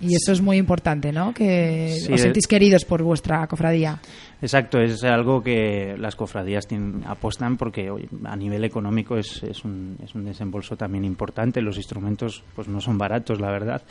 Y 0.00 0.14
eso 0.14 0.30
es 0.30 0.40
muy 0.40 0.58
importante, 0.58 1.10
¿no? 1.10 1.34
Que 1.34 1.96
Sí, 1.98 2.04
os 2.04 2.20
el- 2.20 2.26
sentís 2.26 2.46
queridos 2.46 2.84
por 2.84 3.02
vuestra 3.02 3.44
cofradía. 3.48 3.98
Exacto, 4.40 4.78
es 4.80 5.02
algo 5.02 5.42
que 5.42 5.96
las 5.98 6.14
cofradías 6.14 6.68
tienen- 6.68 7.02
apuestan 7.06 7.56
porque 7.56 7.90
a 8.24 8.36
nivel 8.36 8.62
económico 8.64 9.16
es, 9.16 9.42
es, 9.42 9.64
un, 9.64 9.96
es 10.04 10.14
un 10.14 10.24
desembolso 10.24 10.76
también 10.76 11.04
importante. 11.04 11.60
Los 11.60 11.76
instrumentos 11.76 12.44
pues 12.54 12.68
no 12.68 12.80
son 12.80 12.98
baratos, 12.98 13.40
la 13.40 13.50
verdad. 13.50 13.82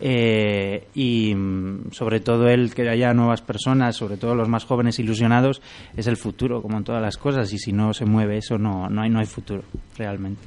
Eh, 0.00 0.86
y 0.94 1.34
mm, 1.34 1.90
sobre 1.92 2.20
todo 2.20 2.48
el 2.48 2.74
que 2.74 2.88
haya 2.88 3.12
nuevas 3.12 3.42
personas, 3.42 3.94
sobre 3.96 4.16
todo 4.16 4.34
los 4.34 4.48
más 4.48 4.64
jóvenes 4.64 4.98
ilusionados, 4.98 5.60
es 5.94 6.06
el 6.06 6.16
futuro, 6.16 6.62
como 6.62 6.78
en 6.78 6.84
todas 6.84 7.02
las 7.02 7.18
cosas. 7.18 7.52
Y 7.52 7.58
si 7.58 7.72
no 7.72 7.92
se 7.92 8.06
mueve 8.06 8.38
eso, 8.38 8.56
no, 8.56 8.88
no, 8.88 9.02
hay, 9.02 9.10
no 9.10 9.18
hay 9.18 9.26
futuro, 9.26 9.62
realmente. 9.98 10.42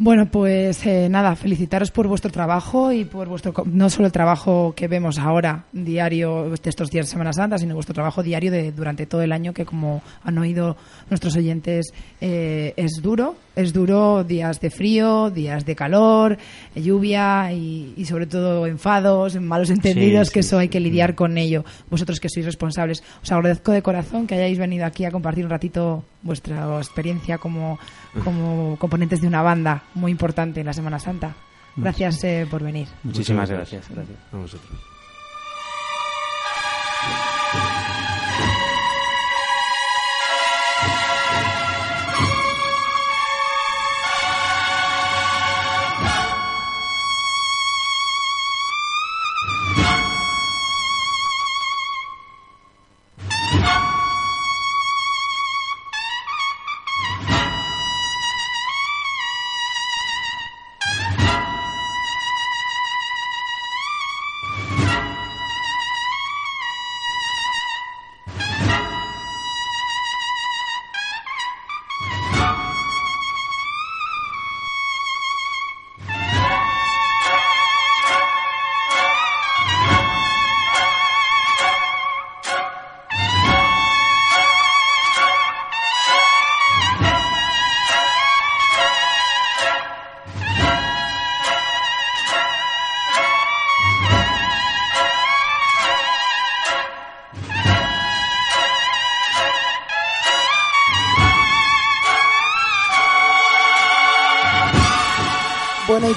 Bueno, 0.00 0.26
pues 0.30 0.86
eh, 0.86 1.08
nada, 1.08 1.34
felicitaros 1.34 1.90
por 1.90 2.06
vuestro 2.06 2.30
trabajo 2.30 2.92
y 2.92 3.04
por 3.04 3.26
vuestro, 3.26 3.52
no 3.66 3.90
solo 3.90 4.06
el 4.06 4.12
trabajo 4.12 4.72
que 4.76 4.86
vemos 4.86 5.18
ahora 5.18 5.64
diario 5.72 6.50
de 6.50 6.70
estos 6.70 6.88
días 6.90 7.06
de 7.06 7.10
Semana 7.10 7.32
Santa, 7.32 7.58
sino 7.58 7.74
vuestro 7.74 7.94
trabajo 7.94 8.22
diario 8.22 8.52
de, 8.52 8.70
durante 8.70 9.06
todo 9.06 9.22
el 9.22 9.32
año, 9.32 9.52
que 9.52 9.66
como 9.66 10.00
han 10.22 10.38
oído 10.38 10.76
nuestros 11.10 11.34
oyentes, 11.34 11.92
eh, 12.20 12.74
es 12.76 13.02
duro, 13.02 13.34
es 13.58 13.72
duro, 13.72 14.24
días 14.24 14.60
de 14.60 14.70
frío, 14.70 15.30
días 15.30 15.64
de 15.64 15.74
calor, 15.74 16.38
eh, 16.74 16.82
lluvia 16.82 17.52
y, 17.52 17.92
y 17.96 18.04
sobre 18.04 18.26
todo 18.26 18.66
enfados, 18.66 19.40
malos 19.40 19.70
entendidos, 19.70 20.28
Sí, 20.28 20.34
que 20.34 20.42
sí, 20.42 20.48
eso 20.48 20.58
hay 20.58 20.68
que 20.68 20.80
lidiar 20.80 21.14
con 21.14 21.36
ello, 21.36 21.64
vosotros 21.90 22.20
que 22.20 22.28
sois 22.28 22.46
responsables. 22.46 23.02
Os 23.22 23.32
agradezco 23.32 23.72
de 23.72 23.82
corazón 23.82 24.26
que 24.26 24.36
hayáis 24.36 24.58
venido 24.58 24.86
aquí 24.86 25.04
a 25.04 25.10
compartir 25.10 25.44
un 25.44 25.50
ratito 25.50 26.04
vuestra 26.22 26.78
experiencia 26.78 27.38
como, 27.38 27.78
como 28.24 28.76
componentes 28.78 29.20
de 29.20 29.26
una 29.26 29.42
banda 29.42 29.82
muy 29.94 30.12
importante 30.12 30.60
en 30.60 30.66
la 30.66 30.72
Semana 30.72 30.98
Santa. 30.98 31.34
Gracias 31.76 32.24
eh, 32.24 32.46
por 32.50 32.62
venir. 32.62 32.88
Muchísimas 33.02 33.50
gracias. 33.50 33.88
gracias. 33.88 34.18
A 34.32 34.36
vosotros. 34.36 34.97
Bueno, 53.50 53.66
y 53.66 53.97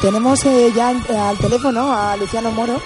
tenemos 0.02 0.44
eh, 0.46 0.72
ya 0.76 0.92
en- 0.92 1.16
al 1.16 1.38
teléfono 1.38 1.92
a 1.92 2.16
Luciano 2.18 2.52
Moro. 2.52 2.82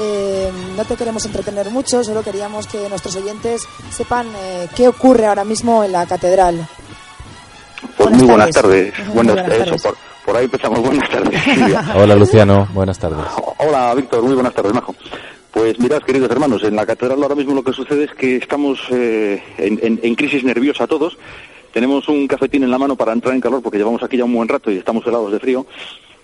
Eh, 0.00 0.50
no 0.76 0.84
te 0.84 0.96
queremos 0.96 1.24
entretener 1.24 1.70
mucho, 1.70 2.02
solo 2.02 2.22
queríamos 2.22 2.66
que 2.66 2.88
nuestros 2.88 3.14
oyentes 3.16 3.62
sepan 3.90 4.26
eh, 4.36 4.68
qué 4.74 4.88
ocurre 4.88 5.26
ahora 5.26 5.44
mismo 5.44 5.84
en 5.84 5.92
la 5.92 6.04
catedral. 6.06 6.66
Pues 7.96 8.10
muy 8.10 8.26
buenas 8.26 8.50
tardes. 8.50 8.92
Muy 9.06 9.14
Buenas, 9.14 9.34
buenas 9.36 9.52
eso, 9.52 9.64
tardes. 9.66 9.82
por, 9.82 9.96
por 10.24 10.36
ahí 10.36 10.44
empezamos. 10.46 10.80
Buenas 10.84 11.08
tardes. 11.10 11.40
Hola 11.94 12.16
Luciano, 12.16 12.68
buenas 12.72 12.98
tardes. 12.98 13.24
Hola 13.58 13.94
Víctor, 13.94 14.22
muy 14.22 14.34
buenas 14.34 14.54
tardes, 14.54 14.72
Majo. 14.72 14.94
Pues 15.52 15.78
mirad, 15.78 16.02
queridos 16.02 16.28
hermanos, 16.30 16.64
en 16.64 16.74
la 16.74 16.84
catedral 16.84 17.22
ahora 17.22 17.36
mismo 17.36 17.54
lo 17.54 17.62
que 17.62 17.72
sucede 17.72 18.04
es 18.04 18.10
que 18.14 18.36
estamos 18.36 18.80
eh, 18.90 19.40
en, 19.58 19.78
en- 19.80 20.00
en 20.02 20.14
crisis 20.16 20.42
nerviosa 20.42 20.88
todos. 20.88 21.16
Tenemos 21.72 22.08
un 22.08 22.26
cafetín 22.26 22.64
en 22.64 22.70
la 22.70 22.78
mano 22.78 22.96
para 22.96 23.12
entrar 23.12 23.34
en 23.34 23.40
calor 23.40 23.62
porque 23.62 23.78
llevamos 23.78 24.02
aquí 24.02 24.16
ya 24.16 24.24
un 24.24 24.34
buen 24.34 24.48
rato 24.48 24.70
y 24.72 24.78
estamos 24.78 25.06
helados 25.06 25.30
de 25.30 25.38
frío. 25.38 25.66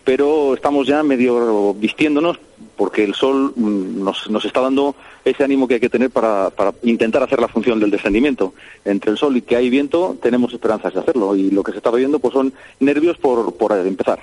Pero 0.05 0.55
estamos 0.55 0.87
ya 0.87 1.03
medio 1.03 1.75
vistiéndonos 1.75 2.39
porque 2.77 3.05
el 3.05 3.15
sol 3.15 3.53
mm, 3.55 4.03
nos, 4.03 4.31
nos 4.31 4.45
está 4.45 4.61
dando 4.61 4.95
ese 5.25 5.45
ánimo 5.45 5.69
que 5.69 5.75
hay 5.75 5.81
que 5.81 5.91
tener 5.91 6.11
para, 6.11 6.51
para 6.51 6.73
intentar 6.83 7.23
hacer 7.23 7.41
la 7.41 7.49
función 7.49 7.79
del 7.79 7.91
descendimiento. 7.91 8.55
Entre 8.85 9.11
el 9.11 9.19
sol 9.19 9.37
y 9.37 9.43
que 9.43 9.57
hay 9.57 9.69
viento 9.69 10.17
tenemos 10.23 10.53
esperanzas 10.53 10.95
de 10.95 11.01
hacerlo 11.01 11.37
y 11.37 11.51
lo 11.51 11.63
que 11.63 11.73
se 11.73 11.79
está 11.79 11.91
viendo 11.91 12.19
pues 12.19 12.33
son 12.33 12.53
nervios 12.79 13.19
por, 13.19 13.55
por 13.55 13.73
empezar. 13.73 14.19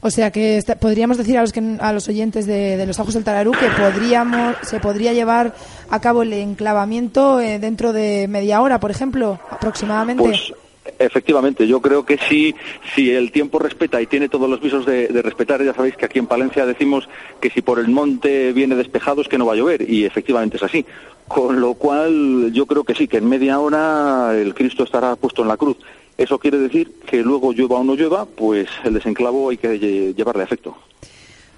O 0.00 0.10
sea 0.10 0.30
que 0.30 0.60
podríamos 0.80 1.16
decir 1.16 1.38
a 1.38 1.40
los, 1.40 1.52
que, 1.52 1.78
a 1.80 1.92
los 1.92 2.08
oyentes 2.08 2.46
de, 2.46 2.76
de 2.76 2.86
los 2.86 3.00
Ajos 3.00 3.14
del 3.14 3.24
Tararú 3.24 3.52
que 3.52 3.68
podríamos, 3.68 4.56
se 4.62 4.78
podría 4.78 5.14
llevar 5.14 5.54
a 5.88 6.00
cabo 6.00 6.22
el 6.22 6.32
enclavamiento 6.34 7.40
eh, 7.40 7.58
dentro 7.58 7.94
de 7.94 8.28
media 8.28 8.60
hora, 8.60 8.80
por 8.80 8.90
ejemplo, 8.90 9.40
aproximadamente. 9.50 10.22
Pues 10.22 10.52
efectivamente, 10.98 11.66
yo 11.66 11.80
creo 11.80 12.04
que 12.04 12.18
si, 12.18 12.54
si 12.94 13.10
el 13.10 13.32
tiempo 13.32 13.58
respeta 13.58 14.00
y 14.00 14.06
tiene 14.06 14.28
todos 14.28 14.48
los 14.48 14.60
visos 14.60 14.84
de, 14.86 15.08
de 15.08 15.22
respetar, 15.22 15.62
ya 15.64 15.74
sabéis 15.74 15.96
que 15.96 16.04
aquí 16.06 16.18
en 16.18 16.26
Palencia 16.26 16.66
decimos 16.66 17.08
que 17.40 17.50
si 17.50 17.62
por 17.62 17.78
el 17.78 17.88
monte 17.88 18.52
viene 18.52 18.74
despejado 18.76 19.22
es 19.22 19.28
que 19.28 19.38
no 19.38 19.46
va 19.46 19.54
a 19.54 19.56
llover 19.56 19.88
y 19.90 20.04
efectivamente 20.04 20.56
es 20.56 20.62
así. 20.62 20.84
Con 21.28 21.60
lo 21.60 21.74
cual 21.74 22.50
yo 22.52 22.66
creo 22.66 22.84
que 22.84 22.94
sí, 22.94 23.08
que 23.08 23.16
en 23.16 23.28
media 23.28 23.58
hora 23.58 24.32
el 24.36 24.54
Cristo 24.54 24.84
estará 24.84 25.16
puesto 25.16 25.42
en 25.42 25.48
la 25.48 25.56
cruz. 25.56 25.76
Eso 26.18 26.38
quiere 26.38 26.58
decir 26.58 26.92
que 27.06 27.22
luego 27.22 27.52
llueva 27.52 27.76
o 27.80 27.84
no 27.84 27.94
llueva, 27.94 28.24
pues 28.26 28.68
el 28.84 28.94
desenclavo 28.94 29.50
hay 29.50 29.56
que 29.56 29.80
lle- 29.80 30.14
llevarle 30.14 30.42
a 30.42 30.44
efecto. 30.44 30.76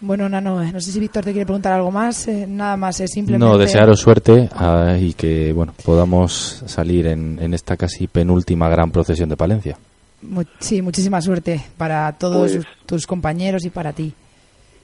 Bueno, 0.01 0.29
Nano, 0.29 0.63
eh, 0.63 0.71
no 0.73 0.81
sé 0.81 0.93
si 0.93 1.01
Víctor 1.01 1.25
te 1.25 1.33
quiere 1.33 1.47
preguntar 1.47 1.73
algo 1.73 1.91
más. 1.91 2.29
eh, 2.29 2.47
nada 2.49 2.77
más, 2.77 3.01
es 3.01 3.11
simplemente. 3.11 3.47
No, 3.47 3.57
desearos 3.59 3.99
suerte 4.01 4.49
ah, 4.55 4.97
y 5.01 5.15
que 5.15 5.53
bueno 5.53 5.73
podamos 5.85 6.63
salir 6.67 7.07
en, 7.07 7.39
en 7.41 7.55
esta 7.55 7.77
casi 7.77 8.07
penúltima 8.07 8.69
gran 8.69 8.91
procesión 8.91 9.29
de 9.29 9.37
Palencia. 9.37 9.79
Mu- 10.23 10.45
sí, 10.61 10.83
muchísima 10.83 11.21
suerte 11.23 11.63
para 11.77 12.13
todos 12.13 12.53
Pues- 12.53 12.67
tus 12.85 13.07
compañeros 13.07 13.65
y 13.65 13.71
para 13.71 13.93
ti. 13.93 14.13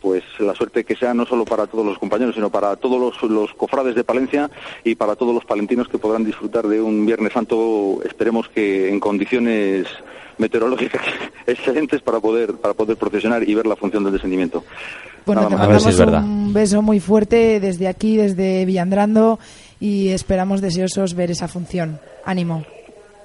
pues 0.01 0.25
la 0.41 0.55
suerte 0.55 0.83
que 0.83 0.97
sea 0.97 1.15
no 1.15 1.25
solo 1.27 1.45
para 1.45 1.67
todos 1.69 1.87
los 1.87 1.97
compañeros, 1.99 2.35
sino 2.35 2.51
para 2.51 2.75
todos 2.77 2.99
los, 3.01 3.31
los 3.31 3.53
cofrades 3.55 3.95
de 3.95 4.03
Palencia 4.05 4.51
y 4.83 4.95
para 4.97 5.15
todos 5.15 5.33
los 5.35 5.45
palentinos 5.45 5.87
que 5.89 5.99
podrán 5.99 6.25
disfrutar 6.25 6.67
de 6.67 6.81
un 6.81 7.07
Viernes 7.07 7.33
Santo, 7.35 8.01
esperemos 8.05 8.49
que 8.49 8.89
en 8.89 8.99
condiciones 8.99 9.87
meteorológicas 10.39 11.03
excelentes 11.47 12.01
para 12.03 12.21
poder 12.21 12.55
para 12.55 12.75
poder 12.75 12.97
procesionar 12.97 13.49
y 13.49 13.55
ver 13.55 13.67
la 13.67 13.77
función 13.77 14.05
del 14.05 14.13
descendimiento. 14.13 14.65
Bueno, 15.25 15.47
te 15.47 15.57
mandamos 15.57 15.99
un 15.99 16.53
beso 16.53 16.83
muy 16.83 16.99
fuerte 16.99 17.61
desde 17.61 17.87
aquí, 17.87 18.17
desde 18.17 18.65
Villandrando, 18.65 19.39
y 19.79 20.09
esperamos 20.09 20.61
deseosos 20.61 21.15
ver 21.15 21.31
esa 21.31 21.49
función. 21.49 22.01
Ánimo. 22.25 22.65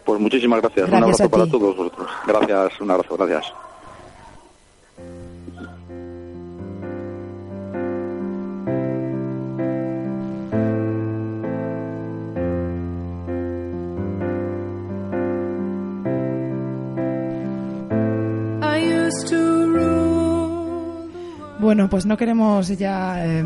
Pues 0.06 0.20
muchísimas 0.22 0.62
gracias. 0.62 0.90
Gracias 0.90 0.98
un 0.98 1.04
abrazo 1.04 1.24
a 1.24 1.30
para 1.30 1.48
todos 1.48 1.76
vosotros. 1.76 2.08
Gracias, 2.26 2.82
un 2.82 2.92
abrazo, 2.92 3.18
gracias. 3.18 3.67
Bueno, 21.68 21.90
pues 21.90 22.06
no 22.06 22.16
queremos 22.16 22.70
ya 22.78 23.26
eh, 23.26 23.44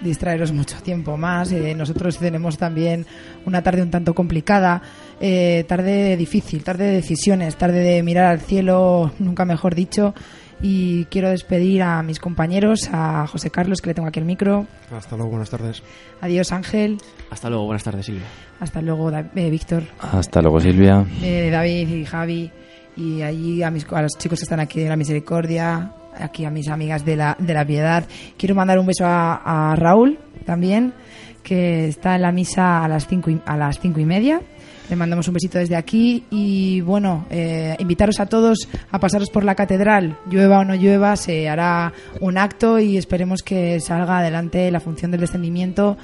distraeros 0.00 0.52
mucho 0.52 0.80
tiempo 0.80 1.18
más. 1.18 1.52
Eh, 1.52 1.74
nosotros 1.74 2.16
tenemos 2.16 2.56
también 2.56 3.04
una 3.44 3.60
tarde 3.62 3.82
un 3.82 3.90
tanto 3.90 4.14
complicada, 4.14 4.80
eh, 5.20 5.66
tarde 5.68 6.16
difícil, 6.16 6.64
tarde 6.64 6.84
de 6.86 6.92
decisiones, 6.92 7.56
tarde 7.56 7.80
de 7.80 8.02
mirar 8.02 8.24
al 8.24 8.40
cielo, 8.40 9.12
nunca 9.18 9.44
mejor 9.44 9.74
dicho. 9.74 10.14
Y 10.62 11.04
quiero 11.10 11.28
despedir 11.28 11.82
a 11.82 12.02
mis 12.02 12.20
compañeros, 12.20 12.88
a 12.90 13.26
José 13.26 13.50
Carlos, 13.50 13.82
que 13.82 13.88
le 13.90 13.94
tengo 13.94 14.08
aquí 14.08 14.18
el 14.18 14.24
micro. 14.24 14.66
Hasta 14.90 15.16
luego, 15.16 15.32
buenas 15.32 15.50
tardes. 15.50 15.82
Adiós, 16.22 16.52
Ángel. 16.52 16.96
Hasta 17.28 17.50
luego, 17.50 17.66
buenas 17.66 17.84
tardes, 17.84 18.06
Silvia. 18.06 18.24
Hasta 18.60 18.80
luego, 18.80 19.10
eh, 19.12 19.50
Víctor. 19.50 19.82
Hasta 20.00 20.40
luego, 20.40 20.58
Silvia. 20.58 21.04
eh, 21.22 21.50
David 21.52 21.86
y 21.86 22.04
Javi 22.06 22.50
y 22.96 23.20
allí 23.20 23.62
a, 23.62 23.70
mis, 23.70 23.86
a 23.92 24.00
los 24.00 24.12
chicos 24.16 24.38
que 24.38 24.44
están 24.44 24.58
aquí 24.58 24.80
de 24.80 24.88
la 24.88 24.96
Misericordia, 24.96 25.92
aquí 26.18 26.44
a 26.44 26.50
mis 26.50 26.68
amigas 26.68 27.04
de 27.04 27.16
la, 27.16 27.36
de 27.38 27.54
la 27.54 27.64
Piedad. 27.64 28.06
Quiero 28.36 28.54
mandar 28.54 28.78
un 28.78 28.86
beso 28.86 29.04
a, 29.06 29.72
a 29.72 29.76
Raúl 29.76 30.18
también, 30.44 30.94
que 31.42 31.88
está 31.88 32.16
en 32.16 32.22
la 32.22 32.32
misa 32.32 32.84
a 32.84 32.88
las 32.88 33.06
cinco 33.06 33.30
y, 33.30 33.40
a 33.44 33.56
las 33.56 33.78
cinco 33.80 34.00
y 34.00 34.04
media. 34.04 34.40
Le 34.88 34.96
mandamos 34.96 35.28
un 35.28 35.34
besito 35.34 35.58
desde 35.58 35.76
aquí 35.76 36.24
y 36.30 36.80
bueno, 36.80 37.26
eh, 37.28 37.76
invitaros 37.78 38.20
a 38.20 38.26
todos 38.26 38.68
a 38.90 38.98
pasaros 38.98 39.28
por 39.28 39.44
la 39.44 39.54
catedral, 39.54 40.16
llueva 40.30 40.60
o 40.60 40.64
no 40.64 40.74
llueva, 40.74 41.14
se 41.16 41.46
hará 41.46 41.92
un 42.20 42.38
acto 42.38 42.78
y 42.78 42.96
esperemos 42.96 43.42
que 43.42 43.80
salga 43.80 44.20
adelante 44.20 44.70
la 44.70 44.80
función 44.80 45.10
del 45.10 45.20
descendimiento. 45.20 45.98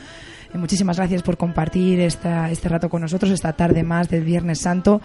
Eh, 0.54 0.58
Muchísimas 0.58 0.96
gracias 0.96 1.22
por 1.22 1.36
compartir 1.36 2.00
esta, 2.00 2.50
este 2.50 2.68
rato 2.68 2.88
con 2.88 3.02
nosotros, 3.02 3.30
esta 3.30 3.52
tarde 3.52 3.82
más 3.82 4.08
del 4.08 4.24
Viernes 4.24 4.60
Santo. 4.60 5.00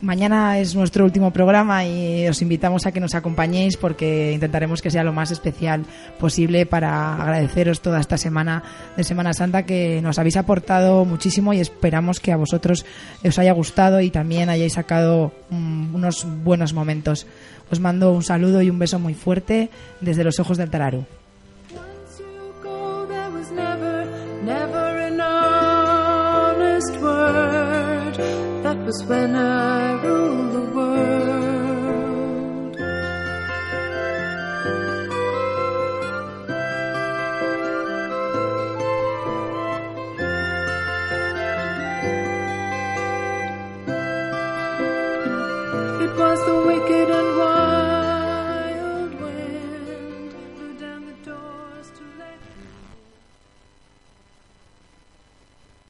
Mañana 0.00 0.58
es 0.58 0.74
nuestro 0.74 1.04
último 1.04 1.32
programa 1.32 1.84
y 1.84 2.26
os 2.28 2.40
invitamos 2.40 2.86
a 2.86 2.92
que 2.92 3.00
nos 3.00 3.14
acompañéis 3.14 3.76
porque 3.76 4.32
intentaremos 4.32 4.80
que 4.80 4.90
sea 4.90 5.04
lo 5.04 5.12
más 5.12 5.30
especial 5.30 5.84
posible 6.18 6.66
para 6.66 7.14
agradeceros 7.14 7.82
toda 7.82 8.00
esta 8.00 8.16
semana 8.16 8.62
de 8.96 9.04
Semana 9.04 9.32
Santa 9.32 9.64
que 9.64 10.00
nos 10.02 10.18
habéis 10.18 10.36
aportado 10.36 11.04
muchísimo 11.04 11.52
y 11.52 11.60
esperamos 11.60 12.20
que 12.20 12.32
a 12.32 12.36
vosotros 12.36 12.84
os 13.24 13.38
haya 13.38 13.52
gustado 13.52 14.00
y 14.00 14.10
también 14.10 14.48
hayáis 14.48 14.74
sacado 14.74 15.32
mm, 15.50 15.94
unos 15.94 16.26
buenos 16.44 16.72
momentos. 16.72 17.26
Os 17.70 17.80
mando 17.80 18.12
un 18.12 18.22
saludo 18.22 18.62
y 18.62 18.70
un 18.70 18.78
beso 18.78 18.98
muy 18.98 19.14
fuerte 19.14 19.70
desde 20.00 20.24
los 20.24 20.38
ojos 20.38 20.58
del 20.58 20.70
Tararu. 20.70 21.06
first 26.82 27.00
word. 27.00 28.14
That 28.62 28.78
was 28.78 29.04
when 29.04 29.36
I 29.36 29.92
ruled 30.02 30.52
the 30.52 30.60
world. 30.60 30.71